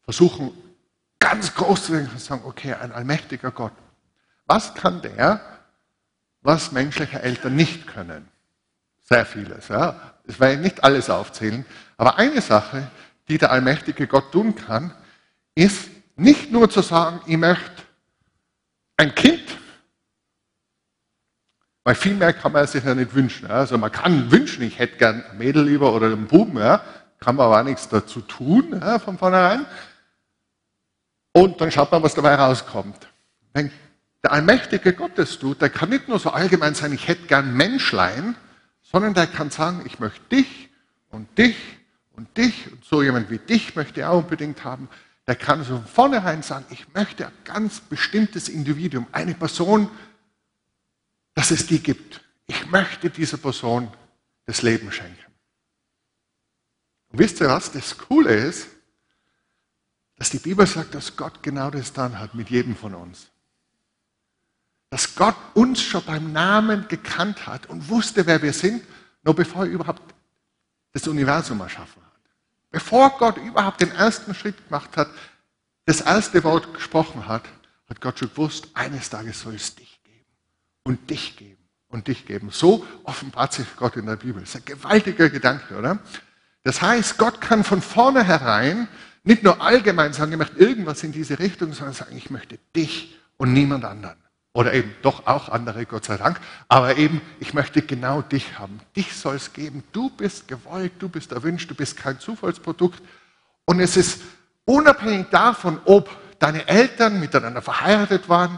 versuchen, 0.04 0.52
ganz 1.20 1.56
groß 1.56 1.86
zu 1.86 1.92
denken 1.94 2.12
und 2.12 2.20
sagen, 2.20 2.42
okay, 2.44 2.74
ein 2.74 2.92
allmächtiger 2.92 3.52
Gott. 3.52 3.72
Was 4.46 4.74
kann 4.76 5.02
der, 5.02 5.40
was 6.42 6.74
menschliche 6.74 7.22
Eltern 7.22 7.56
nicht 7.56 7.88
können? 7.88 8.28
Sehr 9.06 9.26
vieles. 9.26 9.70
Ja. 9.70 10.16
Ich 10.26 10.38
werde 10.38 10.62
nicht 10.62 10.84
alles 10.84 11.10
aufzählen. 11.10 11.66
Aber 11.96 12.18
eine 12.18 12.42
Sache, 12.42 12.92
die 13.30 13.38
der 13.38 13.52
allmächtige 13.52 14.06
Gott 14.06 14.34
tun 14.34 14.54
kann, 14.54 14.94
ist 15.56 15.88
nicht 16.18 16.52
nur 16.52 16.70
zu 16.70 16.82
sagen, 16.82 17.22
ich 17.26 17.38
möchte 17.38 17.84
ein 18.98 19.16
Kind, 19.16 19.47
weil 21.88 21.96
viel 21.96 22.16
mehr 22.16 22.34
kann 22.34 22.52
man 22.52 22.68
sich 22.68 22.84
ja 22.84 22.94
nicht 22.94 23.16
wünschen. 23.16 23.50
Also 23.50 23.78
man 23.78 23.90
kann 23.90 24.30
wünschen, 24.30 24.62
ich 24.62 24.78
hätte 24.78 24.98
gern 24.98 25.24
ein 25.24 25.38
Mädel 25.38 25.64
lieber 25.64 25.94
oder 25.94 26.08
einen 26.08 26.28
Buben, 26.28 26.58
ja, 26.58 26.82
kann 27.22 27.38
man 27.38 27.46
aber 27.46 27.62
auch 27.62 27.64
nichts 27.64 27.88
dazu 27.88 28.20
tun 28.20 28.78
ja, 28.78 29.00
von 29.00 29.18
vornherein. 29.18 29.66
Und 31.32 31.62
dann 31.62 31.72
schaut 31.72 31.90
man, 31.90 32.04
was 32.04 32.14
dabei 32.14 32.36
rauskommt. 32.36 33.08
Wenn 33.54 33.72
der 34.22 34.34
allmächtige 34.34 34.92
Gott 34.92 35.12
das 35.16 35.40
tut, 35.40 35.62
der 35.62 35.70
kann 35.70 35.88
nicht 35.88 36.10
nur 36.10 36.20
so 36.20 36.32
allgemein 36.32 36.76
sein, 36.76 36.92
ich 36.92 37.08
hätte 37.08 37.26
gern 37.26 37.56
Menschlein, 37.56 38.36
sondern 38.82 39.14
der 39.14 39.28
kann 39.28 39.50
sagen, 39.50 39.84
ich 39.86 39.98
möchte 39.98 40.20
dich 40.30 40.68
und 41.10 41.38
dich 41.38 41.56
und 42.18 42.36
dich 42.36 42.70
und 42.70 42.84
so 42.84 43.02
jemand 43.02 43.30
wie 43.30 43.38
dich 43.38 43.78
möchte 43.78 44.02
ich 44.02 44.06
auch 44.06 44.24
unbedingt 44.24 44.66
haben. 44.66 44.90
Der 45.26 45.36
kann 45.36 45.64
so 45.64 45.78
von 45.78 45.86
vornherein 45.86 46.44
sagen, 46.44 46.66
ich 46.70 46.86
möchte 46.94 47.28
ein 47.28 47.34
ganz 47.46 47.80
bestimmtes 47.80 48.50
Individuum, 48.50 49.08
eine 49.14 49.36
Person, 49.36 49.90
dass 51.38 51.52
es 51.52 51.68
die 51.68 51.78
gibt. 51.78 52.20
Ich 52.48 52.66
möchte 52.66 53.12
dieser 53.12 53.38
Person 53.38 53.94
das 54.48 54.64
Leben 54.64 54.92
schenken. 54.92 55.32
Und 57.10 57.20
wisst 57.20 57.40
ihr 57.42 57.48
was? 57.48 57.72
Das 57.72 57.96
Coole 57.96 58.34
ist, 58.34 58.68
dass 60.16 60.32
die 60.32 60.40
Bibel 60.40 60.66
sagt, 60.66 60.96
dass 60.96 61.16
Gott 61.16 61.44
genau 61.44 61.70
das 61.70 61.94
dann 61.94 62.18
hat 62.18 62.34
mit 62.34 62.50
jedem 62.50 62.76
von 62.76 62.96
uns. 62.96 63.28
Dass 64.90 65.14
Gott 65.14 65.36
uns 65.54 65.80
schon 65.80 66.04
beim 66.06 66.34
Namen 66.34 66.88
gekannt 66.88 67.46
hat 67.46 67.68
und 67.68 67.88
wusste, 67.88 68.26
wer 68.26 68.42
wir 68.42 68.54
sind, 68.54 68.84
noch 69.22 69.36
bevor 69.36 69.66
er 69.66 69.72
überhaupt 69.72 70.16
das 70.92 71.08
Universum 71.08 71.60
erschaffen 71.60 72.02
hat. 72.04 72.22
Bevor 72.72 73.16
Gott 73.20 73.38
überhaupt 73.38 73.80
den 73.80 73.92
ersten 73.92 74.34
Schritt 74.34 74.58
gemacht 74.66 74.98
hat, 74.98 75.12
das 75.86 76.02
erste 76.02 76.44
Wort 76.44 76.74
gesprochen 76.74 77.28
hat, 77.28 77.44
hat 77.88 78.02
Gott 78.02 78.18
schon 78.18 78.30
gewusst, 78.30 78.70
eines 78.74 79.12
Tages 79.12 79.40
soll 79.40 79.54
es 79.54 79.76
dich 79.76 79.97
und 80.88 81.10
dich 81.10 81.36
geben 81.36 81.58
und 81.90 82.08
dich 82.08 82.26
geben. 82.26 82.50
So 82.50 82.88
offenbart 83.04 83.52
sich 83.52 83.68
Gott 83.76 83.98
in 83.98 84.06
der 84.06 84.16
Bibel. 84.16 84.42
Das 84.42 84.52
ist 84.52 84.56
ein 84.56 84.66
gewaltiger 84.66 85.30
Gedanke, 85.30 85.78
oder? 85.78 86.00
Das 86.64 86.82
heißt, 86.82 87.18
Gott 87.18 87.42
kann 87.42 87.66
von 87.66 87.82
vornherein 87.82 88.88
nicht 89.26 89.44
nur 89.44 89.62
allgemein 89.62 90.14
sagen, 90.14 90.32
ich 90.32 90.38
möchte 90.38 90.58
irgendwas 90.58 91.04
in 91.04 91.12
diese 91.12 91.40
Richtung, 91.40 91.74
sondern 91.74 91.94
sagen, 91.94 92.16
ich 92.16 92.30
möchte 92.30 92.58
dich 92.74 93.18
und 93.36 93.52
niemand 93.52 93.84
anderen. 93.84 94.16
Oder 94.54 94.74
eben 94.74 94.96
doch 95.02 95.28
auch 95.28 95.50
andere, 95.50 95.86
Gott 95.86 96.06
sei 96.06 96.16
Dank. 96.16 96.40
Aber 96.70 96.96
eben, 96.96 97.22
ich 97.42 97.54
möchte 97.54 97.82
genau 97.82 98.22
dich 98.22 98.58
haben. 98.58 98.80
Dich 98.96 99.14
soll 99.14 99.36
es 99.36 99.52
geben. 99.52 99.84
Du 99.92 100.10
bist 100.10 100.48
gewollt, 100.48 100.94
du 101.00 101.10
bist 101.10 101.34
erwünscht, 101.34 101.70
du 101.70 101.76
bist 101.76 101.98
kein 101.98 102.20
Zufallsprodukt. 102.22 103.02
Und 103.66 103.82
es 103.82 103.98
ist 103.98 104.22
unabhängig 104.64 105.28
davon, 105.32 105.82
ob 105.84 106.10
deine 106.40 106.66
Eltern 106.68 107.20
miteinander 107.20 107.62
verheiratet 107.62 108.30
waren 108.30 108.58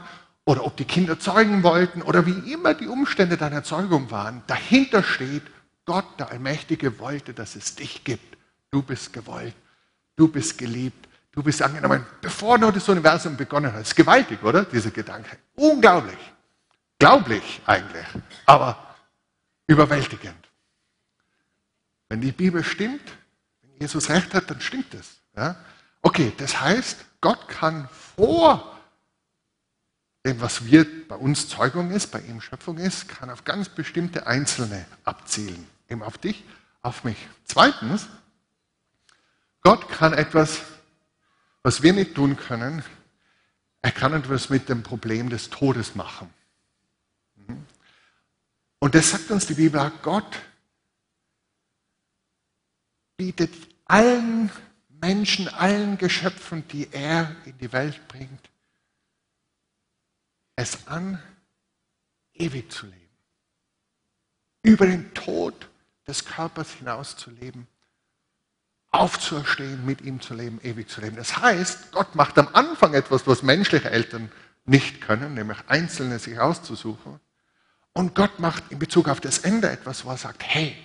oder 0.50 0.66
ob 0.66 0.76
die 0.78 0.86
Kinder 0.86 1.20
zeugen 1.20 1.62
wollten 1.62 2.02
oder 2.02 2.26
wie 2.26 2.52
immer 2.52 2.74
die 2.74 2.88
Umstände 2.88 3.38
deiner 3.38 3.64
Zeugung 3.64 4.10
waren, 4.10 4.41
dahinter 4.47 5.04
steht, 5.04 5.43
Gott, 5.86 6.06
der 6.18 6.32
Allmächtige, 6.32 6.97
wollte, 6.97 7.34
dass 7.34 7.56
es 7.56 7.76
dich 7.76 8.04
gibt. 8.04 8.38
Du 8.72 8.82
bist 8.82 9.14
gewollt, 9.14 9.56
du 10.16 10.28
bist 10.28 10.58
geliebt, 10.58 11.08
Du 11.32 11.43
bist 11.43 11.62
angenommen, 11.62 12.06
bevor 12.22 12.58
nur 12.58 12.72
das 12.72 12.89
Universum 12.89 13.38
begonnen 13.38 13.72
hat. 13.72 13.82
Das 13.82 13.89
ist 13.89 13.95
gewaltig, 13.95 14.43
oder? 14.43 14.66
Dieser 14.66 14.91
Gedanke. 14.91 15.38
Unglaublich. 15.56 16.18
Glaublich 16.97 17.62
eigentlich, 17.66 18.06
aber 18.45 18.95
überwältigend. 19.68 20.50
Wenn 22.10 22.20
die 22.20 22.32
Bibel 22.32 22.64
stimmt, 22.64 23.14
wenn 23.62 23.80
Jesus 23.80 24.10
recht 24.10 24.34
hat, 24.34 24.50
dann 24.50 24.60
stimmt 24.60 24.93
es. 24.95 25.22
Ja? 25.38 25.56
Okay, 26.02 26.34
das 26.36 26.60
heißt, 26.60 27.06
Gott 27.22 27.47
kann 27.47 27.88
vor 28.18 28.78
dem, 30.26 30.41
was 30.41 30.65
wir 30.65 30.86
bei 31.07 31.15
uns 31.15 31.47
Zeugung 31.47 31.91
ist, 31.91 32.07
bei 32.07 32.20
ihm 32.22 32.41
Schöpfung 32.41 32.78
ist, 32.78 33.07
kann 33.07 33.30
auf 33.30 33.43
ganz 33.45 33.70
bestimmte 33.70 34.28
Einzelne 34.28 34.86
abzielen. 35.03 35.67
Eben 35.89 36.03
auf 36.03 36.17
dich, 36.17 36.43
auf 36.82 37.03
mich. 37.03 37.17
Zweitens, 37.45 38.07
Gott 39.61 39.89
kann 39.89 40.13
etwas 40.13 40.61
was 41.63 41.84
wir 41.84 41.93
nicht 41.93 42.15
tun 42.15 42.38
können, 42.38 42.84
er 43.82 43.91
kann 43.91 44.13
etwas 44.13 44.49
mit 44.49 44.70
dem 44.70 44.84
Problem 44.84 45.30
des 45.30 45.49
Todes 45.49 45.95
machen. 45.95 46.34
Und 48.80 48.95
das 48.95 49.11
sagt 49.11 49.30
uns 49.32 49.45
die 49.45 49.55
Bibel, 49.55 49.91
Gott 50.01 50.39
bietet 53.17 53.53
allen 53.86 54.49
Menschen, 55.01 55.47
allen 55.49 55.97
Geschöpfen, 55.97 56.65
die 56.70 56.91
er 56.91 57.36
in 57.45 57.57
die 57.57 57.72
Welt 57.74 58.07
bringt, 58.07 58.49
es 60.60 60.88
an, 60.88 61.22
ewig 62.34 62.72
zu 62.72 62.86
leben. 62.86 62.97
Über 64.62 64.86
den 64.86 65.14
Tod 65.14 65.70
des 66.07 66.26
Körpers 66.26 66.72
hinaus 66.74 67.16
zu 67.16 67.32
leben 67.32 67.68
aufzuerstehen, 68.91 69.86
mit 69.86 70.01
ihm 70.01 70.20
zu 70.20 70.34
leben, 70.34 70.60
ewig 70.64 70.89
zu 70.89 71.01
leben. 71.01 71.16
Das 71.16 71.38
heißt, 71.38 71.91
Gott 71.91 72.16
macht 72.16 72.38
am 72.38 72.49
Anfang 72.53 72.93
etwas, 72.93 73.28
was 73.28 73.43
menschliche 73.43 73.91
Eltern 73.91 74.32
nicht 74.66 75.01
können, 75.01 75.36
nämlich 75.36 75.57
Einzelne 75.68 76.20
sich 76.20 76.39
auszusuchen. 76.39 77.20
Und 77.93 78.16
Gott 78.16 78.39
macht 78.39 78.72
in 78.72 78.80
Bezug 78.80 79.07
auf 79.07 79.20
das 79.20 79.39
Ende 79.39 79.70
etwas, 79.70 80.05
wo 80.05 80.10
er 80.10 80.18
sagt, 80.18 80.43
hey, 80.43 80.76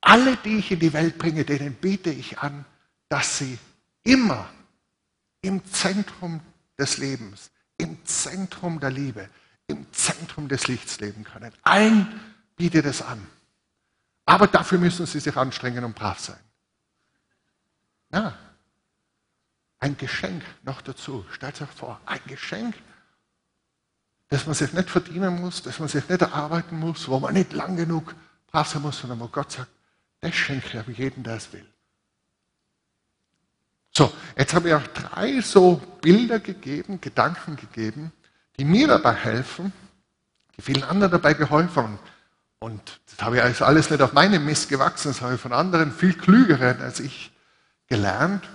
alle, 0.00 0.36
die 0.38 0.58
ich 0.58 0.70
in 0.70 0.80
die 0.80 0.92
Welt 0.92 1.18
bringe, 1.18 1.44
denen 1.44 1.74
biete 1.74 2.10
ich 2.10 2.38
an, 2.38 2.64
dass 3.08 3.38
sie 3.38 3.58
immer 4.02 4.48
im 5.42 5.64
Zentrum 5.70 6.40
des 6.78 6.98
Lebens, 6.98 7.50
im 7.78 8.04
Zentrum 8.04 8.80
der 8.80 8.90
Liebe, 8.90 9.28
im 9.66 9.92
Zentrum 9.92 10.48
des 10.48 10.68
Lichts 10.68 11.00
leben 11.00 11.24
können. 11.24 11.52
Allen 11.62 12.20
biete 12.56 12.82
das 12.82 13.02
an. 13.02 13.26
Aber 14.24 14.46
dafür 14.46 14.78
müssen 14.78 15.06
sie 15.06 15.20
sich 15.20 15.36
anstrengen 15.36 15.84
und 15.84 15.94
brav 15.94 16.18
sein. 16.18 16.40
Ja. 18.12 18.36
Ein 19.78 19.96
Geschenk 19.96 20.42
noch 20.62 20.80
dazu. 20.80 21.24
Stellt 21.30 21.60
euch 21.60 21.70
vor, 21.70 22.00
ein 22.06 22.20
Geschenk, 22.26 22.74
das 24.28 24.46
man 24.46 24.54
sich 24.54 24.72
nicht 24.72 24.90
verdienen 24.90 25.40
muss, 25.40 25.62
das 25.62 25.78
man 25.78 25.88
sich 25.88 26.08
nicht 26.08 26.22
erarbeiten 26.22 26.78
muss, 26.78 27.08
wo 27.08 27.20
man 27.20 27.34
nicht 27.34 27.52
lang 27.52 27.76
genug 27.76 28.14
brav 28.46 28.68
sein 28.68 28.82
muss, 28.82 28.98
sondern 28.98 29.20
wo 29.20 29.28
Gott 29.28 29.52
sagt, 29.52 29.70
das 30.20 30.34
schenke 30.34 30.84
ich 30.88 30.98
jedem, 30.98 31.22
der 31.22 31.36
es 31.36 31.52
will. 31.52 31.66
So, 33.96 34.12
jetzt 34.36 34.52
habe 34.52 34.68
ich 34.68 34.74
auch 34.74 34.86
drei 34.88 35.40
so 35.40 35.80
Bilder 36.02 36.38
gegeben, 36.38 37.00
Gedanken 37.00 37.56
gegeben, 37.56 38.12
die 38.58 38.66
mir 38.66 38.88
dabei 38.88 39.14
helfen, 39.14 39.72
die 40.54 40.60
vielen 40.60 40.82
anderen 40.82 41.12
dabei 41.12 41.32
geholfen 41.32 41.82
haben. 41.82 41.98
Und 42.58 43.00
das 43.06 43.24
habe 43.24 43.38
ich 43.38 43.62
alles 43.62 43.88
nicht 43.88 44.02
auf 44.02 44.12
meinem 44.12 44.44
Mist 44.44 44.68
gewachsen, 44.68 45.08
das 45.08 45.22
habe 45.22 45.36
ich 45.36 45.40
von 45.40 45.54
anderen 45.54 45.92
viel 45.92 46.12
klügeren 46.12 46.82
als 46.82 47.00
ich 47.00 47.32
gelernt. 47.86 48.46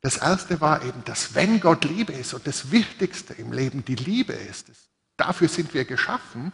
Das 0.00 0.16
erste 0.16 0.60
war 0.60 0.82
eben, 0.82 1.04
dass 1.04 1.36
wenn 1.36 1.60
Gott 1.60 1.84
Liebe 1.84 2.12
ist 2.12 2.34
und 2.34 2.44
das 2.48 2.72
Wichtigste 2.72 3.34
im 3.34 3.52
Leben 3.52 3.84
die 3.84 3.94
Liebe 3.94 4.32
ist, 4.32 4.72
dafür 5.16 5.46
sind 5.46 5.72
wir 5.72 5.84
geschaffen, 5.84 6.50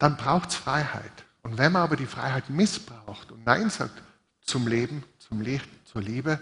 dann 0.00 0.16
braucht 0.16 0.48
es 0.48 0.56
Freiheit. 0.56 1.24
Und 1.42 1.56
wenn 1.56 1.70
man 1.70 1.82
aber 1.82 1.94
die 1.94 2.06
Freiheit 2.06 2.50
missbraucht 2.50 3.30
und 3.30 3.46
Nein 3.46 3.70
sagt 3.70 4.02
zum 4.40 4.66
Leben, 4.66 5.04
zum 5.20 5.40
Licht, 5.40 5.68
zur 5.84 6.02
Liebe, 6.02 6.40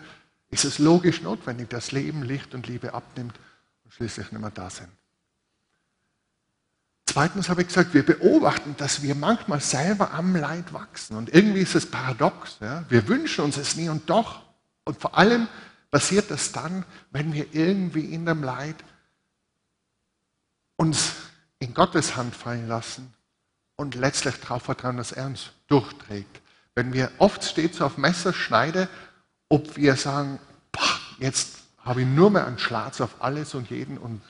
ist 0.53 0.64
es 0.64 0.78
logisch 0.78 1.22
notwendig, 1.22 1.70
dass 1.70 1.90
Leben, 1.90 2.22
Licht 2.22 2.55
und 2.55 2.68
Liebe 2.68 2.94
abnimmt 2.94 3.34
und 3.84 3.92
schließlich 3.92 4.30
nicht 4.30 4.40
mehr 4.40 4.50
da 4.50 4.70
sind. 4.70 4.88
Zweitens 7.07 7.48
habe 7.48 7.62
ich 7.62 7.68
gesagt, 7.68 7.92
wir 7.94 8.07
beobachten, 8.07 8.76
dass 8.78 9.03
wir 9.03 9.14
manchmal 9.14 9.61
selber 9.61 10.12
am 10.12 10.36
Leid 10.36 10.72
wachsen. 10.72 11.16
Und 11.16 11.34
irgendwie 11.34 11.61
ist 11.61 11.74
es 11.74 11.90
paradox. 11.90 12.59
Ja? 12.61 12.84
Wir 12.88 13.09
wünschen 13.09 13.44
uns 13.44 13.57
es 13.57 13.76
nie 13.76 13.88
und 13.88 14.09
doch 14.09 14.42
und 14.84 15.00
vor 15.00 15.16
allem 15.16 15.48
passiert 15.90 16.30
das 16.30 16.53
dann, 16.53 16.84
wenn 17.11 17.32
wir 17.32 17.55
irgendwie 17.55 18.12
in 18.12 18.26
dem 18.26 18.42
Leid 18.42 18.76
uns 20.76 21.12
in 21.59 21.74
Gottes 21.74 22.16
Hand 22.16 22.34
fallen 22.34 22.66
lassen 22.66 23.12
und 23.76 23.94
letztlich 23.94 24.36
darauf 24.36 24.62
vertrauen, 24.62 24.96
dass 24.96 25.12
er 25.12 25.26
uns 25.26 25.50
durchträgt. 25.68 26.40
Wenn 26.74 26.92
wir 26.92 27.11
oft 27.18 27.44
steht 27.44 27.74
so 27.74 27.84
auf 27.84 27.98
Messerschneide, 27.98 28.88
ob 29.53 29.76
wir 29.76 29.96
sagen, 29.96 30.38
boah, 30.72 30.98
jetzt 31.18 31.59
habe 31.84 32.00
ich 32.00 32.07
nur 32.07 32.30
mehr 32.30 32.46
einen 32.46 32.59
Schlatz 32.59 33.03
auf 33.03 33.16
alles 33.18 33.55
und 33.55 33.68
jeden 33.68 33.98
und, 33.98 34.22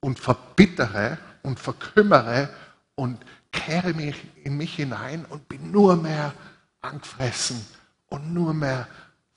und 0.00 0.18
verbittere 0.18 1.18
und 1.44 1.60
verkümmere 1.60 2.48
und 2.96 3.24
kehre 3.52 3.94
mich 3.94 4.16
in 4.42 4.56
mich 4.56 4.74
hinein 4.74 5.24
und 5.26 5.48
bin 5.48 5.70
nur 5.70 5.94
mehr 5.94 6.34
angefressen 6.80 7.64
und 8.08 8.34
nur 8.34 8.54
mehr 8.54 8.88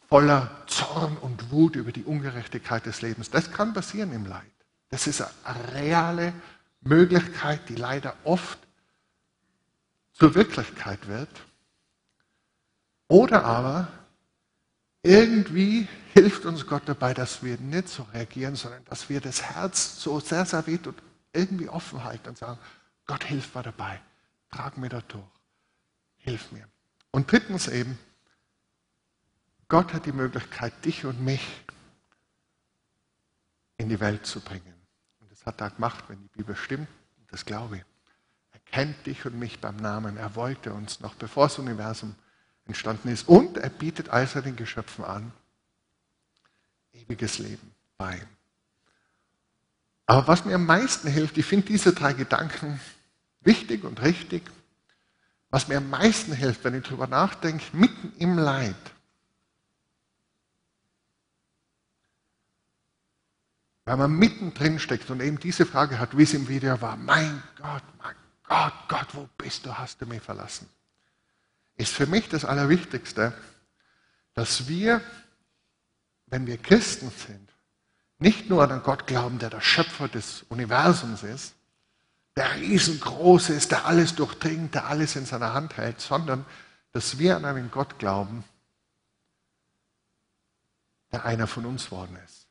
voller 0.07 0.49
Zorn 0.65 1.15
und 1.17 1.51
Wut 1.51 1.75
über 1.75 1.91
die 1.91 2.05
Ungerechtigkeit 2.05 2.87
des 2.87 3.03
Lebens. 3.03 3.29
Das 3.29 3.51
kann 3.51 3.75
passieren 3.75 4.11
im 4.13 4.25
Leid. 4.25 4.41
Das 4.89 5.05
ist 5.05 5.23
eine 5.43 5.73
reale 5.75 6.33
Möglichkeit, 6.81 7.69
die 7.69 7.75
leider 7.75 8.15
oft 8.23 8.57
zur 10.11 10.33
Wirklichkeit 10.33 11.07
wird. 11.07 11.29
Oder 13.07 13.45
aber 13.45 13.89
irgendwie 15.03 15.87
hilft 16.13 16.45
uns 16.45 16.67
Gott 16.67 16.83
dabei, 16.85 17.13
dass 17.13 17.43
wir 17.43 17.57
nicht 17.57 17.87
so 17.87 18.03
reagieren, 18.13 18.55
sondern 18.55 18.83
dass 18.85 19.09
wir 19.09 19.21
das 19.21 19.41
Herz 19.41 20.01
so 20.01 20.19
sehr, 20.19 20.45
sehr 20.45 20.65
weh 20.67 20.79
und 20.85 21.01
irgendwie 21.33 21.69
offen 21.69 22.03
halten 22.03 22.29
und 22.29 22.37
sagen, 22.37 22.59
Gott 23.05 23.23
hilf 23.23 23.55
mir 23.55 23.63
dabei, 23.63 24.01
trag 24.51 24.77
mir 24.77 24.89
da 24.89 25.01
durch, 25.01 25.23
hilf 26.17 26.51
mir. 26.51 26.67
Und 27.11 27.31
drittens 27.31 27.67
eben, 27.67 27.97
Gott 29.67 29.93
hat 29.93 30.05
die 30.05 30.11
Möglichkeit, 30.11 30.73
dich 30.83 31.05
und 31.05 31.23
mich 31.23 31.45
in 33.77 33.87
die 33.87 33.99
Welt 33.99 34.25
zu 34.25 34.41
bringen. 34.41 34.73
Und 35.19 35.31
das 35.31 35.45
hat 35.45 35.61
er 35.61 35.69
gemacht, 35.69 36.03
wenn 36.07 36.21
die 36.21 36.27
Bibel 36.29 36.55
stimmt. 36.55 36.87
Das 37.31 37.45
glaube 37.45 37.77
ich. 37.77 37.83
Er 38.51 38.59
kennt 38.71 39.05
dich 39.05 39.25
und 39.25 39.37
mich 39.37 39.59
beim 39.59 39.77
Namen. 39.77 40.17
Er 40.17 40.35
wollte 40.35 40.73
uns 40.73 40.99
noch, 40.99 41.13
bevor 41.15 41.47
das 41.47 41.59
Universum 41.59 42.15
entstanden 42.69 43.09
ist. 43.09 43.27
Und 43.27 43.57
er 43.57 43.69
bietet 43.69 44.09
all 44.09 44.25
seinen 44.27 44.55
Geschöpfen 44.55 45.03
an, 45.03 45.31
ewiges 46.93 47.39
Leben 47.39 47.75
bei. 47.97 48.25
Aber 50.05 50.27
was 50.27 50.45
mir 50.45 50.55
am 50.55 50.65
meisten 50.65 51.07
hilft, 51.07 51.37
ich 51.37 51.45
finde 51.45 51.67
diese 51.67 51.93
drei 51.93 52.13
Gedanken 52.13 52.79
wichtig 53.41 53.83
und 53.83 54.01
richtig. 54.01 54.43
Was 55.49 55.67
mir 55.67 55.77
am 55.77 55.89
meisten 55.89 56.33
hilft, 56.33 56.63
wenn 56.63 56.75
ich 56.75 56.83
darüber 56.83 57.07
nachdenke, 57.07 57.65
mitten 57.75 58.13
im 58.17 58.37
Leid, 58.37 58.75
weil 63.85 63.97
man 63.97 64.11
mittendrin 64.11 64.77
steckt 64.77 65.09
und 65.09 65.19
eben 65.21 65.39
diese 65.39 65.65
Frage 65.65 65.97
hat, 65.97 66.15
wie 66.15 66.21
es 66.21 66.35
im 66.35 66.47
Video 66.47 66.79
war, 66.79 66.95
mein 66.95 67.41
Gott, 67.57 67.83
mein 67.97 68.15
Gott, 68.43 68.73
Gott, 68.87 69.07
wo 69.13 69.29
bist 69.37 69.65
du, 69.65 69.75
hast 69.75 69.99
du 69.99 70.05
mich 70.05 70.21
verlassen? 70.21 70.69
Ist 71.79 71.93
für 71.93 72.07
mich 72.07 72.27
das 72.27 72.43
Allerwichtigste, 72.43 73.33
dass 74.33 74.67
wir, 74.67 74.99
wenn 76.25 76.45
wir 76.45 76.57
Christen 76.57 77.09
sind, 77.09 77.53
nicht 78.17 78.49
nur 78.49 78.61
an 78.61 78.73
einen 78.73 78.83
Gott 78.83 79.07
glauben, 79.07 79.39
der 79.39 79.49
der 79.49 79.61
Schöpfer 79.61 80.09
des 80.09 80.43
Universums 80.49 81.23
ist, 81.23 81.55
der 82.35 82.53
riesengroß 82.55 83.51
ist, 83.51 83.71
der 83.71 83.85
alles 83.85 84.13
durchdringt, 84.13 84.75
der 84.75 84.87
alles 84.87 85.15
in 85.15 85.25
seiner 85.25 85.53
Hand 85.53 85.77
hält, 85.77 86.01
sondern 86.01 86.45
dass 86.91 87.17
wir 87.17 87.37
an 87.37 87.45
einen 87.45 87.71
Gott 87.71 87.97
glauben, 87.97 88.43
der 91.13 91.23
einer 91.23 91.47
von 91.47 91.65
uns 91.65 91.91
worden 91.91 92.17
ist, 92.25 92.47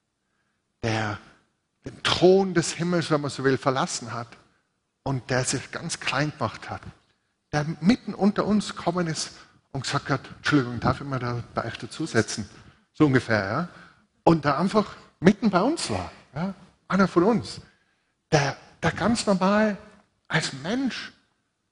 der 0.82 1.18
den 1.84 2.02
Thron 2.02 2.54
des 2.54 2.72
Himmels, 2.72 3.10
wenn 3.10 3.20
man 3.20 3.30
so 3.30 3.44
will, 3.44 3.58
verlassen 3.58 4.14
hat 4.14 4.38
und 5.02 5.28
der 5.28 5.44
sich 5.44 5.70
ganz 5.70 6.00
klein 6.00 6.32
gemacht 6.32 6.70
hat, 6.70 6.80
der 7.52 7.66
mitten 7.80 8.14
unter 8.14 8.44
uns 8.44 8.76
gekommen 8.76 9.06
ist 9.06 9.32
und 9.72 9.82
gesagt 9.82 10.10
hat, 10.10 10.20
Entschuldigung, 10.36 10.80
darf 10.80 11.00
ich 11.00 11.06
mal 11.06 11.18
da 11.18 11.42
bei 11.54 11.64
euch 11.64 11.78
dazusetzen? 11.78 12.48
So 12.92 13.06
ungefähr, 13.06 13.44
ja. 13.44 13.68
Und 14.24 14.44
der 14.44 14.58
einfach 14.58 14.96
mitten 15.20 15.50
bei 15.50 15.60
uns 15.60 15.90
war, 15.90 16.10
ja. 16.34 16.54
einer 16.88 17.08
von 17.08 17.24
uns, 17.24 17.60
der, 18.30 18.56
der 18.82 18.92
ganz 18.92 19.26
normal 19.26 19.76
als 20.26 20.52
Mensch 20.52 21.12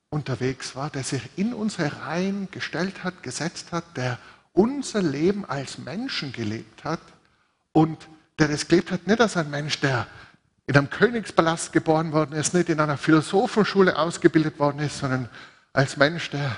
unterwegs 0.08 0.74
war, 0.74 0.88
der 0.88 1.04
sich 1.04 1.22
in 1.36 1.52
unsere 1.52 2.00
Reihen 2.02 2.48
gestellt 2.50 3.04
hat, 3.04 3.22
gesetzt 3.22 3.72
hat, 3.72 3.84
der 3.96 4.18
unser 4.52 5.02
Leben 5.02 5.44
als 5.44 5.78
Menschen 5.78 6.32
gelebt 6.32 6.84
hat 6.84 7.00
und 7.72 8.08
der 8.38 8.48
das 8.48 8.68
gelebt 8.68 8.90
hat, 8.90 9.06
nicht 9.06 9.20
als 9.20 9.36
ein 9.36 9.50
Mensch, 9.50 9.80
der 9.80 10.06
in 10.66 10.76
einem 10.76 10.90
Königspalast 10.90 11.72
geboren 11.72 12.12
worden 12.12 12.32
ist, 12.32 12.54
nicht 12.54 12.68
in 12.68 12.80
einer 12.80 12.96
Philosophenschule 12.96 13.96
ausgebildet 13.96 14.58
worden 14.58 14.80
ist, 14.80 14.98
sondern 14.98 15.28
als 15.76 15.98
Mensch, 15.98 16.30
der 16.30 16.56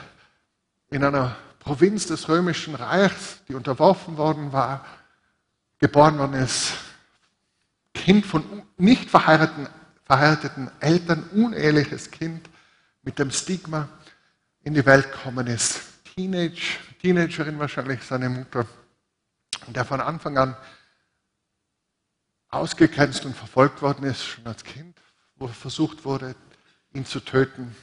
in 0.91 1.03
einer 1.03 1.37
Provinz 1.59 2.07
des 2.07 2.29
römischen 2.29 2.77
Reichs, 2.77 3.41
die 3.49 3.55
unterworfen 3.55 4.16
worden 4.16 4.53
war, 4.53 4.87
geboren 5.81 6.19
worden 6.19 6.35
ist, 6.35 6.75
Kind 7.93 8.25
von 8.25 8.62
nicht 8.77 9.11
verheirateten, 9.11 9.69
verheirateten 10.05 10.71
Eltern, 10.79 11.25
uneheliches 11.33 12.12
Kind 12.12 12.49
mit 13.03 13.19
dem 13.19 13.33
Stigma 13.33 13.89
in 14.62 14.75
die 14.75 14.87
Welt 14.87 15.11
gekommen 15.11 15.49
ist, 15.49 15.81
Teenage, 16.14 16.79
Teenagerin 17.03 17.59
wahrscheinlich 17.59 18.05
seine 18.05 18.29
Mutter, 18.29 18.66
der 19.66 19.85
von 19.85 20.01
Anfang 20.01 20.39
an 20.39 20.57
ausgegrenzt 22.51 23.25
und 23.25 23.37
verfolgt 23.37 23.83
worden 23.83 24.05
ist, 24.05 24.25
schon 24.25 24.47
als 24.47 24.62
Kind, 24.62 24.97
wo 25.35 25.49
versucht 25.49 26.05
wurde, 26.05 26.37
ihn 26.95 27.05
zu 27.05 27.19
töten. 27.19 27.75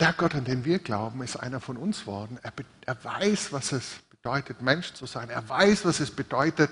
Der 0.00 0.12
Gott, 0.12 0.34
an 0.34 0.44
den 0.44 0.64
wir 0.64 0.78
glauben, 0.78 1.22
ist 1.22 1.36
einer 1.36 1.60
von 1.60 1.76
uns 1.76 2.06
worden. 2.06 2.38
Er, 2.42 2.52
er 2.86 3.04
weiß, 3.04 3.52
was 3.52 3.72
es 3.72 3.98
bedeutet, 4.10 4.62
Mensch 4.62 4.92
zu 4.92 5.06
sein. 5.06 5.28
Er 5.28 5.48
weiß, 5.48 5.84
was 5.84 6.00
es 6.00 6.10
bedeutet, 6.10 6.70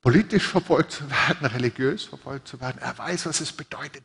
politisch 0.00 0.46
verfolgt 0.46 0.92
zu 0.92 1.10
werden, 1.28 1.46
religiös 1.46 2.04
verfolgt 2.04 2.48
zu 2.48 2.60
werden. 2.60 2.78
Er 2.80 2.96
weiß, 2.96 3.26
was 3.26 3.40
es 3.40 3.52
bedeutet, 3.52 4.04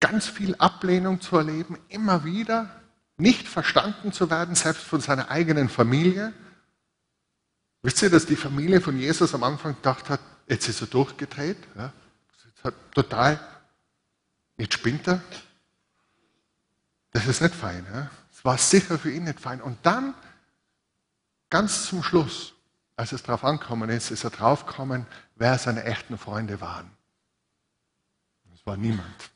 ganz 0.00 0.26
viel 0.26 0.54
Ablehnung 0.56 1.20
zu 1.20 1.36
erleben, 1.36 1.78
immer 1.88 2.24
wieder 2.24 2.68
nicht 3.16 3.46
verstanden 3.46 4.12
zu 4.12 4.30
werden, 4.30 4.54
selbst 4.54 4.82
von 4.82 5.00
seiner 5.00 5.30
eigenen 5.30 5.68
Familie. 5.68 6.32
Wisst 7.82 8.02
ihr, 8.02 8.10
dass 8.10 8.26
die 8.26 8.36
Familie 8.36 8.80
von 8.80 8.98
Jesus 8.98 9.34
am 9.34 9.42
Anfang 9.42 9.76
gedacht 9.76 10.08
hat, 10.08 10.20
jetzt 10.48 10.68
ist 10.68 10.80
er 10.80 10.86
durchgedreht, 10.88 11.58
ja? 11.76 11.92
total, 12.94 13.40
jetzt 14.56 14.74
spinnt 14.74 15.06
er. 15.08 15.20
Das 17.12 17.26
ist 17.26 17.40
nicht 17.40 17.54
fein. 17.54 17.86
Ja? 17.92 18.10
Es 18.32 18.44
war 18.44 18.58
sicher 18.58 18.98
für 18.98 19.12
ihn 19.12 19.24
nicht 19.24 19.38
fein. 19.38 19.62
Und 19.62 19.78
dann, 19.84 20.14
ganz 21.50 21.86
zum 21.86 22.02
Schluss, 22.02 22.54
als 22.96 23.12
es 23.12 23.22
darauf 23.22 23.44
angekommen 23.44 23.88
ist, 23.90 24.10
ist 24.10 24.24
er 24.24 24.30
draufgekommen, 24.30 25.06
wer 25.36 25.58
seine 25.58 25.84
echten 25.84 26.18
Freunde 26.18 26.60
waren. 26.60 26.90
Es 28.54 28.66
war 28.66 28.76
niemand. 28.76 29.30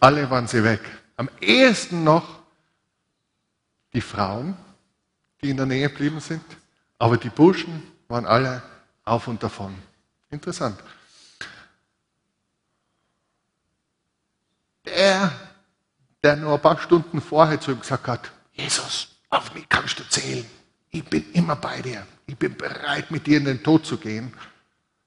Alle 0.00 0.30
waren 0.30 0.46
sie 0.46 0.62
weg. 0.62 0.80
Am 1.16 1.28
ehesten 1.40 2.04
noch 2.04 2.40
die 3.92 4.00
Frauen, 4.00 4.56
die 5.42 5.50
in 5.50 5.56
der 5.56 5.66
Nähe 5.66 5.88
geblieben 5.88 6.20
sind, 6.20 6.44
aber 6.98 7.16
die 7.16 7.30
Burschen 7.30 7.82
waren 8.08 8.26
alle 8.26 8.62
auf 9.04 9.26
und 9.26 9.42
davon. 9.42 9.74
Interessant. 10.30 10.78
Der, 14.84 15.32
der 16.22 16.36
nur 16.36 16.54
ein 16.54 16.60
paar 16.60 16.78
Stunden 16.78 17.20
vorher 17.20 17.60
zu 17.60 17.72
ihm 17.72 17.80
gesagt 17.80 18.06
hat, 18.08 18.30
Jesus, 18.52 19.08
auf 19.30 19.54
mich 19.54 19.68
kannst 19.68 19.98
du 20.00 20.08
zählen. 20.08 20.46
Ich 20.90 21.04
bin 21.04 21.30
immer 21.32 21.56
bei 21.56 21.80
dir. 21.82 22.06
Ich 22.26 22.36
bin 22.36 22.56
bereit, 22.56 23.10
mit 23.10 23.26
dir 23.26 23.38
in 23.38 23.44
den 23.44 23.62
Tod 23.62 23.86
zu 23.86 23.98
gehen. 23.98 24.32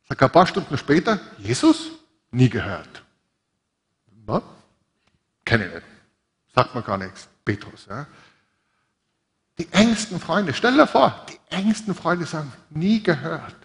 Sagt 0.08 0.24
ein 0.24 0.32
paar 0.32 0.48
Stunden 0.48 0.78
später, 0.78 1.20
Jesus? 1.38 1.92
Nie 2.32 2.50
gehört. 2.50 3.04
Was? 4.26 4.44
Kenne 5.44 5.68
ich 5.68 5.74
nicht. 5.74 5.86
Sagt 6.54 6.74
man 6.76 6.84
gar 6.84 6.98
nichts. 6.98 7.28
Petrus. 7.44 7.88
Ja. 7.90 8.08
Die 9.58 9.72
engsten 9.72 10.20
Freunde, 10.20 10.54
stell 10.54 10.76
dir 10.76 10.88
vor, 10.88 11.26
die 11.30 11.40
engsten 11.54 11.94
Freunde 11.94 12.26
sagen, 12.26 12.52
nie 12.70 13.02
gehört. 13.02 13.56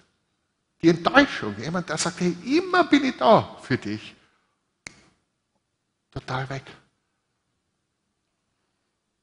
Die 0.82 0.88
Enttäuschung, 0.88 1.55
jemand, 1.59 1.88
der 1.88 1.99
sagt, 1.99 2.20
hey, 2.20 2.36
immer 2.44 2.84
bin 2.84 3.05
ich 3.05 3.16
da 3.16 3.57
für 3.62 3.78
dich. 3.78 4.14
Total 6.11 6.49
weg. 6.51 6.64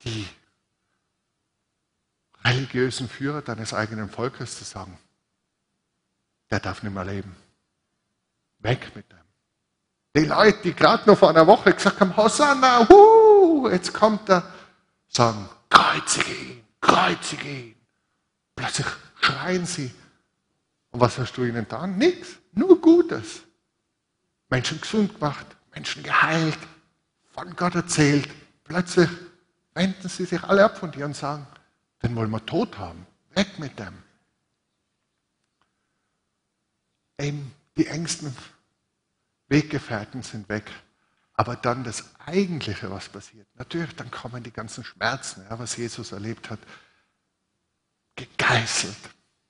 Die 0.04 0.28
religiösen 2.44 3.08
Führer 3.08 3.42
deines 3.42 3.74
eigenen 3.74 4.10
Volkes 4.10 4.58
zu 4.58 4.64
sagen, 4.64 4.98
der 6.50 6.60
darf 6.60 6.84
nicht 6.84 6.94
mehr 6.94 7.06
leben. 7.06 7.36
Weg 8.60 8.96
mit 8.96 9.10
dem. 9.12 9.18
Die 10.16 10.26
Leute, 10.26 10.60
die 10.64 10.74
gerade 10.74 11.10
noch 11.10 11.18
vor 11.18 11.30
einer 11.30 11.48
Woche 11.48 11.74
gesagt 11.74 12.00
haben, 12.00 12.16
Hosanna, 12.16 12.88
hu, 12.88 13.68
jetzt 13.70 13.94
kommt 13.94 14.30
er, 14.30 14.44
sagen, 15.08 15.50
kreuzige 15.70 16.32
ihn, 16.32 16.66
kreuzige 16.80 17.50
ihn. 17.50 17.76
Plötzlich 18.56 18.88
schreien 19.22 19.66
sie 19.66 19.92
Und 20.92 21.00
was 21.00 21.18
hast 21.18 21.36
du 21.36 21.44
ihnen 21.44 21.64
getan? 21.64 21.98
Nichts, 21.98 22.38
nur 22.52 22.80
Gutes. 22.80 23.42
Menschen 24.50 24.80
gesund 24.80 25.16
gemacht, 25.16 25.48
Menschen 25.74 26.04
geheilt, 26.04 26.60
von 27.32 27.56
Gott 27.56 27.74
erzählt. 27.74 28.30
Plötzlich 28.64 29.10
wenden 29.74 30.10
sie 30.10 30.26
sich 30.26 30.44
alle 30.44 30.64
ab 30.64 30.78
von 30.78 30.92
dir 30.92 31.06
und 31.06 31.16
sagen, 31.16 31.48
den 32.02 32.16
wollen 32.16 32.30
wir 32.32 32.46
tot 32.46 32.78
haben. 32.78 33.06
Weg 33.36 33.60
mit 33.60 33.80
dem. 33.80 33.94
Eben 37.18 37.54
die 37.78 37.88
engsten 37.88 38.36
Weggefährten 39.48 40.22
sind 40.22 40.50
weg. 40.50 40.70
Aber 41.36 41.56
dann 41.56 41.84
das 41.84 42.04
Eigentliche, 42.20 42.92
was 42.92 43.10
passiert, 43.10 43.48
natürlich, 43.56 43.96
dann 43.96 44.12
kommen 44.12 44.44
die 44.44 44.52
ganzen 44.52 44.84
Schmerzen, 44.84 45.44
ja, 45.50 45.58
was 45.58 45.78
Jesus 45.78 46.12
erlebt 46.12 46.50
hat, 46.50 46.60
gegeißelt, 48.16 48.98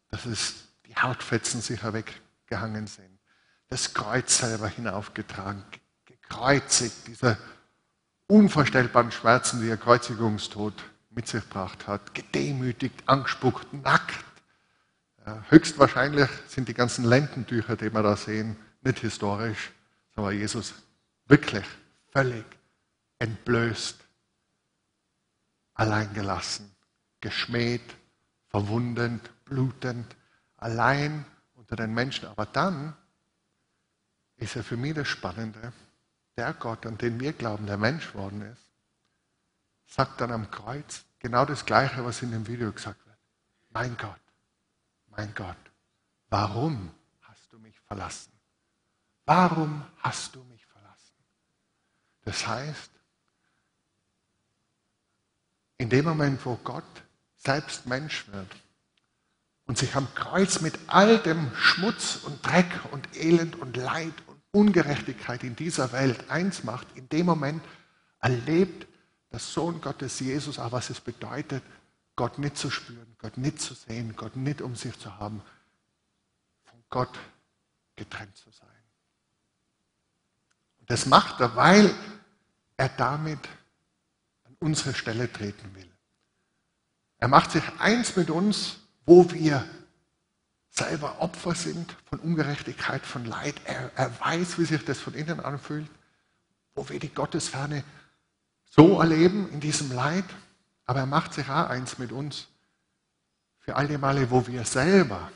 dass 0.09 0.25
es 0.25 0.55
die 0.85 0.95
Hautfetzen 0.95 1.61
sicher 1.61 1.93
weggehangen 1.93 2.87
sind, 2.87 3.19
das 3.67 3.93
Kreuz 3.93 4.37
selber 4.37 4.67
hinaufgetragen, 4.67 5.65
gekreuzigt, 6.05 7.07
diese 7.07 7.37
unvorstellbaren 8.27 9.11
Schmerzen, 9.11 9.61
die 9.61 9.67
der 9.67 9.77
Kreuzigungstod 9.77 10.73
mit 11.09 11.27
sich 11.27 11.43
gebracht 11.43 11.87
hat, 11.87 12.13
gedemütigt, 12.13 13.03
angespuckt, 13.05 13.71
nackt. 13.73 14.25
Ja, 15.25 15.43
höchstwahrscheinlich 15.49 16.29
sind 16.47 16.67
die 16.67 16.73
ganzen 16.73 17.05
Lendentücher, 17.05 17.75
die 17.75 17.93
wir 17.93 18.03
da 18.03 18.15
sehen, 18.15 18.55
nicht 18.81 18.99
historisch, 18.99 19.71
sondern 20.15 20.37
Jesus 20.37 20.73
wirklich 21.27 21.65
völlig 22.11 22.45
entblößt, 23.19 23.97
alleingelassen, 25.75 26.75
geschmäht, 27.21 27.95
verwundend, 28.49 29.29
blutend, 29.45 30.15
allein 30.57 31.25
unter 31.55 31.75
den 31.75 31.93
Menschen. 31.93 32.27
Aber 32.27 32.45
dann 32.45 32.95
ist 34.35 34.55
ja 34.55 34.63
für 34.63 34.77
mich 34.77 34.93
das 34.93 35.07
Spannende, 35.07 35.73
der 36.37 36.53
Gott, 36.53 36.85
an 36.85 36.97
den 36.97 37.19
wir 37.19 37.33
glauben, 37.33 37.65
der 37.65 37.77
Mensch 37.77 38.13
worden 38.13 38.41
ist, 38.41 38.71
sagt 39.87 40.21
dann 40.21 40.31
am 40.31 40.49
Kreuz 40.49 41.05
genau 41.19 41.45
das 41.45 41.65
Gleiche, 41.65 42.03
was 42.05 42.21
in 42.21 42.31
dem 42.31 42.47
Video 42.47 42.71
gesagt 42.71 43.05
wird. 43.05 43.17
Mein 43.69 43.95
Gott, 43.97 44.19
mein 45.07 45.33
Gott, 45.35 45.57
warum 46.29 46.93
hast 47.21 47.51
du 47.51 47.59
mich 47.59 47.79
verlassen? 47.81 48.31
Warum 49.25 49.85
hast 49.99 50.35
du 50.35 50.43
mich 50.45 50.65
verlassen? 50.65 51.15
Das 52.25 52.47
heißt, 52.47 52.91
in 55.77 55.89
dem 55.89 56.05
Moment, 56.05 56.45
wo 56.45 56.55
Gott 56.57 56.83
selbst 57.37 57.85
Mensch 57.85 58.27
wird 58.29 58.55
und 59.65 59.77
sich 59.77 59.95
am 59.95 60.13
Kreuz 60.15 60.61
mit 60.61 60.77
all 60.87 61.19
dem 61.19 61.53
Schmutz 61.55 62.17
und 62.23 62.45
Dreck 62.45 62.71
und 62.91 63.15
Elend 63.15 63.55
und 63.57 63.77
Leid 63.77 64.13
Ungerechtigkeit 64.53 65.43
in 65.43 65.55
dieser 65.55 65.91
Welt 65.91 66.29
eins 66.29 66.63
macht, 66.63 66.87
in 66.95 67.09
dem 67.09 67.25
Moment 67.25 67.63
erlebt 68.19 68.87
der 69.31 69.39
Sohn 69.39 69.81
Gottes 69.81 70.19
Jesus 70.19 70.59
auch, 70.59 70.71
was 70.71 70.91
es 70.91 71.01
bedeutet, 71.01 71.63
Gott 72.15 72.37
nicht 72.37 72.55
zu 72.55 72.69
spüren, 72.69 73.15
Gott 73.17 73.37
nicht 73.37 73.59
zu 73.59 73.73
sehen, 73.73 74.15
Gott 74.15 74.35
nicht 74.35 74.61
um 74.61 74.75
sich 74.75 74.97
zu 74.99 75.17
haben, 75.17 75.41
von 76.65 76.83
Gott 76.91 77.19
getrennt 77.95 78.37
zu 78.37 78.51
sein. 78.51 78.69
Und 80.79 80.91
das 80.91 81.07
macht 81.07 81.39
er, 81.39 81.55
weil 81.55 81.91
er 82.77 82.89
damit 82.89 83.39
an 84.43 84.55
unsere 84.59 84.93
Stelle 84.93 85.31
treten 85.33 85.73
will. 85.73 85.89
Er 87.17 87.27
macht 87.27 87.51
sich 87.51 87.63
eins 87.79 88.15
mit 88.15 88.29
uns, 88.29 88.77
wo 89.07 89.31
wir 89.31 89.67
selber 90.73 91.21
Opfer 91.21 91.53
sind 91.53 91.95
von 92.09 92.19
Ungerechtigkeit, 92.19 93.05
von 93.05 93.25
Leid. 93.25 93.55
Er, 93.65 93.91
er 93.95 94.19
weiß, 94.19 94.57
wie 94.57 94.65
sich 94.65 94.83
das 94.83 94.99
von 94.99 95.13
innen 95.13 95.39
anfühlt, 95.39 95.89
wo 96.73 96.89
wir 96.89 96.99
die 96.99 97.13
Gottesferne 97.13 97.83
so 98.69 98.99
erleben 98.99 99.49
in 99.49 99.59
diesem 99.59 99.91
Leid. 99.91 100.25
Aber 100.85 100.99
er 101.01 101.05
macht 101.05 101.33
sich 101.33 101.47
auch 101.47 101.69
eins 101.69 101.99
mit 101.99 102.11
uns 102.11 102.47
für 103.59 103.75
all 103.75 103.87
die 103.87 103.99
Male, 103.99 104.31
wo 104.31 104.45
wir 104.47 104.65
selber 104.65 105.31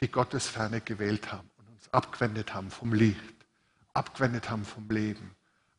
die 0.00 0.10
Gottesferne 0.10 0.80
gewählt 0.80 1.32
haben 1.32 1.50
und 1.58 1.68
uns 1.68 1.92
abgewendet 1.92 2.54
haben 2.54 2.70
vom 2.70 2.92
Licht, 2.94 3.34
abgewendet 3.92 4.48
haben 4.50 4.64
vom 4.64 4.88
Leben, 4.88 5.34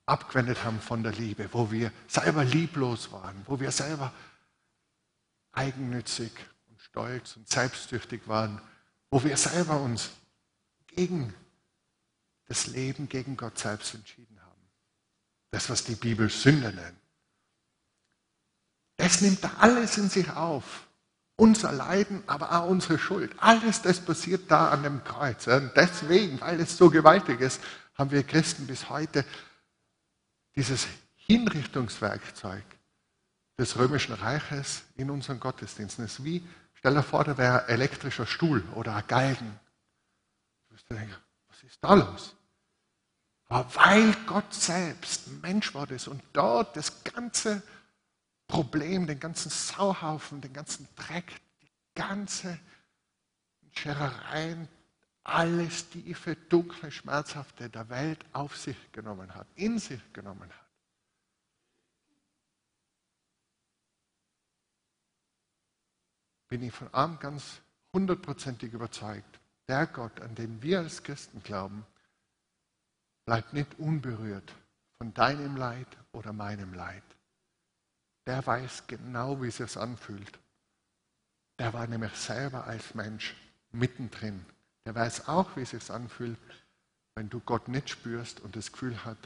abgewendet 0.05 0.63
haben 0.63 0.80
von 0.82 1.01
der 1.01 1.13
Liebe, 1.13 1.49
wo 1.53 1.71
wir 1.71 1.91
selber 2.07 2.43
lieblos 2.43 3.11
waren, 3.11 3.41
wo 3.45 3.59
wir 3.59 3.71
selber 3.71 4.11
eigennützig 5.53 6.32
stolz 6.96 7.36
und 7.36 7.50
selbstsüchtig 7.50 8.26
waren, 8.26 8.62
wo 9.12 9.22
wir 9.22 9.36
selber 9.36 9.82
uns 9.82 10.12
gegen 10.88 11.34
das 12.48 12.68
Leben, 12.68 13.10
gegen 13.10 13.36
Gott 13.36 13.60
selbst 13.60 13.93
entschieden 13.96 14.39
haben. 14.41 14.62
Das, 15.52 15.70
was 15.70 15.84
die 15.84 15.96
Bibel 15.96 16.30
Sünde 16.30 16.72
nennt. 16.72 16.98
Das 18.96 19.20
nimmt 19.20 19.43
alles 19.62 19.98
in 19.98 20.10
sich 20.10 20.30
auf. 20.32 20.88
Unser 21.36 21.74
Leiden, 21.74 22.24
aber 22.28 22.54
auch 22.54 22.70
unsere 22.70 22.98
Schuld. 22.98 23.36
Alles 23.39 23.82
das 23.82 24.00
passiert 24.00 24.50
da 24.50 24.70
an 24.70 24.84
dem 24.84 25.04
Kreuz. 25.04 25.48
Und 25.48 25.74
deswegen, 25.76 26.39
weil 26.39 26.62
es 26.62 26.78
so 26.78 26.89
gewaltig 26.89 27.41
ist, 27.41 27.60
haben 27.96 28.12
wir 28.12 28.24
Christen 28.24 28.68
bis 28.68 28.89
heute 28.89 29.26
dieses 30.56 30.88
Hinrichtungswerkzeug 31.16 32.64
des 33.58 33.78
römischen 33.78 34.14
Reiches 34.14 34.84
in 34.96 35.10
unseren 35.10 35.41
Gottesdiensten. 35.41 36.06
Es 36.06 36.20
ist 36.20 36.24
wie, 36.24 36.48
stell 36.76 36.93
dir 36.93 37.03
vor, 37.03 37.23
da 37.23 37.38
wäre 37.38 37.63
ein 37.63 37.69
elektrischer 37.69 38.26
Stuhl 38.26 38.63
oder 38.76 38.95
ein 38.95 39.07
Galgen. 39.07 39.59
Du 40.67 40.76
wirst 40.76 40.89
denken, 40.89 41.15
was 41.47 41.63
ist 41.63 41.84
da 41.84 41.93
los? 41.93 42.36
Aber 43.47 43.76
weil 43.76 44.13
Gott 44.26 44.53
selbst 44.53 45.28
Mensch 45.41 45.73
war 45.73 45.88
das 45.88 46.07
und 46.07 46.21
dort 46.34 46.76
das 46.76 47.03
ganze 47.03 47.61
Problem, 48.47 49.07
den 49.07 49.19
ganzen 49.19 49.49
Sauhaufen, 49.49 50.41
den 50.41 50.53
ganzen 50.53 50.88
Dreck, 50.95 51.32
die 51.61 51.71
ganze 51.95 52.59
Scherereien, 53.71 54.67
alles 55.23 55.89
tiefe, 55.89 56.36
dunkle, 56.36 56.91
schmerzhafte 56.91 57.69
der 57.69 57.89
Welt 57.89 58.23
auf 58.34 58.55
sich 58.55 58.78
genommen 58.91 59.34
hat, 59.34 59.47
in 59.55 59.80
sich 59.80 60.01
genommen 60.13 60.49
hat. 60.49 60.64
Bin 66.48 66.64
ich 66.64 66.74
von 66.74 66.93
allem 66.93 67.20
ganz 67.20 67.62
hundertprozentig 67.93 68.74
überzeugt, 68.74 69.39
der 69.68 69.88
Gott, 69.88 70.22
an 70.22 70.36
den 70.36 70.62
wir 70.62 70.80
als 70.80 71.02
Christen 71.04 71.41
glauben, 71.41 71.86
bleibt 73.26 73.54
nicht 73.54 73.80
unberührt 73.80 74.54
von 74.98 75.14
deinem 75.14 75.56
Leid 75.56 75.88
oder 76.12 76.34
meinem 76.34 76.74
Leid. 76.74 77.04
Der 78.28 78.46
weiß 78.46 78.88
genau, 78.88 79.41
wie 79.41 79.48
es 79.48 79.58
sich 79.58 79.78
anfühlt. 79.78 80.39
Der 81.60 81.74
war 81.74 81.88
nämlich 81.88 82.14
selber 82.16 82.66
als 82.66 82.96
Mensch 82.96 83.36
mittendrin. 83.72 84.46
Der 84.86 84.96
weiß 84.96 85.28
auch, 85.28 85.56
wie 85.56 85.62
es 85.62 85.72
sich 85.72 85.89
anfühlt, 85.91 86.38
wenn 87.16 87.30
du 87.30 87.39
Gott 87.39 87.68
nicht 87.68 87.89
spürst 87.89 88.41
und 88.41 88.56
das 88.56 88.72
Gefühl, 88.72 89.04
hat, 89.06 89.18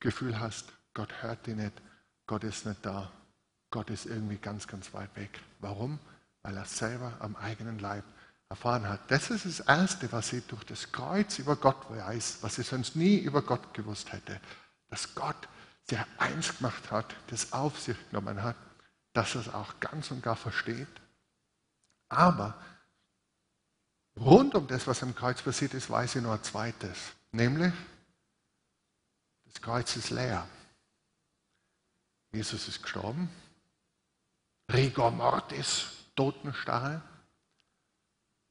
Gefühl 0.00 0.38
hast, 0.38 0.72
Gott 0.94 1.22
hört 1.22 1.46
dich 1.46 1.56
nicht, 1.56 1.72
Gott 2.26 2.44
ist 2.44 2.66
nicht 2.66 2.84
da, 2.84 3.10
Gott 3.70 3.90
ist 3.90 4.06
irgendwie 4.06 4.36
ganz, 4.36 4.66
ganz 4.66 4.92
weit 4.92 5.14
weg. 5.16 5.40
Warum? 5.60 5.98
Weil 6.42 6.56
er 6.56 6.64
selber 6.64 7.12
am 7.20 7.36
eigenen 7.36 7.78
Leib 7.78 8.04
erfahren 8.48 8.86
hat. 8.86 9.10
Das 9.10 9.30
ist 9.30 9.46
das 9.46 9.60
Erste, 9.60 10.12
was 10.12 10.28
sie 10.28 10.42
durch 10.42 10.64
das 10.64 10.92
Kreuz 10.92 11.38
über 11.38 11.56
Gott 11.56 11.88
weiß, 11.88 12.38
was 12.42 12.56
sie 12.56 12.62
sonst 12.62 12.96
nie 12.96 13.16
über 13.16 13.40
Gott 13.40 13.72
gewusst 13.72 14.12
hätte. 14.12 14.40
Dass 14.90 15.14
Gott 15.14 15.48
sie 15.88 15.96
eins 16.18 16.58
gemacht 16.58 16.90
hat, 16.90 17.16
das 17.28 17.52
auf 17.52 17.80
sich 17.80 17.96
genommen 18.10 18.42
hat, 18.42 18.56
dass 19.14 19.34
er 19.34 19.40
es 19.42 19.48
auch 19.48 19.80
ganz 19.80 20.10
und 20.10 20.22
gar 20.22 20.36
versteht. 20.36 20.88
Aber 22.10 22.54
rund 24.16 24.54
um 24.54 24.66
das, 24.66 24.86
was 24.86 25.02
am 25.02 25.14
Kreuz 25.14 25.40
passiert 25.40 25.72
ist, 25.72 25.88
weiß 25.88 26.16
ich 26.16 26.22
noch 26.22 26.32
ein 26.32 26.42
zweites. 26.42 26.98
Nämlich, 27.30 27.72
das 29.46 29.62
Kreuz 29.62 29.96
ist 29.96 30.10
leer. 30.10 30.46
Jesus 32.32 32.68
ist 32.68 32.82
gestorben. 32.82 33.30
Rigor 34.70 35.10
mortis, 35.10 36.01
Totenstarre. 36.14 37.02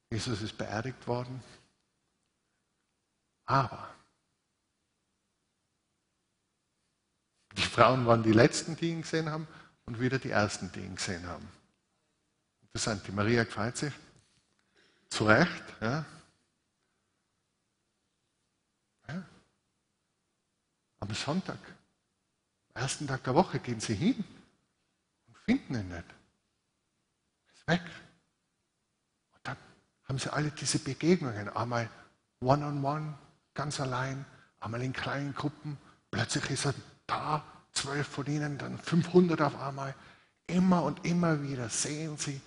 Jesus 0.10 0.42
ist 0.42 0.58
beerdigt 0.58 1.08
worden. 1.08 1.42
Aber 3.46 3.90
die 7.54 7.62
Frauen 7.62 8.06
waren 8.06 8.24
die 8.24 8.32
Letzten, 8.32 8.76
die 8.76 8.92
ihn 8.92 9.02
gesehen 9.02 9.30
haben 9.30 9.48
und 9.86 10.00
wieder 10.00 10.20
die 10.20 10.32
Ersten, 10.32 10.72
die 10.72 10.82
ihn 10.82 10.96
gesehen 10.96 11.26
haben. 11.28 11.48
Interessant, 12.62 13.06
die 13.08 13.12
Maria 13.12 13.44
gefreut 13.44 13.78
sich. 13.78 13.94
Zu 15.10 15.26
Recht. 15.26 15.64
Ja. 15.82 16.06
ja. 19.10 19.24
Am 21.02 21.14
Sonntag, 21.14 21.60
am 22.74 22.82
ersten 22.82 23.08
Tag 23.08 23.24
der 23.26 23.36
Woche, 23.36 23.60
gehen 23.60 23.82
sie 23.82 23.96
hin 23.96 24.24
und 25.28 25.38
finden 25.40 25.76
ihn 25.76 25.90
nicht. 25.90 26.21
Ist 27.62 27.68
weg 27.68 27.82
haben 30.12 30.20
sie 30.20 30.34
alle 30.34 30.52
diese 30.52 30.78
Begegnungen. 30.78 31.48
Einmal 31.48 31.90
one-on-one, 32.42 32.82
-on 32.82 32.82
-one, 32.84 33.14
ganz 33.54 33.80
allein, 33.80 34.26
einmal 34.60 34.82
in 34.82 34.92
kleinen 34.92 35.34
Gruppen. 35.34 35.78
Plötzlich 36.12 36.50
ist 36.50 36.66
er 36.66 36.74
da, 37.08 37.46
zwölf 37.72 38.08
von 38.08 38.26
ihnen, 38.26 38.58
dann 38.58 38.78
500 38.78 39.42
auf 39.42 39.58
einmal. 39.58 39.96
Immer 40.48 40.84
und 40.84 41.06
immer 41.06 41.42
wieder 41.44 41.70
sehen 41.70 42.18
sie, 42.18 42.42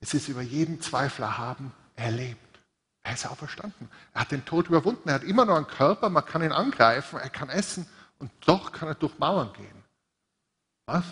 es 0.00 0.12
ist 0.12 0.28
über 0.28 0.42
jeden 0.42 0.82
Zweifel 0.82 1.22
erhaben, 1.22 1.72
er 1.96 2.10
lebt. 2.10 2.60
Er 3.04 3.14
ist 3.14 3.24
auferstanden. 3.24 3.88
Er 4.12 4.20
hat 4.20 4.30
den 4.30 4.44
Tod 4.44 4.68
überwunden. 4.68 5.08
Er 5.08 5.14
hat 5.14 5.24
immer 5.24 5.46
noch 5.46 5.56
einen 5.56 5.66
Körper, 5.66 6.10
man 6.10 6.26
kann 6.26 6.42
ihn 6.42 6.52
angreifen, 6.52 7.18
er 7.18 7.30
kann 7.30 7.48
essen 7.48 7.86
und 8.18 8.30
doch 8.44 8.70
kann 8.70 8.86
er 8.86 8.94
durch 8.94 9.18
Mauern 9.18 9.50
gehen. 9.54 9.84
Was? 10.84 11.04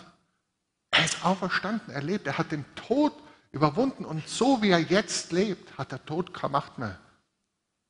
Er 0.90 1.06
ist 1.06 1.24
auferstanden, 1.24 1.94
er 1.94 2.02
lebt, 2.02 2.26
er 2.26 2.36
hat 2.36 2.52
den 2.52 2.66
Tod 2.74 3.14
überwunden 3.56 4.04
und 4.04 4.28
so 4.28 4.60
wie 4.60 4.70
er 4.70 4.78
jetzt 4.78 5.32
lebt, 5.32 5.78
hat 5.78 5.90
der 5.90 6.04
Tod 6.04 6.34
keine 6.34 6.52
Macht 6.52 6.78
mehr 6.78 6.98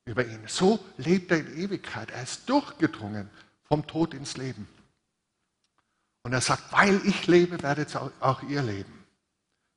über 0.04 0.24
ihn. 0.24 0.40
So 0.46 0.78
lebt 0.96 1.32
er 1.32 1.38
in 1.38 1.58
Ewigkeit. 1.58 2.10
Er 2.12 2.22
ist 2.22 2.48
durchgedrungen 2.48 3.28
vom 3.64 3.84
Tod 3.86 4.14
ins 4.14 4.36
Leben. 4.36 4.68
Und 6.22 6.32
er 6.32 6.40
sagt, 6.40 6.72
weil 6.72 7.00
ich 7.04 7.26
lebe, 7.26 7.60
werdet 7.62 7.94
auch 7.96 8.42
ihr 8.44 8.62
leben. 8.62 9.04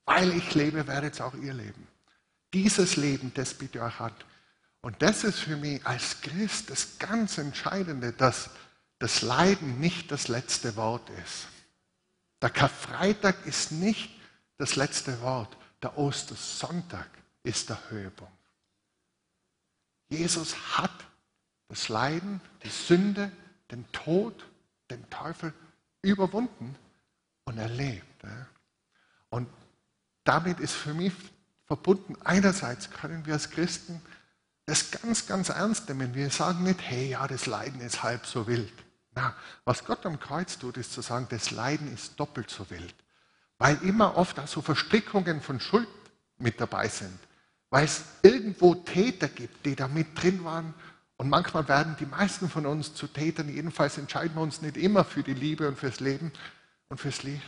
Weil 0.05 0.31
ich 0.31 0.53
lebe, 0.53 0.85
werdet 0.87 1.19
auch 1.21 1.33
ihr 1.33 1.53
leben. 1.53 1.87
Dieses 2.53 2.95
Leben, 2.95 3.31
das 3.33 3.55
bitte 3.55 3.81
euch 3.81 3.99
hat. 3.99 4.25
Und 4.81 5.01
das 5.01 5.23
ist 5.23 5.39
für 5.39 5.57
mich 5.57 5.85
als 5.85 6.21
Christ 6.21 6.69
das 6.69 6.99
ganz 6.99 7.37
Entscheidende, 7.37 8.13
dass 8.13 8.51
das 8.99 9.21
Leiden 9.23 9.79
nicht 9.79 10.11
das 10.11 10.27
letzte 10.27 10.75
Wort 10.75 11.09
ist. 11.25 11.47
Der 12.41 12.49
Karfreitag 12.49 13.45
ist 13.45 13.71
nicht 13.71 14.09
das 14.57 14.75
letzte 14.75 15.19
Wort. 15.21 15.55
Der 15.81 15.97
Ostersonntag 15.97 17.09
ist 17.43 17.69
der 17.69 17.89
Höhepunkt. 17.89 18.33
Jesus 20.09 20.77
hat 20.77 20.91
das 21.67 21.87
Leiden, 21.87 22.41
die 22.63 22.69
Sünde, 22.69 23.31
den 23.71 23.89
Tod, 23.91 24.43
den 24.89 25.07
Teufel 25.09 25.53
überwunden 26.01 26.75
und 27.45 27.57
er 27.57 27.69
lebt. 27.69 28.23
Und 29.29 29.47
damit 30.23 30.59
ist 30.59 30.73
für 30.73 30.93
mich 30.93 31.13
verbunden, 31.65 32.17
einerseits 32.23 32.89
können 32.89 33.25
wir 33.25 33.33
als 33.33 33.51
Christen 33.51 34.01
das 34.65 34.91
ganz, 34.91 35.27
ganz 35.27 35.49
ernst 35.49 35.87
nehmen. 35.87 36.13
Wir 36.13 36.29
sagen 36.29 36.63
nicht, 36.63 36.81
hey, 36.81 37.09
ja, 37.09 37.27
das 37.27 37.45
Leiden 37.45 37.81
ist 37.81 38.03
halb 38.03 38.25
so 38.25 38.47
wild. 38.47 38.73
Na, 39.15 39.35
was 39.65 39.85
Gott 39.85 40.05
am 40.05 40.19
Kreuz 40.19 40.57
tut, 40.57 40.77
ist 40.77 40.93
zu 40.93 41.01
sagen, 41.01 41.27
das 41.29 41.51
Leiden 41.51 41.91
ist 41.93 42.19
doppelt 42.19 42.49
so 42.49 42.69
wild. 42.69 42.95
Weil 43.59 43.77
immer 43.83 44.17
oft 44.17 44.39
auch 44.39 44.47
so 44.47 44.61
Verstrickungen 44.61 45.41
von 45.41 45.59
Schuld 45.59 45.87
mit 46.37 46.59
dabei 46.59 46.87
sind. 46.87 47.19
Weil 47.69 47.85
es 47.85 48.03
irgendwo 48.23 48.73
Täter 48.73 49.27
gibt, 49.27 49.65
die 49.65 49.75
da 49.75 49.87
mit 49.87 50.19
drin 50.19 50.43
waren. 50.43 50.73
Und 51.17 51.29
manchmal 51.29 51.67
werden 51.67 51.95
die 51.99 52.05
meisten 52.05 52.49
von 52.49 52.65
uns 52.65 52.95
zu 52.95 53.07
Tätern. 53.07 53.49
Jedenfalls 53.49 53.97
entscheiden 53.97 54.35
wir 54.35 54.41
uns 54.41 54.61
nicht 54.61 54.77
immer 54.77 55.03
für 55.03 55.21
die 55.21 55.33
Liebe 55.33 55.67
und 55.67 55.77
fürs 55.77 55.99
Leben 55.99 56.31
und 56.87 56.99
fürs 56.99 57.23
Licht. 57.23 57.43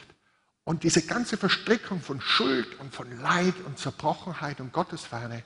Und 0.64 0.84
diese 0.84 1.02
ganze 1.02 1.38
Verstrickung 1.38 2.02
von 2.02 2.22
Schuld 2.22 2.80
und 2.80 2.94
von 2.94 3.10
Leid 3.22 3.56
und 3.66 3.80
Zerbrochenheit 3.80 4.60
und 4.60 4.74
Gottesferne, 4.74 5.44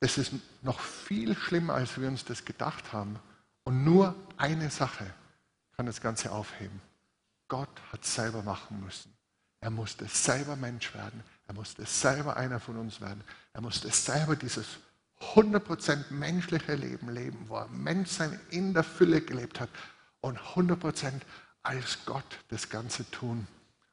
das 0.00 0.18
ist 0.18 0.32
noch 0.62 0.80
viel 0.80 1.36
schlimmer, 1.36 1.74
als 1.74 1.98
wir 1.98 2.08
uns 2.08 2.24
das 2.24 2.44
gedacht 2.44 2.92
haben. 2.92 3.18
Und 3.64 3.84
nur 3.84 4.14
eine 4.36 4.70
Sache 4.70 5.06
kann 5.76 5.86
das 5.86 6.00
Ganze 6.00 6.32
aufheben. 6.32 6.80
Gott 7.48 7.80
hat 7.92 8.04
selber 8.04 8.42
machen 8.42 8.82
müssen. 8.82 9.12
Er 9.60 9.70
musste 9.70 10.06
selber 10.06 10.56
Mensch 10.56 10.94
werden. 10.94 11.22
Er 11.46 11.54
musste 11.54 11.84
selber 11.84 12.36
einer 12.36 12.60
von 12.60 12.76
uns 12.76 13.00
werden. 13.00 13.22
Er 13.52 13.60
musste 13.60 13.90
selber 13.90 14.36
dieses 14.36 14.66
100% 15.34 16.10
menschliche 16.10 16.74
Leben 16.74 17.10
leben, 17.10 17.48
wo 17.48 17.56
er 17.56 17.68
Menschsein 17.68 18.40
in 18.50 18.72
der 18.72 18.84
Fülle 18.84 19.20
gelebt 19.20 19.60
hat 19.60 19.68
und 20.20 20.38
100% 20.38 21.20
als 21.62 21.98
Gott 22.06 22.38
das 22.48 22.70
Ganze 22.70 23.10
tun, 23.10 23.46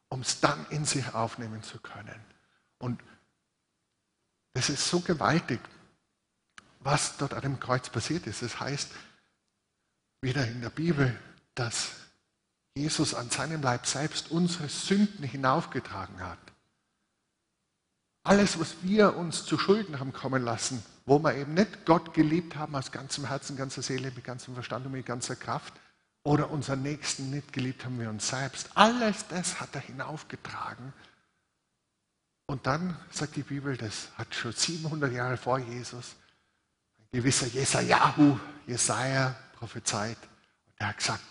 um 0.09 0.22
es 0.22 0.39
dann 0.39 0.65
in 0.70 0.86
sich 0.86 1.13
aufnehmen 1.13 1.63
zu 1.63 1.80
können. 1.80 2.24
Und 2.78 3.01
das 4.53 4.70
ist 4.70 4.88
so 4.88 5.01
gewaltig, 5.01 5.59
was 6.80 7.18
dort 7.18 7.34
an 7.34 7.41
dem 7.41 7.59
Kreuz 7.59 7.89
passiert 7.89 8.26
ist. 8.28 8.41
Das 8.41 8.59
heißt, 8.59 8.89
wieder 10.22 10.47
in 10.47 10.61
der 10.61 10.70
Bibel, 10.70 11.18
dass 11.55 11.91
Jesus 12.78 13.13
an 13.13 13.30
seinem 13.30 13.61
Leib 13.61 13.86
selbst 13.86 14.32
unsere 14.32 14.69
Sünden 14.69 15.23
hinaufgetragen 15.23 16.19
hat. 16.19 16.38
Alles, 18.23 18.59
was 18.59 18.75
wir 18.84 19.15
uns 19.15 19.45
zu 19.45 19.57
Schulden 19.57 19.99
haben 19.99 20.13
kommen 20.13 20.43
lassen, 20.43 20.84
wo 21.05 21.19
wir 21.19 21.36
eben 21.36 21.53
nicht 21.53 21.86
Gott 21.86 22.13
geliebt 22.13 22.55
haben 22.55 22.75
aus 22.75 22.91
ganzem 22.91 23.25
Herzen, 23.25 23.55
ganzer 23.55 23.82
Seele, 23.82 24.11
mit 24.11 24.23
ganzem 24.25 24.53
Verstand 24.53 24.86
und 24.86 24.91
mit 24.91 25.05
ganzer 25.05 25.36
Kraft, 25.36 25.73
oder 26.23 26.51
unseren 26.51 26.82
Nächsten 26.82 27.30
nicht 27.30 27.53
geliebt 27.53 27.86
haben 27.86 27.99
wir 28.01 28.09
uns 28.09 28.28
selbst. 28.28 28.69
Alles 28.75 29.25
das 29.30 29.61
hat 29.61 29.73
er 29.75 29.82
hinaufgetragen. 29.82 30.91
Und 32.47 32.67
dann 32.67 32.97
sagt 33.11 33.38
die 33.38 33.43
Bibel, 33.43 33.78
das 33.78 34.09
hat 34.17 34.36
schon 34.36 34.51
700 34.51 35.13
Jahre 35.13 35.38
vor 35.38 35.57
Jesus 35.59 36.15
ein 36.99 37.07
gewisser 37.11 37.47
Jesajahu, 37.47 38.38
Jesaja 38.65 39.38
prophezeit. 39.53 40.17
Und 40.65 40.73
er 40.75 40.88
hat 40.89 40.97
gesagt, 40.97 41.23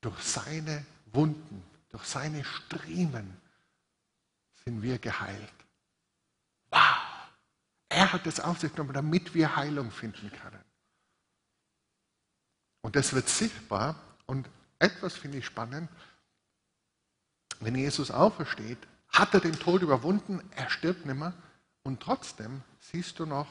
durch 0.00 0.20
seine 0.22 0.84
Wunden, 1.12 1.62
durch 1.90 2.04
seine 2.04 2.44
Striemen 2.44 3.36
sind 4.64 4.82
wir 4.82 4.98
geheilt. 4.98 5.54
Wow! 6.70 6.98
Er 7.88 8.12
hat 8.12 8.26
es 8.26 8.40
auf 8.40 8.60
sich 8.60 8.72
genommen, 8.72 8.92
damit 8.92 9.34
wir 9.34 9.56
Heilung 9.56 9.90
finden 9.90 10.30
können. 10.30 10.62
Und 12.82 12.96
das 12.96 13.12
wird 13.12 13.28
sichtbar. 13.28 13.96
Und 14.26 14.48
etwas 14.78 15.16
finde 15.16 15.38
ich 15.38 15.46
spannend. 15.46 15.88
Wenn 17.60 17.74
Jesus 17.74 18.10
aufersteht, 18.10 18.78
hat 19.08 19.34
er 19.34 19.40
den 19.40 19.58
Tod 19.58 19.82
überwunden, 19.82 20.40
er 20.54 20.70
stirbt 20.70 21.06
nicht 21.06 21.18
mehr. 21.18 21.32
Und 21.82 22.00
trotzdem 22.00 22.62
siehst 22.78 23.18
du 23.18 23.26
noch 23.26 23.48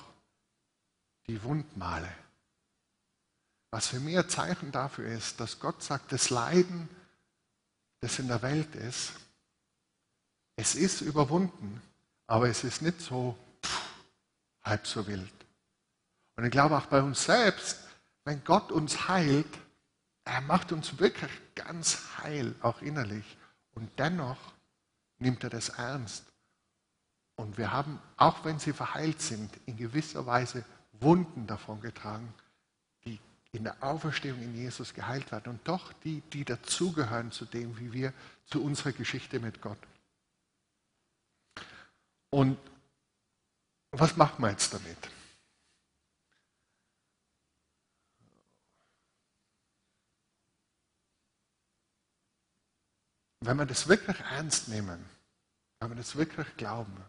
die 1.27 1.41
Wundmale. 1.43 2.13
Was 3.77 3.89
für 3.89 3.99
mich 3.99 4.17
ein 4.17 4.27
Zeichen 4.27 4.71
dafür 4.71 5.05
ist, 5.05 5.39
dass 5.39 5.59
Gott 5.59 5.83
sagt, 5.83 6.11
das 6.11 6.31
Leiden, 6.31 6.89
das 7.99 8.17
in 8.17 8.27
der 8.27 8.41
Welt 8.41 8.73
ist, 8.73 9.13
es 10.55 10.73
ist 10.73 11.01
überwunden, 11.01 11.79
aber 12.25 12.49
es 12.49 12.63
ist 12.63 12.81
nicht 12.81 12.99
so 12.99 13.37
pff, 13.63 13.81
halb 14.63 14.87
so 14.87 15.05
wild. 15.05 15.31
Und 16.37 16.45
ich 16.45 16.49
glaube 16.49 16.75
auch 16.75 16.87
bei 16.87 17.03
uns 17.03 17.23
selbst, 17.25 17.77
wenn 18.25 18.43
Gott 18.43 18.71
uns 18.71 19.09
heilt, 19.09 19.59
er 20.25 20.41
macht 20.41 20.71
uns 20.71 20.97
wirklich 20.97 21.31
ganz 21.53 21.99
heil, 22.17 22.55
auch 22.63 22.81
innerlich. 22.81 23.37
Und 23.75 23.91
dennoch 23.99 24.39
nimmt 25.19 25.43
er 25.43 25.51
das 25.51 25.69
ernst. 25.69 26.25
Und 27.35 27.59
wir 27.59 27.71
haben, 27.71 28.01
auch 28.15 28.43
wenn 28.43 28.57
sie 28.57 28.73
verheilt 28.73 29.21
sind, 29.21 29.51
in 29.67 29.77
gewisser 29.77 30.25
Weise 30.25 30.65
Wunden 30.93 31.45
davon 31.45 31.79
getragen 31.79 32.33
in 33.51 33.63
der 33.63 33.81
Auferstehung 33.81 34.41
in 34.41 34.55
Jesus 34.55 34.93
geheilt 34.93 35.31
werden 35.31 35.53
und 35.53 35.67
doch 35.67 35.93
die, 36.03 36.21
die 36.33 36.45
dazugehören 36.45 37.31
zu 37.31 37.45
dem, 37.45 37.77
wie 37.79 37.93
wir, 37.93 38.13
zu 38.45 38.63
unserer 38.63 38.91
Geschichte 38.91 39.39
mit 39.39 39.61
Gott. 39.61 39.79
Und 42.29 42.57
was 43.91 44.15
machen 44.17 44.43
wir 44.43 44.51
jetzt 44.51 44.73
damit? 44.73 44.97
Wenn 53.39 53.57
wir 53.57 53.65
das 53.65 53.87
wirklich 53.87 54.19
ernst 54.19 54.67
nehmen, 54.67 55.03
wenn 55.79 55.89
wir 55.89 55.95
das 55.95 56.15
wirklich 56.15 56.57
glauben, 56.57 57.03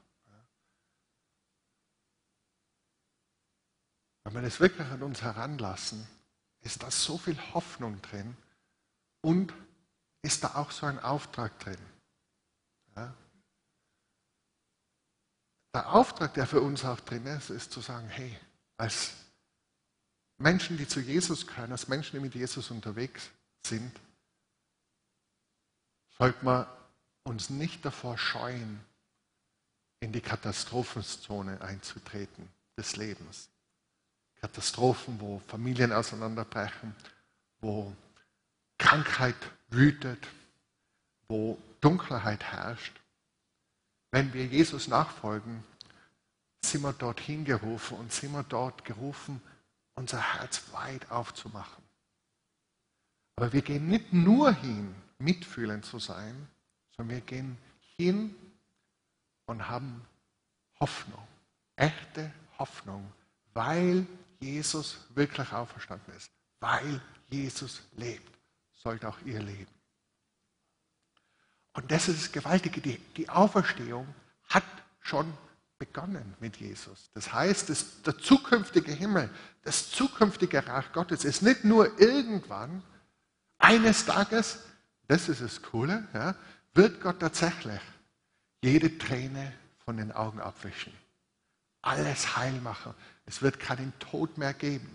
wenn 4.22 4.34
wir 4.34 4.42
das 4.42 4.60
wirklich 4.60 4.86
an 4.88 5.02
uns 5.02 5.22
heranlassen, 5.22 6.06
ist 6.68 6.82
da 6.82 6.90
so 6.90 7.16
viel 7.16 7.38
Hoffnung 7.54 8.02
drin 8.02 8.36
und 9.22 9.54
ist 10.20 10.44
da 10.44 10.56
auch 10.56 10.70
so 10.70 10.84
ein 10.84 10.98
Auftrag 10.98 11.58
drin. 11.60 11.78
Ja? 12.94 13.14
Der 15.72 15.94
Auftrag, 15.94 16.34
der 16.34 16.46
für 16.46 16.60
uns 16.60 16.84
auch 16.84 17.00
drin 17.00 17.24
ist, 17.24 17.48
ist 17.48 17.72
zu 17.72 17.80
sagen, 17.80 18.06
hey, 18.10 18.38
als 18.76 19.14
Menschen, 20.36 20.76
die 20.76 20.86
zu 20.86 21.00
Jesus 21.00 21.46
gehören, 21.46 21.72
als 21.72 21.88
Menschen, 21.88 22.16
die 22.16 22.22
mit 22.22 22.34
Jesus 22.34 22.70
unterwegs 22.70 23.30
sind, 23.64 23.98
sollte 26.18 26.44
man 26.44 26.66
uns 27.24 27.48
nicht 27.48 27.82
davor 27.82 28.18
scheuen, 28.18 28.84
in 30.00 30.12
die 30.12 30.20
Katastrophenzone 30.20 31.62
einzutreten 31.62 32.46
des 32.76 32.96
Lebens. 32.96 33.48
Katastrophen, 34.40 35.20
wo 35.20 35.40
Familien 35.48 35.92
auseinanderbrechen, 35.92 36.94
wo 37.60 37.92
Krankheit 38.78 39.36
wütet, 39.70 40.26
wo 41.28 41.58
Dunkelheit 41.80 42.44
herrscht. 42.44 43.00
Wenn 44.10 44.32
wir 44.32 44.46
Jesus 44.46 44.88
nachfolgen, 44.88 45.62
sind 46.64 46.82
wir 46.82 46.92
dorthin 46.92 47.44
gerufen 47.44 47.98
und 47.98 48.12
sind 48.12 48.32
wir 48.32 48.42
dort 48.44 48.84
gerufen, 48.84 49.40
unser 49.94 50.20
Herz 50.20 50.62
weit 50.72 51.10
aufzumachen. 51.10 51.84
Aber 53.36 53.52
wir 53.52 53.62
gehen 53.62 53.88
nicht 53.88 54.12
nur 54.12 54.52
hin, 54.52 54.94
mitfühlend 55.18 55.84
zu 55.84 55.98
sein, 55.98 56.48
sondern 56.96 57.16
wir 57.16 57.20
gehen 57.22 57.58
hin 57.96 58.34
und 59.46 59.68
haben 59.68 60.04
Hoffnung, 60.80 61.26
echte 61.76 62.32
Hoffnung, 62.58 63.12
weil 63.54 64.06
Jesus 64.40 64.98
wirklich 65.14 65.52
auferstanden 65.52 66.14
ist, 66.14 66.30
weil 66.60 67.00
Jesus 67.28 67.82
lebt, 67.96 68.38
sollte 68.74 69.08
auch 69.08 69.18
ihr 69.24 69.40
leben. 69.40 69.72
Und 71.74 71.90
das 71.90 72.08
ist 72.08 72.22
das 72.22 72.32
Gewaltige, 72.32 72.80
die, 72.80 72.98
die 73.16 73.28
Auferstehung 73.28 74.06
hat 74.48 74.64
schon 75.00 75.32
begonnen 75.78 76.34
mit 76.40 76.56
Jesus. 76.56 77.10
Das 77.14 77.32
heißt, 77.32 77.70
das, 77.70 78.02
der 78.02 78.18
zukünftige 78.18 78.92
Himmel, 78.92 79.30
das 79.62 79.90
zukünftige 79.90 80.66
Reich 80.66 80.92
Gottes 80.92 81.24
ist 81.24 81.42
nicht 81.42 81.64
nur 81.64 81.98
irgendwann, 82.00 82.82
eines 83.58 84.06
Tages, 84.06 84.60
das 85.06 85.28
ist 85.28 85.40
das 85.40 85.62
Coole, 85.62 86.06
ja, 86.14 86.34
wird 86.74 87.00
Gott 87.00 87.20
tatsächlich 87.20 87.80
jede 88.62 88.98
Träne 88.98 89.52
von 89.84 89.96
den 89.96 90.12
Augen 90.12 90.40
abwischen. 90.40 90.92
Alles 91.82 92.36
heil 92.36 92.60
machen. 92.60 92.94
Es 93.28 93.42
wird 93.42 93.60
keinen 93.60 93.92
Tod 93.98 94.38
mehr 94.38 94.54
geben. 94.54 94.88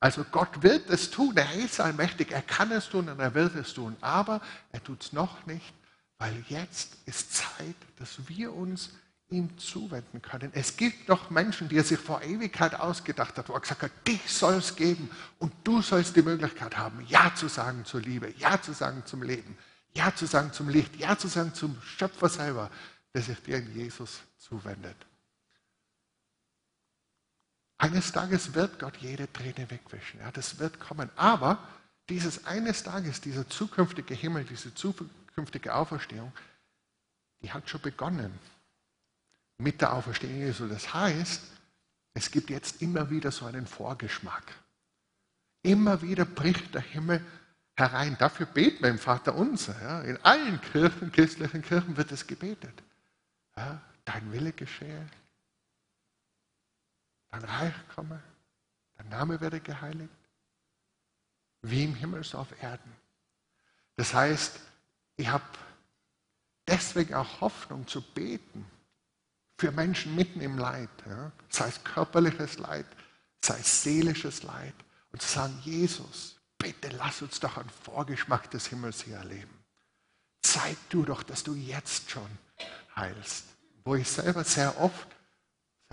Also 0.00 0.24
Gott 0.24 0.62
wird 0.62 0.88
es 0.88 1.10
tun. 1.10 1.36
Er 1.36 1.52
ist 1.52 1.78
allmächtig. 1.78 2.32
Er 2.32 2.42
kann 2.42 2.72
es 2.72 2.88
tun 2.88 3.08
und 3.08 3.20
er 3.20 3.34
wird 3.34 3.54
es 3.54 3.74
tun. 3.74 3.94
Aber 4.00 4.40
er 4.72 4.82
tut 4.82 5.02
es 5.02 5.12
noch 5.12 5.46
nicht, 5.46 5.74
weil 6.18 6.34
jetzt 6.48 6.96
ist 7.04 7.34
Zeit, 7.34 7.76
dass 7.98 8.26
wir 8.26 8.54
uns 8.54 8.90
ihm 9.28 9.56
zuwenden 9.58 10.22
können. 10.22 10.50
Es 10.54 10.76
gibt 10.76 11.08
noch 11.08 11.30
Menschen, 11.30 11.68
die 11.68 11.76
er 11.76 11.84
sich 11.84 11.98
vor 11.98 12.22
Ewigkeit 12.22 12.74
ausgedacht 12.74 13.36
hat, 13.38 13.48
wo 13.48 13.52
er 13.52 13.60
gesagt 13.60 13.82
hat, 13.82 13.92
dich 14.06 14.30
soll 14.30 14.54
es 14.54 14.74
geben 14.74 15.10
und 15.38 15.52
du 15.64 15.82
sollst 15.82 16.16
die 16.16 16.22
Möglichkeit 16.22 16.76
haben, 16.76 17.04
Ja 17.06 17.34
zu 17.34 17.48
sagen 17.48 17.84
zur 17.84 18.00
Liebe, 18.00 18.32
Ja 18.38 18.60
zu 18.60 18.72
sagen 18.72 19.04
zum 19.06 19.22
Leben, 19.22 19.56
Ja 19.94 20.14
zu 20.14 20.26
sagen 20.26 20.52
zum 20.52 20.68
Licht, 20.68 20.96
Ja 20.96 21.16
zu 21.16 21.28
sagen 21.28 21.54
zum 21.54 21.80
Schöpfer 21.82 22.28
selber, 22.28 22.70
der 23.14 23.22
sich 23.22 23.40
dir 23.42 23.58
in 23.58 23.74
Jesus 23.74 24.20
zuwendet. 24.36 24.96
Eines 27.82 28.12
Tages 28.12 28.54
wird 28.54 28.78
Gott 28.78 28.96
jede 28.98 29.30
Träne 29.32 29.68
wegwischen. 29.68 30.20
Ja, 30.20 30.30
das 30.30 30.60
wird 30.60 30.78
kommen. 30.78 31.10
Aber 31.16 31.58
dieses 32.08 32.46
eines 32.46 32.84
Tages, 32.84 33.20
dieser 33.20 33.48
zukünftige 33.48 34.14
Himmel, 34.14 34.44
diese 34.44 34.72
zukünftige 34.72 35.74
Auferstehung, 35.74 36.32
die 37.40 37.52
hat 37.52 37.68
schon 37.68 37.80
begonnen 37.80 38.38
mit 39.58 39.80
der 39.80 39.94
Auferstehung 39.94 40.36
Jesu. 40.36 40.68
Das 40.68 40.94
heißt, 40.94 41.42
es 42.14 42.30
gibt 42.30 42.50
jetzt 42.50 42.82
immer 42.82 43.10
wieder 43.10 43.32
so 43.32 43.46
einen 43.46 43.66
Vorgeschmack. 43.66 44.44
Immer 45.62 46.02
wieder 46.02 46.24
bricht 46.24 46.76
der 46.76 46.82
Himmel 46.82 47.20
herein. 47.74 48.16
Dafür 48.16 48.46
beten 48.46 48.84
wir 48.84 48.90
im 48.90 48.98
Vater 49.00 49.34
unser. 49.34 49.74
Ja. 49.82 50.02
In 50.02 50.18
allen 50.24 50.60
Kirchen, 50.60 51.10
christlichen 51.10 51.62
Kirchen 51.62 51.96
wird 51.96 52.12
es 52.12 52.28
gebetet. 52.28 52.80
Ja, 53.56 53.82
dein 54.04 54.30
Wille 54.30 54.52
geschehe, 54.52 55.04
dein 57.32 57.44
Reich 57.44 57.74
komme, 57.94 58.22
dein 58.96 59.08
Name 59.08 59.40
werde 59.40 59.60
geheiligt, 59.60 60.12
wie 61.62 61.84
im 61.84 61.94
Himmel 61.94 62.22
so 62.22 62.38
auf 62.38 62.62
Erden. 62.62 62.92
Das 63.96 64.14
heißt, 64.14 64.60
ich 65.16 65.28
habe 65.28 65.44
deswegen 66.66 67.14
auch 67.14 67.40
Hoffnung 67.40 67.86
zu 67.86 68.00
beten, 68.00 68.64
für 69.58 69.70
Menschen 69.70 70.16
mitten 70.16 70.40
im 70.40 70.58
Leid, 70.58 70.90
ja? 71.06 71.30
sei 71.48 71.68
es 71.68 71.84
körperliches 71.84 72.58
Leid, 72.58 72.86
sei 73.44 73.58
es 73.58 73.82
seelisches 73.82 74.42
Leid, 74.42 74.74
und 75.12 75.22
zu 75.22 75.28
sagen, 75.28 75.56
Jesus, 75.62 76.40
bitte 76.58 76.88
lass 76.88 77.22
uns 77.22 77.38
doch 77.38 77.58
einen 77.58 77.70
Vorgeschmack 77.70 78.50
des 78.50 78.66
Himmels 78.66 79.02
hier 79.02 79.16
erleben. 79.16 79.62
Zeig 80.42 80.76
du 80.88 81.04
doch, 81.04 81.22
dass 81.22 81.44
du 81.44 81.54
jetzt 81.54 82.10
schon 82.10 82.28
heilst. 82.96 83.44
Wo 83.84 83.94
ich 83.94 84.08
selber 84.08 84.42
sehr 84.42 84.80
oft, 84.80 85.06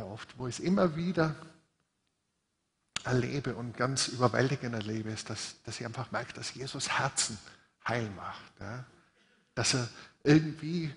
oft, 0.05 0.37
wo 0.37 0.47
ich 0.47 0.59
es 0.59 0.65
immer 0.65 0.95
wieder 0.95 1.35
erlebe 3.03 3.55
und 3.55 3.77
ganz 3.77 4.07
überwältigend 4.07 4.73
erlebe, 4.73 5.09
ist, 5.09 5.29
dass, 5.29 5.55
dass 5.63 5.79
ich 5.79 5.85
einfach 5.85 6.11
merke, 6.11 6.33
dass 6.33 6.53
Jesus 6.53 6.97
Herzen 6.99 7.37
heil 7.87 8.09
macht. 8.11 8.59
Ja? 8.59 8.85
Dass 9.55 9.73
er 9.73 9.87
irgendwie 10.23 10.93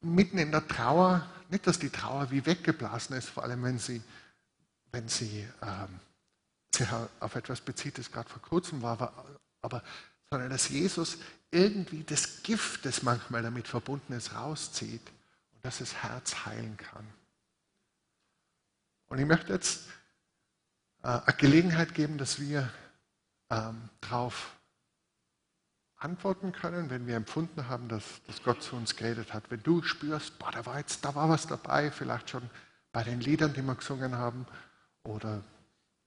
mitten 0.00 0.38
in 0.38 0.50
der 0.50 0.66
Trauer, 0.66 1.26
nicht, 1.50 1.66
dass 1.66 1.78
die 1.78 1.90
Trauer 1.90 2.30
wie 2.30 2.44
weggeblasen 2.44 3.16
ist, 3.16 3.28
vor 3.28 3.44
allem 3.44 3.62
wenn 3.62 3.78
sie, 3.78 4.02
wenn 4.90 5.08
sie 5.08 5.46
ähm, 5.62 6.00
sich 6.74 6.88
auf 7.20 7.34
etwas 7.36 7.60
bezieht, 7.60 7.98
das 7.98 8.10
gerade 8.10 8.28
vor 8.28 8.42
kurzem 8.42 8.82
war, 8.82 8.92
aber, 8.92 9.12
aber, 9.60 9.82
sondern 10.30 10.50
dass 10.50 10.68
Jesus 10.70 11.18
irgendwie 11.50 12.02
das 12.04 12.42
Gift, 12.42 12.86
das 12.86 13.02
manchmal 13.02 13.42
damit 13.42 13.68
verbunden 13.68 14.14
ist, 14.14 14.34
rauszieht 14.34 15.02
und 15.54 15.64
dass 15.64 15.78
das 15.78 15.94
Herz 16.02 16.46
heilen 16.46 16.76
kann. 16.78 17.06
Und 19.12 19.18
ich 19.18 19.26
möchte 19.26 19.52
jetzt 19.52 19.90
äh, 21.02 21.08
eine 21.08 21.36
Gelegenheit 21.36 21.92
geben, 21.92 22.16
dass 22.16 22.40
wir 22.40 22.72
ähm, 23.50 23.90
darauf 24.00 24.56
antworten 25.96 26.52
können, 26.52 26.88
wenn 26.88 27.06
wir 27.06 27.16
empfunden 27.16 27.68
haben, 27.68 27.88
dass, 27.88 28.22
dass 28.26 28.42
Gott 28.42 28.62
zu 28.62 28.74
uns 28.74 28.96
geredet 28.96 29.34
hat. 29.34 29.50
Wenn 29.50 29.62
du 29.62 29.82
spürst, 29.82 30.38
boah, 30.38 30.50
da 30.50 30.64
war 30.64 30.78
jetzt, 30.78 31.04
da 31.04 31.14
war 31.14 31.28
was 31.28 31.46
dabei, 31.46 31.90
vielleicht 31.90 32.30
schon 32.30 32.48
bei 32.90 33.04
den 33.04 33.20
Liedern, 33.20 33.52
die 33.52 33.60
wir 33.60 33.74
gesungen 33.74 34.16
haben, 34.16 34.46
oder, 35.02 35.42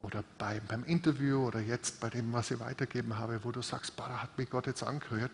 oder 0.01 0.23
bei, 0.39 0.59
beim 0.61 0.83
Interview 0.83 1.45
oder 1.45 1.59
jetzt 1.59 1.99
bei 1.99 2.09
dem, 2.09 2.33
was 2.33 2.49
ich 2.49 2.59
weitergeben 2.59 3.19
habe, 3.19 3.43
wo 3.43 3.51
du 3.51 3.61
sagst, 3.61 3.95
boah, 3.95 4.07
da 4.07 4.23
hat 4.23 4.35
mich 4.35 4.49
Gott 4.49 4.65
jetzt 4.65 4.81
angehört. 4.81 5.31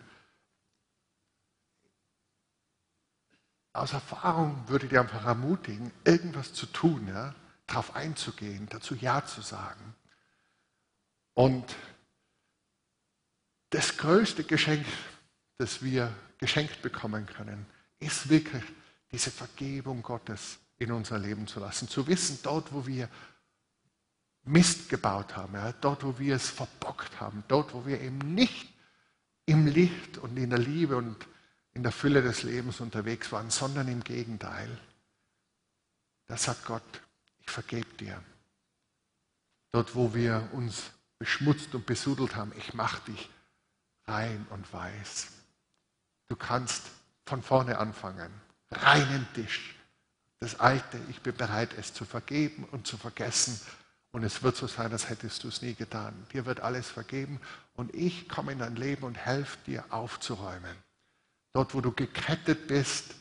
Aus 3.72 3.94
Erfahrung 3.94 4.62
würde 4.68 4.88
ich 4.88 4.90
dir 4.90 5.00
einfach 5.00 5.26
ermutigen, 5.26 5.93
irgendwas 6.04 6.52
zu 6.52 6.66
tun, 6.66 7.08
ja, 7.08 7.34
darauf 7.72 7.96
einzugehen, 7.96 8.68
dazu 8.70 8.96
Ja 8.96 9.26
zu 9.26 9.42
sagen. 9.42 9.96
Und 11.34 11.76
das 13.70 13.98
größte 13.98 14.43
Geschenk, 14.43 14.86
das 15.58 15.82
wir 15.82 16.14
geschenkt 16.38 16.82
bekommen 16.82 17.26
können, 17.26 17.66
ist 18.00 18.30
wirklich 18.30 18.64
diese 19.12 19.32
Vergebung 19.32 20.02
Gottes 20.02 20.60
in 20.78 20.92
unser 20.92 21.18
Leben 21.18 21.48
zu 21.48 21.60
lassen. 21.60 21.88
Zu 21.88 22.08
wissen, 22.08 22.39
dort, 22.43 22.74
wo 22.74 22.86
wir 22.86 23.08
Mist 24.43 24.89
gebaut 24.89 25.38
haben, 25.38 25.54
ja, 25.54 25.72
dort, 25.72 26.04
wo 26.04 26.18
wir 26.18 26.36
es 26.36 26.50
verbockt 26.50 27.22
haben, 27.22 27.43
dort, 27.48 27.74
wo 27.74 27.86
wir 27.86 28.02
eben 28.02 28.18
nicht 28.34 28.74
im 29.46 29.68
Licht 29.68 30.18
und 30.18 30.36
in 30.38 30.50
der 30.50 30.60
Liebe 30.60 30.98
und 30.98 31.16
in 31.74 31.84
der 31.84 31.92
Fülle 31.92 32.22
des 32.22 32.43
Lebens 32.43 32.80
unterwegs 32.80 33.32
waren, 33.32 33.50
sondern 33.50 33.88
im 33.88 34.04
Gegenteil. 34.04 34.78
Da 36.26 36.38
sagt 36.38 36.66
Gott, 36.66 37.02
ich 37.42 37.51
vergebe 37.51 37.92
dir. 37.96 38.22
Dort, 39.72 39.96
wo 39.96 40.13
wir 40.13 40.50
uns 40.54 40.92
beschmutzt 41.18 41.74
und 41.76 41.86
besudelt 41.86 42.36
haben, 42.36 42.51
ich 42.58 42.74
mache 42.74 43.12
dich 43.12 43.30
rein 44.05 44.46
und 44.50 44.72
weiß. 44.74 45.28
Du 46.28 46.36
kannst 46.36 46.84
von 47.26 47.42
vorne 47.42 47.78
anfangen. 47.78 48.32
Reinen 48.72 49.28
Tisch. 49.34 49.76
Das 50.39 50.59
Alte, 50.59 51.00
ich 51.09 51.22
bin 51.22 51.36
bereit, 51.36 51.74
es 51.78 51.93
zu 51.93 52.05
vergeben 52.05 52.66
und 52.72 52.88
zu 52.88 52.97
vergessen. 52.97 53.59
Und 54.12 54.24
es 54.24 54.43
wird 54.43 54.58
so 54.58 54.68
sein, 54.68 54.92
als 54.92 55.09
hättest 55.09 55.43
du 55.43 55.47
es 55.47 55.62
nie 55.62 55.74
getan. 55.74 56.13
Dir 56.34 56.46
wird 56.46 56.59
alles 56.59 56.89
vergeben 56.89 57.39
und 57.76 57.93
ich 57.93 58.28
komme 58.28 58.51
in 58.51 58.59
dein 58.59 58.76
Leben 58.76 59.04
und 59.04 59.16
helfe 59.16 59.58
dir 59.66 59.86
aufzuräumen. 59.89 60.76
Dort, 61.54 61.74
wo 61.74 61.82
du 61.82 61.92
gekettet 61.92 62.68
bist 62.68 63.16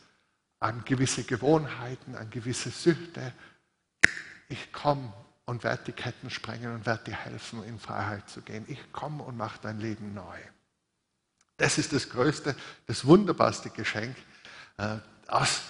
an 0.59 0.83
gewisse 0.85 1.23
Gewohnheiten, 1.23 2.15
an 2.15 2.29
gewisse 2.29 2.69
Süchte, 2.69 3.33
ich 4.51 4.71
komme 4.73 5.13
und 5.45 5.63
werde 5.63 5.83
die 5.85 5.91
Ketten 5.93 6.29
sprengen 6.29 6.73
und 6.73 6.85
werde 6.85 7.05
dir 7.05 7.15
helfen, 7.15 7.63
in 7.63 7.79
Freiheit 7.79 8.29
zu 8.29 8.41
gehen. 8.41 8.65
Ich 8.67 8.91
komme 8.91 9.23
und 9.23 9.37
mache 9.37 9.59
dein 9.61 9.79
Leben 9.79 10.13
neu. 10.13 10.37
Das 11.57 11.77
ist 11.77 11.93
das 11.93 12.09
größte, 12.09 12.55
das 12.87 13.05
wunderbarste 13.05 13.69
Geschenk. 13.69 14.15
Äh, 14.77 14.97
aus, 15.27 15.61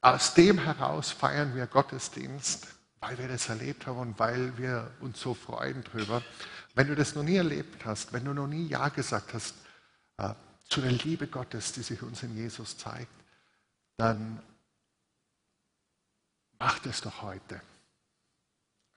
aus 0.00 0.34
dem 0.34 0.58
heraus 0.58 1.10
feiern 1.10 1.54
wir 1.54 1.66
Gottesdienst, 1.66 2.66
weil 3.00 3.16
wir 3.18 3.28
das 3.28 3.48
erlebt 3.48 3.86
haben 3.86 3.98
und 3.98 4.18
weil 4.18 4.56
wir 4.58 4.90
uns 5.00 5.20
so 5.20 5.34
freuen 5.34 5.82
drüber. 5.84 6.22
Wenn 6.74 6.88
du 6.88 6.94
das 6.94 7.14
noch 7.14 7.22
nie 7.22 7.36
erlebt 7.36 7.84
hast, 7.84 8.12
wenn 8.12 8.24
du 8.24 8.34
noch 8.34 8.46
nie 8.46 8.66
Ja 8.66 8.88
gesagt 8.88 9.34
hast 9.34 9.54
äh, 10.18 10.34
zu 10.68 10.80
der 10.80 10.92
Liebe 10.92 11.26
Gottes, 11.26 11.72
die 11.72 11.82
sich 11.82 12.02
uns 12.02 12.22
in 12.22 12.36
Jesus 12.36 12.76
zeigt, 12.76 13.12
dann 13.96 14.42
mach 16.58 16.78
das 16.80 17.00
doch 17.00 17.22
heute. 17.22 17.60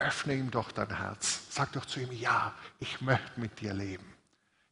Öffne 0.01 0.35
ihm 0.35 0.51
doch 0.51 0.71
dein 0.71 0.95
Herz. 0.95 1.41
Sag 1.49 1.71
doch 1.73 1.85
zu 1.85 1.99
ihm, 1.99 2.11
ja, 2.11 2.53
ich 2.79 3.01
möchte 3.01 3.39
mit 3.39 3.59
dir 3.61 3.73
leben. 3.73 4.05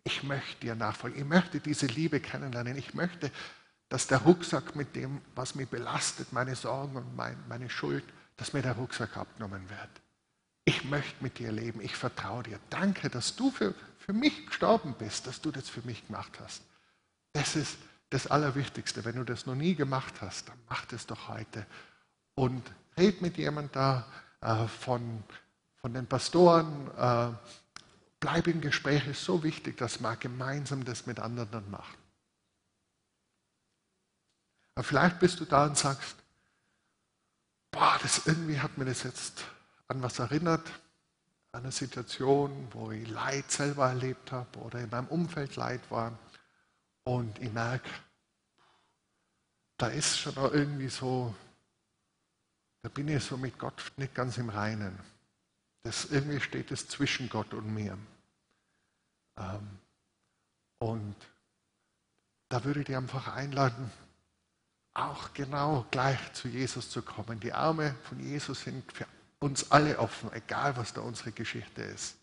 Ich 0.03 0.23
möchte 0.23 0.61
dir 0.61 0.75
nachfolgen. 0.75 1.19
Ich 1.19 1.25
möchte 1.25 1.59
diese 1.59 1.85
Liebe 1.85 2.19
kennenlernen. 2.19 2.77
Ich 2.77 2.93
möchte 2.93 3.31
dass 3.89 4.05
der 4.05 4.19
Rucksack 4.19 4.75
mit 4.75 4.95
dem, 4.95 5.21
was 5.35 5.55
mich 5.55 5.67
belastet, 5.67 6.31
meine 6.31 6.55
Sorgen 6.55 6.95
und 6.95 7.15
mein, 7.15 7.35
meine 7.49 7.69
Schuld, 7.69 8.03
dass 8.37 8.53
mir 8.53 8.61
der 8.61 8.73
Rucksack 8.73 9.17
abgenommen 9.17 9.67
wird. 9.69 9.89
Ich 10.63 10.83
möchte 10.85 11.23
mit 11.23 11.39
dir 11.39 11.51
leben, 11.51 11.81
ich 11.81 11.95
vertraue 11.95 12.43
dir. 12.43 12.59
Danke, 12.69 13.09
dass 13.09 13.35
du 13.35 13.49
für, 13.49 13.73
für 13.97 14.13
mich 14.13 14.45
gestorben 14.45 14.93
bist, 14.97 15.25
dass 15.25 15.41
du 15.41 15.51
das 15.51 15.67
für 15.67 15.81
mich 15.81 16.05
gemacht 16.05 16.39
hast. 16.39 16.61
Das 17.33 17.55
ist 17.55 17.79
das 18.11 18.27
Allerwichtigste. 18.27 19.03
Wenn 19.03 19.15
du 19.15 19.23
das 19.23 19.47
noch 19.47 19.55
nie 19.55 19.73
gemacht 19.73 20.21
hast, 20.21 20.49
dann 20.49 20.57
mach 20.69 20.85
das 20.85 21.07
doch 21.07 21.27
heute. 21.27 21.65
Und 22.35 22.63
red 22.97 23.21
mit 23.23 23.37
jemandem 23.37 23.71
da 23.73 24.05
äh, 24.41 24.67
von, 24.67 25.23
von 25.81 25.93
den 25.93 26.07
Pastoren. 26.07 26.89
Äh, 26.97 27.35
bleib 28.19 28.47
im 28.47 28.61
Gespräch, 28.61 29.07
ist 29.07 29.23
so 29.23 29.43
wichtig, 29.43 29.77
dass 29.77 29.99
man 29.99 30.19
gemeinsam 30.19 30.85
das 30.85 31.05
mit 31.05 31.19
anderen 31.19 31.69
macht. 31.71 31.97
Aber 34.75 34.83
vielleicht 34.83 35.19
bist 35.19 35.39
du 35.39 35.45
da 35.45 35.65
und 35.65 35.77
sagst, 35.77 36.15
boah, 37.71 37.97
das 38.01 38.25
irgendwie 38.25 38.59
hat 38.59 38.77
mir 38.77 38.85
das 38.85 39.03
jetzt 39.03 39.43
an 39.87 40.01
was 40.01 40.19
erinnert, 40.19 40.67
an 41.51 41.63
eine 41.63 41.71
Situation, 41.71 42.67
wo 42.71 42.91
ich 42.91 43.07
Leid 43.09 43.51
selber 43.51 43.87
erlebt 43.87 44.31
habe 44.31 44.59
oder 44.59 44.79
in 44.79 44.89
meinem 44.89 45.07
Umfeld 45.07 45.55
Leid 45.55 45.81
war. 45.89 46.17
Und 47.03 47.39
ich 47.39 47.51
merke, 47.51 47.89
da 49.77 49.87
ist 49.87 50.19
schon 50.19 50.35
irgendwie 50.35 50.89
so, 50.89 51.33
da 52.81 52.89
bin 52.89 53.07
ich 53.07 53.23
so 53.23 53.37
mit 53.37 53.57
Gott 53.59 53.91
nicht 53.97 54.15
ganz 54.15 54.37
im 54.37 54.49
Reinen. 54.49 54.97
Das, 55.83 56.05
irgendwie 56.05 56.39
steht 56.39 56.71
es 56.71 56.87
zwischen 56.87 57.29
Gott 57.29 57.53
und 57.53 57.73
mir. 57.73 57.97
Ähm, 59.37 59.79
und 60.79 61.15
da 62.49 62.63
würde 62.63 62.81
ich 62.81 62.85
dich 62.87 62.95
einfach 62.95 63.27
einladen, 63.35 63.91
auch 64.93 65.33
genau 65.33 65.85
gleich 65.91 66.33
zu 66.33 66.47
Jesus 66.47 66.89
zu 66.89 67.01
kommen. 67.01 67.39
Die 67.39 67.53
Arme 67.53 67.95
von 68.03 68.19
Jesus 68.19 68.61
sind 68.61 68.91
für 68.91 69.05
uns 69.39 69.71
alle 69.71 69.99
offen, 69.99 70.31
egal 70.33 70.75
was 70.77 70.93
da 70.93 71.01
unsere 71.01 71.31
Geschichte 71.31 71.81
ist. 71.81 72.17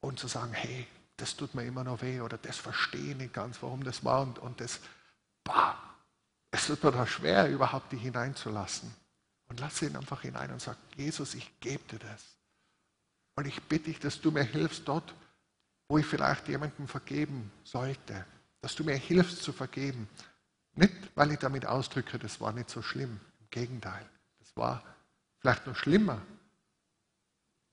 Und 0.00 0.18
zu 0.18 0.26
sagen, 0.26 0.52
hey, 0.52 0.86
das 1.16 1.36
tut 1.36 1.54
mir 1.54 1.64
immer 1.64 1.84
noch 1.84 2.02
weh 2.02 2.20
oder 2.20 2.36
das 2.36 2.56
verstehe 2.56 3.12
ich 3.12 3.16
nicht 3.16 3.32
ganz, 3.34 3.62
warum 3.62 3.84
das 3.84 4.04
war 4.04 4.22
und, 4.22 4.38
und 4.40 4.60
das, 4.60 4.80
bah, 5.44 5.78
es 6.50 6.68
wird 6.68 6.82
mir 6.82 6.90
da 6.90 7.06
schwer, 7.06 7.48
überhaupt 7.48 7.92
dich 7.92 8.02
hineinzulassen. 8.02 8.92
Und 9.52 9.60
lass 9.60 9.82
ihn 9.82 9.94
einfach 9.96 10.22
hinein 10.22 10.50
und 10.50 10.62
sag, 10.62 10.78
Jesus, 10.96 11.34
ich 11.34 11.60
gebe 11.60 11.84
dir 11.84 11.98
das. 11.98 12.38
Und 13.36 13.46
ich 13.46 13.60
bitte 13.64 13.84
dich, 13.90 13.98
dass 14.00 14.18
du 14.18 14.30
mir 14.30 14.44
hilfst 14.44 14.88
dort, 14.88 15.14
wo 15.88 15.98
ich 15.98 16.06
vielleicht 16.06 16.48
jemandem 16.48 16.88
vergeben 16.88 17.52
sollte. 17.62 18.24
Dass 18.62 18.74
du 18.74 18.82
mir 18.82 18.96
hilfst 18.96 19.42
zu 19.42 19.52
vergeben. 19.52 20.08
Nicht, 20.74 20.94
weil 21.14 21.32
ich 21.32 21.38
damit 21.38 21.66
ausdrücke, 21.66 22.18
das 22.18 22.40
war 22.40 22.54
nicht 22.54 22.70
so 22.70 22.80
schlimm. 22.80 23.20
Im 23.40 23.50
Gegenteil, 23.50 24.08
das 24.38 24.56
war 24.56 24.82
vielleicht 25.40 25.66
noch 25.66 25.76
schlimmer, 25.76 26.22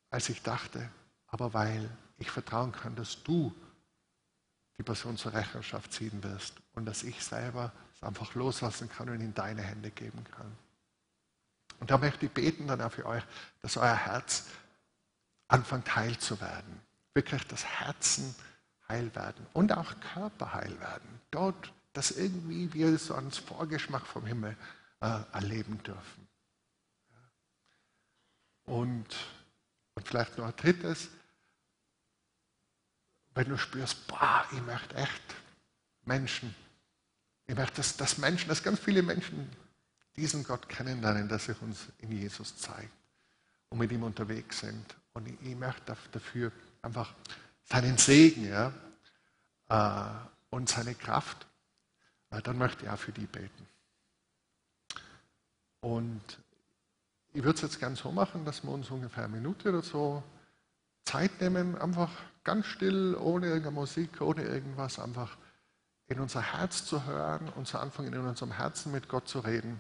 als 0.10 0.28
ich 0.28 0.44
dachte. 0.44 0.92
Aber 1.28 1.54
weil 1.54 1.90
ich 2.18 2.30
vertrauen 2.30 2.74
kann, 2.74 2.98
dass 2.98 3.24
du 3.24 3.56
die 4.78 4.84
Person 4.84 5.16
zur 5.16 5.32
Rechenschaft 5.32 5.94
ziehen 5.94 6.22
wirst 6.26 6.56
und 6.74 6.86
dass 6.86 7.04
ich 7.04 7.24
selber 7.24 7.72
es 7.94 8.04
einfach 8.04 8.36
loslassen 8.36 8.90
kann 8.90 9.08
und 9.08 9.22
in 9.22 9.34
deine 9.34 9.62
Hände 9.62 9.92
geben 9.92 10.26
kann. 10.26 10.58
Und 11.80 11.92
da 11.92 11.98
möchte 11.98 12.26
ich 12.26 12.32
beten 12.32 12.68
dann 12.68 12.82
auch 12.82 12.92
für 12.92 13.06
euch, 13.06 13.24
dass 13.62 13.78
euer 13.78 13.96
Herz 13.96 14.46
anfängt 15.48 15.96
heil 15.96 16.18
zu 16.18 16.40
werden. 16.42 16.82
Wirklich 17.14 17.46
das 17.48 17.66
Herzen 17.66 18.36
heil 18.88 19.14
werden 19.16 19.46
und 19.54 19.72
auch 19.72 19.94
Körper 20.14 20.54
heil 20.54 20.80
werden. 20.80 21.22
Dort, 21.32 21.74
dass 21.94 22.12
irgendwie 22.12 22.74
wir 22.74 22.98
so 22.98 23.16
einen 23.16 23.32
Vorgeschmack 23.32 24.06
vom 24.06 24.26
Himmel 24.26 24.56
äh, 25.02 25.20
erleben 25.32 25.82
dürfen. 25.84 26.28
Und, 28.66 29.08
und 29.96 30.08
vielleicht 30.08 30.38
noch 30.38 30.46
ein 30.46 30.56
drittes, 30.56 31.10
wenn 33.34 33.50
du 33.50 33.58
spürst, 33.58 34.06
boah, 34.08 34.46
ich 34.52 34.62
möchte 34.62 34.96
echt 34.96 35.36
Menschen, 36.04 36.54
ich 37.48 37.56
möchte, 37.56 37.78
dass, 37.78 37.98
dass 37.98 38.18
Menschen, 38.18 38.50
dass 38.50 38.62
ganz 38.62 38.80
viele 38.80 39.02
Menschen 39.02 39.50
diesen 40.20 40.44
Gott 40.44 40.68
kennenlernen, 40.68 41.30
dass 41.30 41.46
sich 41.46 41.62
uns 41.62 41.88
in 42.00 42.12
Jesus 42.12 42.58
zeigt 42.58 42.92
und 43.70 43.80
mit 43.80 43.92
ihm 43.92 44.04
unterwegs 44.04 44.60
sind. 44.60 44.86
Und 45.14 45.28
ich, 45.42 45.56
möchte 45.56 45.96
dafür 46.12 46.52
einfach 46.82 47.14
seinen 47.64 47.98
Segen 47.98 48.48
ja, 48.48 48.74
äh, 49.70 50.56
und 50.56 50.68
seine 50.68 50.94
Kraft, 50.96 51.48
weil 52.30 52.42
dann 52.42 52.58
möchte 52.58 52.84
ich 52.84 52.90
auch 52.90 53.00
für 53.00 53.14
die 53.14 53.26
beten. 53.26 53.68
Und 55.82 56.22
ich 57.34 57.44
würde 57.44 57.56
es 57.56 57.62
jetzt 57.62 57.80
gern 57.80 57.96
so 57.96 58.12
machen, 58.12 58.44
dass 58.44 58.64
wir 58.64 58.72
uns 58.72 58.90
ungefähr 58.90 59.24
eine 59.24 59.38
Minute 59.38 59.70
oder 59.70 59.82
so 59.82 60.22
Zeit 61.06 61.40
nehmen, 61.40 61.78
einfach 61.78 62.12
ganz 62.44 62.66
still, 62.66 63.16
ohne 63.16 63.48
irgendeine 63.48 63.76
Musik, 63.76 64.20
ohne 64.20 64.44
irgendwas, 64.44 65.00
einfach 65.00 65.38
in 66.08 66.20
unser 66.20 66.42
Herz 66.42 66.86
zu 66.86 67.06
hören 67.06 67.50
und 67.56 67.68
zu 67.68 67.78
anfangen, 67.78 68.14
in 68.14 68.20
unserem 68.20 68.52
Herzen 68.52 68.92
mit 68.92 69.08
Gott 69.08 69.28
zu 69.28 69.40
reden. 69.40 69.80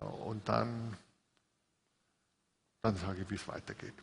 Und 0.00 0.48
dann, 0.48 0.96
dann 2.82 2.96
sage 2.96 3.22
ich, 3.22 3.30
wie 3.30 3.34
es 3.34 3.48
weitergeht. 3.48 3.94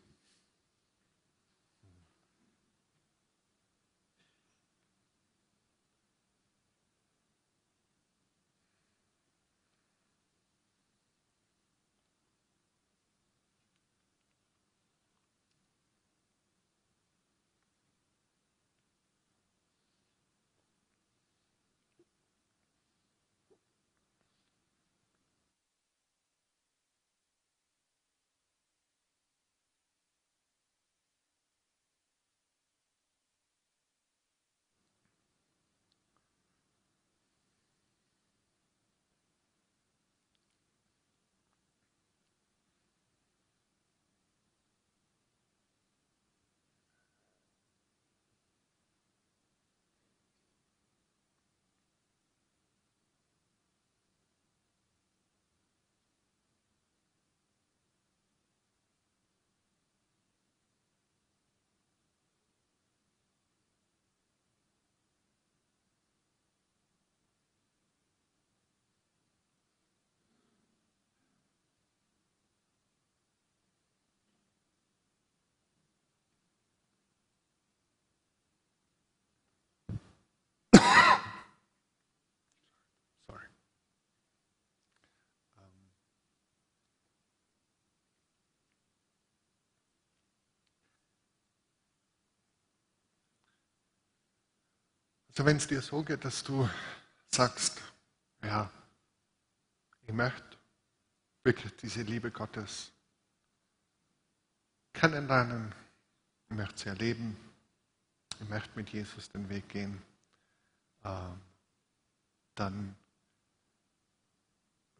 Also 95.35 95.47
wenn 95.47 95.57
es 95.57 95.67
dir 95.67 95.81
so 95.81 96.01
geht, 96.01 96.23
dass 96.23 96.45
du 96.45 96.69
sagst, 97.27 97.81
ja, 98.41 98.71
ich 100.07 100.13
möchte 100.13 100.57
wirklich 101.43 101.75
diese 101.75 102.03
Liebe 102.03 102.31
Gottes 102.31 102.93
kennenlernen, 104.93 105.75
ich 106.47 106.55
möchte 106.55 106.79
sie 106.79 106.87
erleben, 106.87 107.35
ich 108.39 108.47
möchte 108.47 108.69
mit 108.75 108.87
Jesus 108.91 109.29
den 109.29 109.49
Weg 109.49 109.67
gehen, 109.67 110.01
ähm, 111.03 111.41
dann 112.55 112.95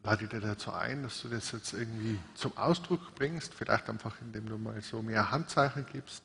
lade 0.03 0.25
ich 0.25 0.29
dir 0.29 0.41
dazu 0.41 0.73
ein, 0.73 1.03
dass 1.03 1.21
du 1.21 1.29
das 1.29 1.49
jetzt 1.53 1.71
irgendwie 1.71 2.19
zum 2.33 2.57
Ausdruck 2.57 3.15
bringst, 3.15 3.53
vielleicht 3.53 3.89
einfach 3.89 4.19
indem 4.19 4.49
du 4.49 4.57
mal 4.57 4.81
so 4.81 5.01
mehr 5.01 5.31
Handzeichen 5.31 5.85
gibst. 5.85 6.23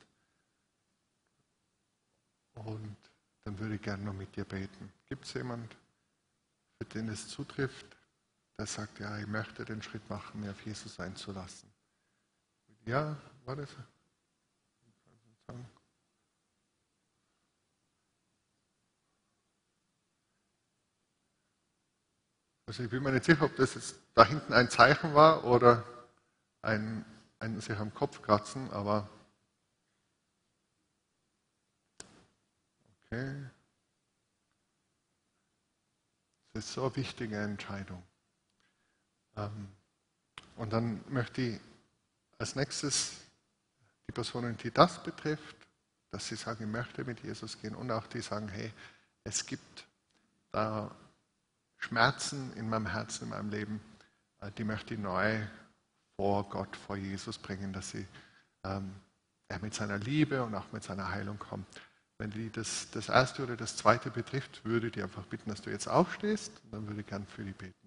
Und 2.54 2.96
dann 3.44 3.58
würde 3.58 3.74
ich 3.76 3.82
gerne 3.82 4.04
noch 4.04 4.12
mit 4.12 4.34
dir 4.36 4.44
beten. 4.44 4.92
Gibt 5.06 5.24
es 5.24 5.34
jemand 5.34 5.76
für 6.78 6.84
den 6.86 7.08
es 7.08 7.28
zutrifft, 7.28 7.86
der 8.58 8.66
sagt, 8.66 9.00
ja, 9.00 9.18
ich 9.18 9.26
möchte 9.26 9.64
den 9.64 9.82
Schritt 9.82 10.08
machen, 10.08 10.40
mir 10.40 10.50
auf 10.50 10.64
Jesus 10.64 10.98
einzulassen. 10.98 11.68
Ja, 12.86 13.16
war 13.44 13.56
das? 13.56 13.68
Also 22.66 22.84
ich 22.84 22.90
bin 22.90 23.02
mir 23.02 23.10
nicht 23.10 23.24
sicher, 23.24 23.42
ob 23.42 23.56
das 23.56 23.74
jetzt 23.74 23.96
da 24.14 24.24
hinten 24.24 24.52
ein 24.52 24.70
Zeichen 24.70 25.12
war 25.12 25.44
oder 25.44 25.84
ein, 26.62 27.04
ein 27.40 27.60
sich 27.60 27.76
am 27.76 27.92
Kopf 27.92 28.22
kratzen, 28.22 28.70
aber 28.70 29.08
okay. 33.10 33.46
Das 36.52 36.64
ist 36.64 36.72
so 36.72 36.84
eine 36.84 36.96
wichtige 36.96 37.38
Entscheidung. 37.38 38.02
Ähm, 39.36 39.68
und 40.56 40.72
dann 40.72 41.00
möchte 41.08 41.42
ich 41.42 41.60
als 42.38 42.56
nächstes 42.56 43.20
die 44.08 44.12
Personen, 44.12 44.56
die 44.56 44.70
das 44.70 45.02
betrifft, 45.02 45.56
dass 46.10 46.26
sie 46.26 46.36
sagen, 46.36 46.64
ich 46.64 46.70
möchte 46.70 47.04
mit 47.04 47.22
Jesus 47.22 47.60
gehen 47.60 47.74
und 47.74 47.90
auch 47.90 48.06
die 48.08 48.20
sagen, 48.20 48.48
hey, 48.48 48.72
es 49.22 49.46
gibt 49.46 49.86
da 50.50 50.94
Schmerzen 51.76 52.52
in 52.54 52.68
meinem 52.68 52.86
Herzen, 52.86 53.24
in 53.24 53.30
meinem 53.30 53.50
Leben, 53.50 53.80
äh, 54.40 54.50
die 54.52 54.64
möchte 54.64 54.94
ich 54.94 55.00
neu 55.00 55.40
vor 56.16 56.48
Gott, 56.48 56.76
vor 56.76 56.96
Jesus 56.96 57.38
bringen, 57.38 57.72
dass 57.72 57.90
sie 57.90 58.06
ähm, 58.64 58.94
er 59.48 59.58
mit 59.60 59.74
seiner 59.74 59.98
Liebe 59.98 60.42
und 60.42 60.54
auch 60.54 60.70
mit 60.72 60.82
seiner 60.82 61.10
Heilung 61.10 61.38
kommen. 61.38 61.66
Wenn 62.20 62.30
die 62.32 62.50
das, 62.50 62.86
das 62.90 63.08
erste 63.08 63.44
oder 63.44 63.56
das 63.56 63.78
zweite 63.78 64.10
betrifft, 64.10 64.62
würde 64.66 64.88
ich 64.88 64.92
dir 64.92 65.04
einfach 65.04 65.24
bitten, 65.24 65.48
dass 65.48 65.62
du 65.62 65.70
jetzt 65.70 65.88
aufstehst 65.88 66.52
und 66.64 66.74
dann 66.74 66.86
würde 66.86 67.00
ich 67.00 67.06
gern 67.06 67.26
für 67.26 67.42
die 67.42 67.52
beten. 67.52 67.79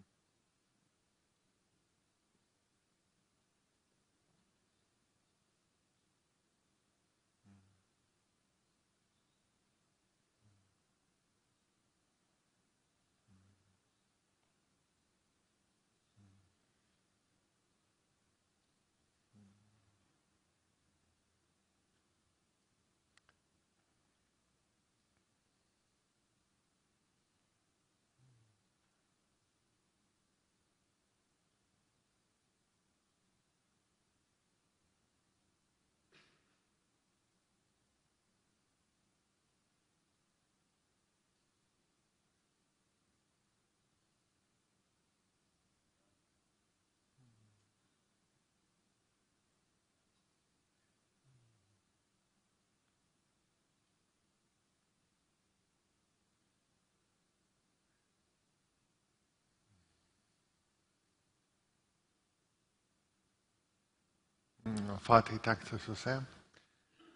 Vater, 64.99 65.34
ich 65.34 65.41
danke 65.41 65.65
dir 65.65 65.80
so 65.80 65.94
sehr 65.94 66.26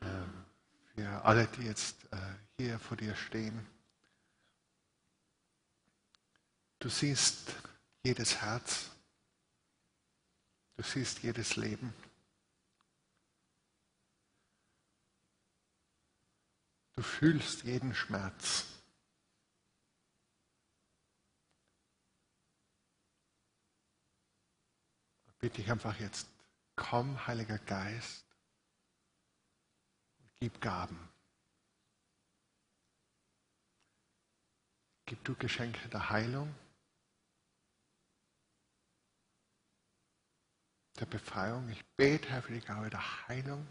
ähm, 0.02 0.46
für 0.96 1.24
alle, 1.24 1.48
die 1.48 1.64
jetzt 1.64 1.96
äh, 2.12 2.18
hier 2.58 2.80
vor 2.80 2.98
dir 2.98 3.16
stehen. 3.16 3.66
Du 6.80 6.90
siehst 6.90 7.54
jedes 8.04 8.42
Herz. 8.42 8.92
Du 10.76 10.84
siehst 10.84 11.24
jedes 11.24 11.56
Leben. 11.56 11.94
Du 16.96 17.02
fühlst 17.04 17.64
jeden 17.64 17.94
Schmerz. 17.94 18.66
Bitte 25.40 25.62
ich 25.62 25.70
einfach 25.70 26.00
jetzt 26.00 26.28
Komm, 26.78 27.28
Heiliger 27.28 27.58
Geist, 27.58 28.24
und 30.20 30.30
gib 30.40 30.62
Gaben. 30.62 30.98
Gib 35.06 35.24
du 35.26 35.36
Geschenke 35.36 35.90
der 35.90 36.10
Heilung, 36.10 36.54
der 41.00 41.08
Befreiung. 41.08 41.68
Ich 41.70 41.84
bete, 41.96 42.30
Herr, 42.30 42.44
für 42.44 42.54
die 42.54 42.62
Gabe 42.62 42.90
der 42.90 43.28
Heilung, 43.28 43.68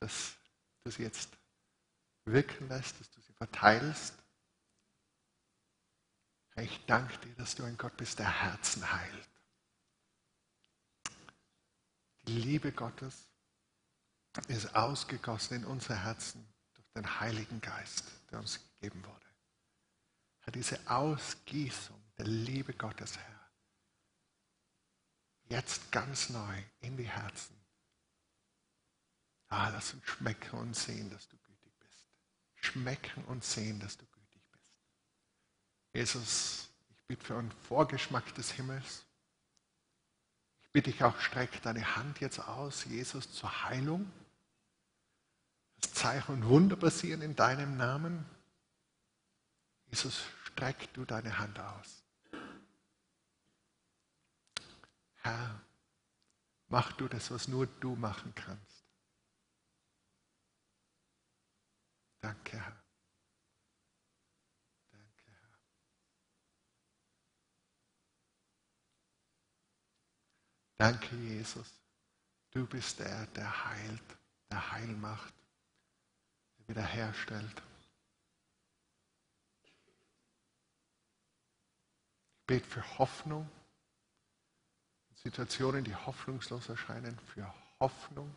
dass 0.00 0.36
du 0.84 0.90
sie 0.90 1.02
jetzt 1.02 1.36
wirken 2.24 2.68
lässt, 2.68 2.98
dass 2.98 3.10
du 3.10 3.20
sie 3.20 3.32
verteilst. 3.34 4.16
Herr, 6.54 6.64
ich 6.64 6.86
danke 6.86 7.18
dir, 7.18 7.34
dass 7.34 7.54
du 7.54 7.64
ein 7.64 7.76
Gott 7.76 7.96
bist, 7.96 8.18
der 8.18 8.42
Herzen 8.42 8.90
heilt. 8.90 9.35
Die 12.26 12.38
Liebe 12.38 12.72
Gottes 12.72 13.30
ist 14.48 14.74
ausgegossen 14.74 15.58
in 15.58 15.64
unser 15.64 15.94
Herzen 15.94 16.44
durch 16.74 16.88
den 16.94 17.20
Heiligen 17.20 17.60
Geist, 17.60 18.04
der 18.30 18.40
uns 18.40 18.60
gegeben 18.80 19.04
wurde. 19.04 19.26
Herr, 20.40 20.52
diese 20.52 20.78
Ausgießung 20.90 22.02
der 22.18 22.26
Liebe 22.26 22.72
Gottes, 22.72 23.16
Herr, 23.16 23.50
jetzt 25.48 25.92
ganz 25.92 26.28
neu 26.30 26.62
in 26.80 26.96
die 26.96 27.08
Herzen. 27.08 27.56
Ah, 29.48 29.68
lass 29.68 29.94
uns 29.94 30.04
schmecken 30.06 30.58
und 30.58 30.74
sehen, 30.74 31.08
dass 31.10 31.28
du 31.28 31.36
gütig 31.38 31.72
bist. 31.78 32.08
Schmecken 32.56 33.24
und 33.26 33.44
sehen, 33.44 33.78
dass 33.78 33.96
du 33.96 34.04
gütig 34.06 34.42
bist. 34.50 34.64
Jesus, 35.94 36.70
ich 36.88 37.02
bitte 37.06 37.24
für 37.24 37.38
einen 37.38 37.52
Vorgeschmack 37.52 38.34
des 38.34 38.50
Himmels 38.50 39.05
bitte 40.76 40.90
ich 40.90 41.02
auch, 41.02 41.18
streck 41.20 41.62
deine 41.62 41.96
Hand 41.96 42.20
jetzt 42.20 42.38
aus, 42.38 42.84
Jesus, 42.84 43.32
zur 43.32 43.64
Heilung. 43.64 44.12
Das 45.80 45.94
Zeichen 45.94 46.32
und 46.32 46.48
Wunder 46.50 46.76
passieren 46.76 47.22
in 47.22 47.34
deinem 47.34 47.78
Namen. 47.78 48.26
Jesus, 49.86 50.22
streck 50.44 50.92
du 50.92 51.06
deine 51.06 51.38
Hand 51.38 51.58
aus. 51.58 52.04
Herr, 55.22 55.62
mach 56.68 56.92
du 56.92 57.08
das, 57.08 57.30
was 57.30 57.48
nur 57.48 57.66
du 57.66 57.96
machen 57.96 58.34
kannst. 58.34 58.84
Danke, 62.20 62.58
Herr. 62.58 62.85
Danke, 70.78 71.16
Jesus. 71.16 71.80
Du 72.50 72.66
bist 72.66 72.98
der, 72.98 73.26
der 73.28 73.64
heilt, 73.64 74.18
der 74.50 74.72
Heil 74.72 74.88
macht, 74.88 75.34
der 76.58 76.68
wiederherstellt. 76.68 77.62
Ich 82.40 82.46
bete 82.46 82.66
für 82.66 82.98
Hoffnung. 82.98 83.50
Situationen, 85.14 85.82
die 85.82 85.94
hoffnungslos 85.94 86.68
erscheinen, 86.68 87.18
für 87.20 87.52
Hoffnung. 87.80 88.34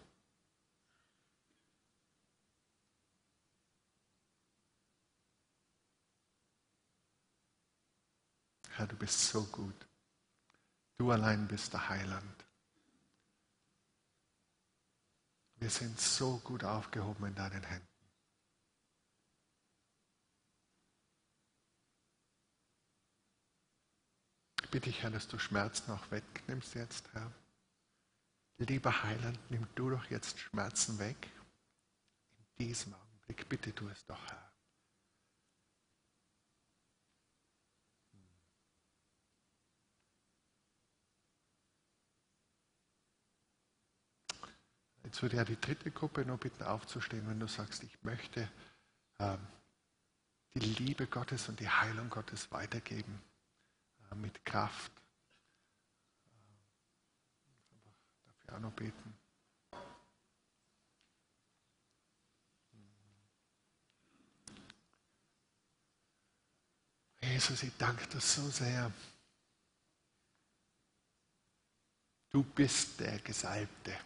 Herr, 8.71 8.87
du 8.87 8.95
bist 8.95 9.27
so 9.27 9.43
gut. 9.45 9.88
Du 10.99 11.11
allein 11.11 11.47
bist 11.47 11.71
der 11.71 11.87
Heiland. 11.87 12.45
Wir 15.55 15.69
sind 15.69 15.97
so 15.97 16.39
gut 16.39 16.65
aufgehoben 16.65 17.27
in 17.27 17.35
deinen 17.35 17.63
Händen. 17.63 17.87
Ich 24.61 24.69
bitte 24.69 24.89
dich, 24.89 25.01
Herr, 25.01 25.09
dass 25.09 25.29
du 25.29 25.39
Schmerzen 25.39 25.89
auch 25.93 26.11
wegnimmst 26.11 26.75
jetzt, 26.75 27.07
Herr. 27.13 27.31
Lieber 28.57 29.01
Heiland, 29.03 29.39
nimm 29.49 29.67
du 29.75 29.89
doch 29.91 30.09
jetzt 30.09 30.37
Schmerzen 30.37 30.99
weg. 30.99 31.31
In 32.57 32.67
diesem 32.67 32.93
Augenblick, 32.93 33.47
bitte 33.47 33.73
tu 33.73 33.87
es 33.87 34.05
doch, 34.05 34.21
Herr. 34.27 34.48
Jetzt 45.09 45.23
würde 45.23 45.41
ich 45.41 45.47
die 45.47 45.59
dritte 45.59 45.89
Gruppe 45.89 46.23
nur 46.23 46.37
bitten 46.37 46.61
aufzustehen, 46.63 47.27
wenn 47.27 47.39
du 47.39 47.47
sagst, 47.47 47.81
ich 47.81 48.03
möchte 48.03 48.47
ähm, 49.17 49.39
die 50.53 50.59
Liebe 50.59 51.07
Gottes 51.07 51.49
und 51.49 51.59
die 51.59 51.67
Heilung 51.67 52.11
Gottes 52.11 52.51
weitergeben 52.51 53.19
äh, 54.11 54.15
mit 54.15 54.45
Kraft. 54.45 54.91
Äh, 56.27 56.37
dafür 58.27 58.57
auch 58.57 58.59
noch 58.59 58.73
beten. 58.73 59.15
Jesus, 67.23 67.63
ich 67.63 67.75
danke 67.77 68.05
dir 68.07 68.21
so 68.21 68.47
sehr. 68.49 68.91
Du 72.29 72.43
bist 72.43 72.99
der 72.99 73.17
Gesalbte. 73.19 73.97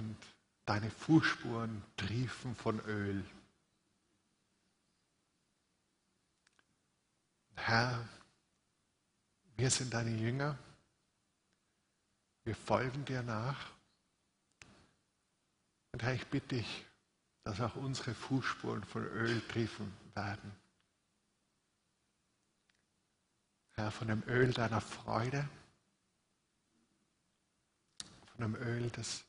Und 0.00 0.16
deine 0.64 0.90
Fußspuren 0.90 1.84
triefen 1.98 2.56
von 2.56 2.80
Öl. 2.86 3.22
Herr, 7.54 8.08
wir 9.58 9.70
sind 9.70 9.92
deine 9.92 10.16
Jünger. 10.16 10.58
Wir 12.44 12.56
folgen 12.56 13.04
dir 13.04 13.22
nach. 13.22 13.72
Und 15.92 16.02
Herr, 16.02 16.14
ich 16.14 16.26
bitte 16.28 16.56
dich, 16.56 16.86
dass 17.44 17.60
auch 17.60 17.76
unsere 17.76 18.14
Fußspuren 18.14 18.84
von 18.84 19.04
Öl 19.04 19.46
triefen 19.48 19.92
werden. 20.14 20.50
Herr, 23.74 23.90
von 23.90 24.08
dem 24.08 24.22
Öl 24.26 24.50
deiner 24.54 24.80
Freude, 24.80 25.46
von 28.24 28.40
dem 28.40 28.54
Öl, 28.54 28.88
das 28.92 29.26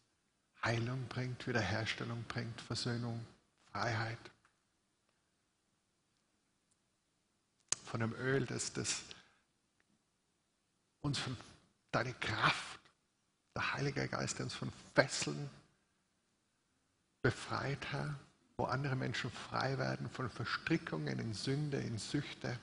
Heilung 0.64 1.08
bringt, 1.08 1.48
Wiederherstellung 1.48 2.24
bringt, 2.26 2.60
Versöhnung, 2.62 3.26
Freiheit. 3.72 4.20
Von 7.84 8.00
dem 8.02 8.14
Öl, 8.14 8.46
das, 8.46 8.72
das 8.72 9.02
uns 11.02 11.18
von 11.18 11.36
deiner 11.92 12.14
Kraft, 12.14 12.80
der 13.56 13.74
Heilige 13.74 14.08
Geist, 14.08 14.38
der 14.38 14.46
uns 14.46 14.54
von 14.54 14.72
Fesseln 14.94 15.50
befreit, 17.22 17.86
Herr, 17.92 18.16
wo 18.58 18.66
andere 18.66 18.96
Menschen 18.96 19.32
frei 19.32 19.78
werden 19.78 20.10
von 20.10 20.30
Verstrickungen 20.30 21.20
in 21.20 21.34
Sünde, 21.34 21.78
in 21.78 21.98
Süchte. 21.98 22.60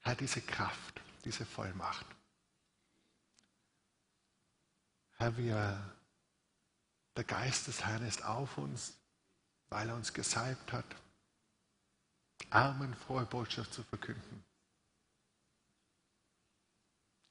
Herr, 0.00 0.14
diese 0.14 0.40
Kraft, 0.40 1.00
diese 1.24 1.44
Vollmacht. 1.44 2.06
Herr, 5.16 5.36
wir, 5.36 5.95
der 7.16 7.24
Geist 7.24 7.66
des 7.66 7.84
Herrn 7.84 8.06
ist 8.06 8.24
auf 8.24 8.58
uns, 8.58 8.94
weil 9.68 9.88
er 9.88 9.96
uns 9.96 10.12
gesalbt 10.12 10.72
hat, 10.72 10.96
Armen 12.50 12.94
frohe 12.94 13.26
Botschaft 13.26 13.72
zu 13.72 13.82
verkünden. 13.82 14.44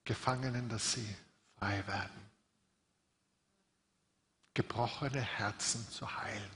Gefangenen, 0.04 0.68
dass 0.70 0.94
sie 0.94 1.16
frei 1.58 1.86
werden 1.88 2.26
gebrochene 4.56 5.22
Herzen 5.22 5.88
zu 5.90 6.10
heilen, 6.18 6.52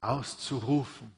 auszurufen, 0.00 1.16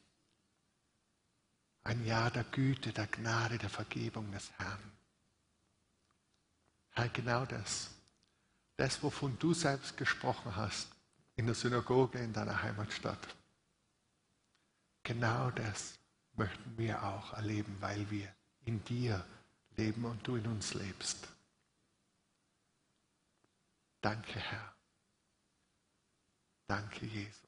ein 1.83 2.05
Jahr 2.05 2.31
der 2.31 2.45
Güte, 2.45 2.93
der 2.93 3.07
Gnade, 3.07 3.59
der 3.59 3.71
Vergebung 3.71 4.31
des 4.31 4.51
Herrn. 4.59 4.93
Herr, 6.91 7.09
genau 7.09 7.45
das, 7.47 7.91
das, 8.77 9.03
wovon 9.03 9.39
du 9.39 9.55
selbst 9.55 9.97
gesprochen 9.97 10.57
hast 10.57 10.89
in 11.37 11.47
der 11.47 11.55
Synagoge 11.55 12.19
in 12.19 12.33
deiner 12.33 12.63
Heimatstadt, 12.63 13.37
genau 15.03 15.51
das 15.51 15.99
möchten 16.35 16.77
wir 16.77 17.03
auch 17.03 17.33
erleben, 17.35 17.77
weil 17.81 18.11
wir 18.11 18.35
in 18.65 18.85
dir 18.85 19.25
leben 19.77 20.05
und 20.05 20.27
du 20.27 20.37
in 20.37 20.47
uns 20.47 20.75
lebst. 20.75 21.29
Danke, 24.01 24.39
Herr. 24.39 24.75
Danke, 26.67 27.07
Jesus. 27.07 27.45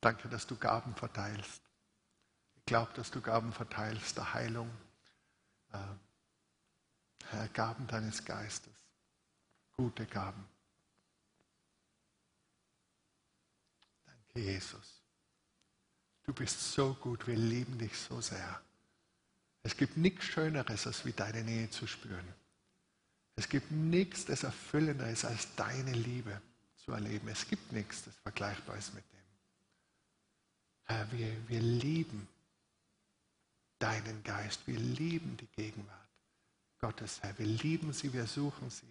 Danke, 0.00 0.28
dass 0.28 0.46
du 0.46 0.56
Gaben 0.56 0.94
verteilst. 0.94 1.62
Ich 2.56 2.64
glaube, 2.66 2.92
dass 2.94 3.10
du 3.10 3.20
Gaben 3.20 3.52
verteilst 3.52 4.16
der 4.16 4.34
Heilung. 4.34 4.70
Äh, 5.72 5.78
Herr, 7.30 7.48
Gaben 7.48 7.86
deines 7.86 8.24
Geistes. 8.24 8.72
Gute 9.76 10.06
Gaben. 10.06 10.44
Danke, 14.06 14.40
Jesus. 14.40 15.02
Du 16.24 16.32
bist 16.32 16.72
so 16.72 16.94
gut. 16.94 17.26
Wir 17.26 17.36
lieben 17.36 17.78
dich 17.78 17.96
so 17.98 18.20
sehr. 18.20 18.60
Es 19.62 19.76
gibt 19.76 19.96
nichts 19.96 20.24
Schöneres, 20.24 20.86
als 20.86 21.04
wie 21.04 21.12
deine 21.12 21.42
Nähe 21.42 21.70
zu 21.70 21.86
spüren. 21.86 22.34
Es 23.36 23.48
gibt 23.48 23.70
nichts, 23.70 24.24
das 24.24 24.42
erfüllender 24.42 25.08
ist, 25.10 25.24
als 25.24 25.54
deine 25.54 25.92
Liebe 25.92 26.40
zu 26.76 26.92
erleben. 26.92 27.28
Es 27.28 27.46
gibt 27.46 27.72
nichts, 27.72 28.04
das 28.04 28.16
vergleichbar 28.16 28.76
ist 28.76 28.94
mit 28.94 29.04
dem. 29.12 29.18
Herr, 30.84 31.12
wir, 31.12 31.48
wir 31.48 31.60
lieben 31.60 32.26
deinen 33.78 34.24
Geist. 34.24 34.66
Wir 34.66 34.78
lieben 34.78 35.36
die 35.36 35.46
Gegenwart 35.48 36.07
Gottes, 36.78 37.20
Herr. 37.22 37.36
Wir 37.38 37.46
lieben 37.46 37.92
sie, 37.92 38.12
wir 38.12 38.26
suchen 38.26 38.70
sie. 38.70 38.86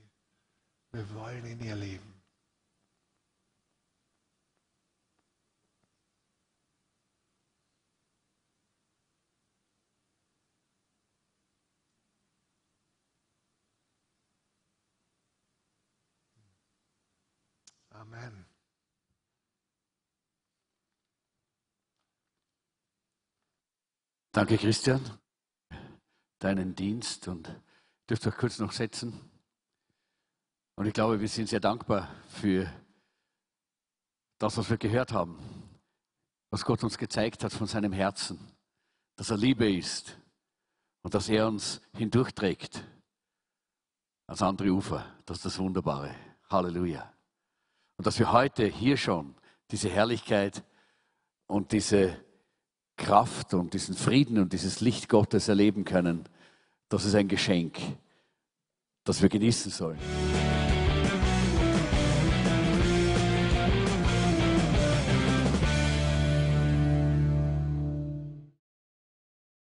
Wir 0.91 1.09
wollen 1.14 1.45
in 1.45 1.64
ihr 1.64 1.76
leben. 1.76 2.14
Amen. 17.89 18.45
Danke, 24.31 24.57
Christian, 24.57 25.01
deinen 26.39 26.76
Dienst 26.76 27.27
und 27.27 27.49
dürft 28.09 28.25
euch 28.27 28.35
kurz 28.35 28.59
noch 28.59 28.71
setzen. 28.71 29.19
Und 30.75 30.85
ich 30.85 30.93
glaube, 30.93 31.19
wir 31.19 31.27
sind 31.27 31.49
sehr 31.49 31.59
dankbar 31.59 32.07
für 32.29 32.71
das, 34.38 34.57
was 34.57 34.69
wir 34.69 34.77
gehört 34.77 35.11
haben, 35.11 35.38
was 36.51 36.63
Gott 36.63 36.84
uns 36.84 36.97
gezeigt 36.97 37.43
hat 37.43 37.51
von 37.51 37.67
seinem 37.67 37.91
Herzen, 37.91 38.39
dass 39.15 39.31
er 39.31 39.38
Liebe 39.38 39.71
ist 39.71 40.17
und 41.01 41.13
dass 41.13 41.29
er 41.29 41.47
uns 41.47 41.81
hindurchträgt 41.93 42.84
ans 44.27 44.41
andere 44.41 44.69
Ufer. 44.69 45.05
Das 45.25 45.38
ist 45.38 45.45
das 45.45 45.59
Wunderbare. 45.59 46.15
Halleluja. 46.49 47.11
Und 47.97 48.05
dass 48.05 48.19
wir 48.19 48.31
heute 48.31 48.65
hier 48.65 48.97
schon 48.97 49.35
diese 49.71 49.89
Herrlichkeit 49.89 50.63
und 51.47 51.71
diese 51.71 52.23
Kraft 52.95 53.53
und 53.53 53.73
diesen 53.73 53.95
Frieden 53.95 54.38
und 54.39 54.53
dieses 54.53 54.79
Licht 54.79 55.09
Gottes 55.09 55.47
erleben 55.47 55.84
können, 55.84 56.29
das 56.89 57.05
ist 57.05 57.15
ein 57.15 57.27
Geschenk, 57.27 57.77
das 59.03 59.22
wir 59.22 59.30
genießen 59.30 59.72
sollen. 59.72 59.99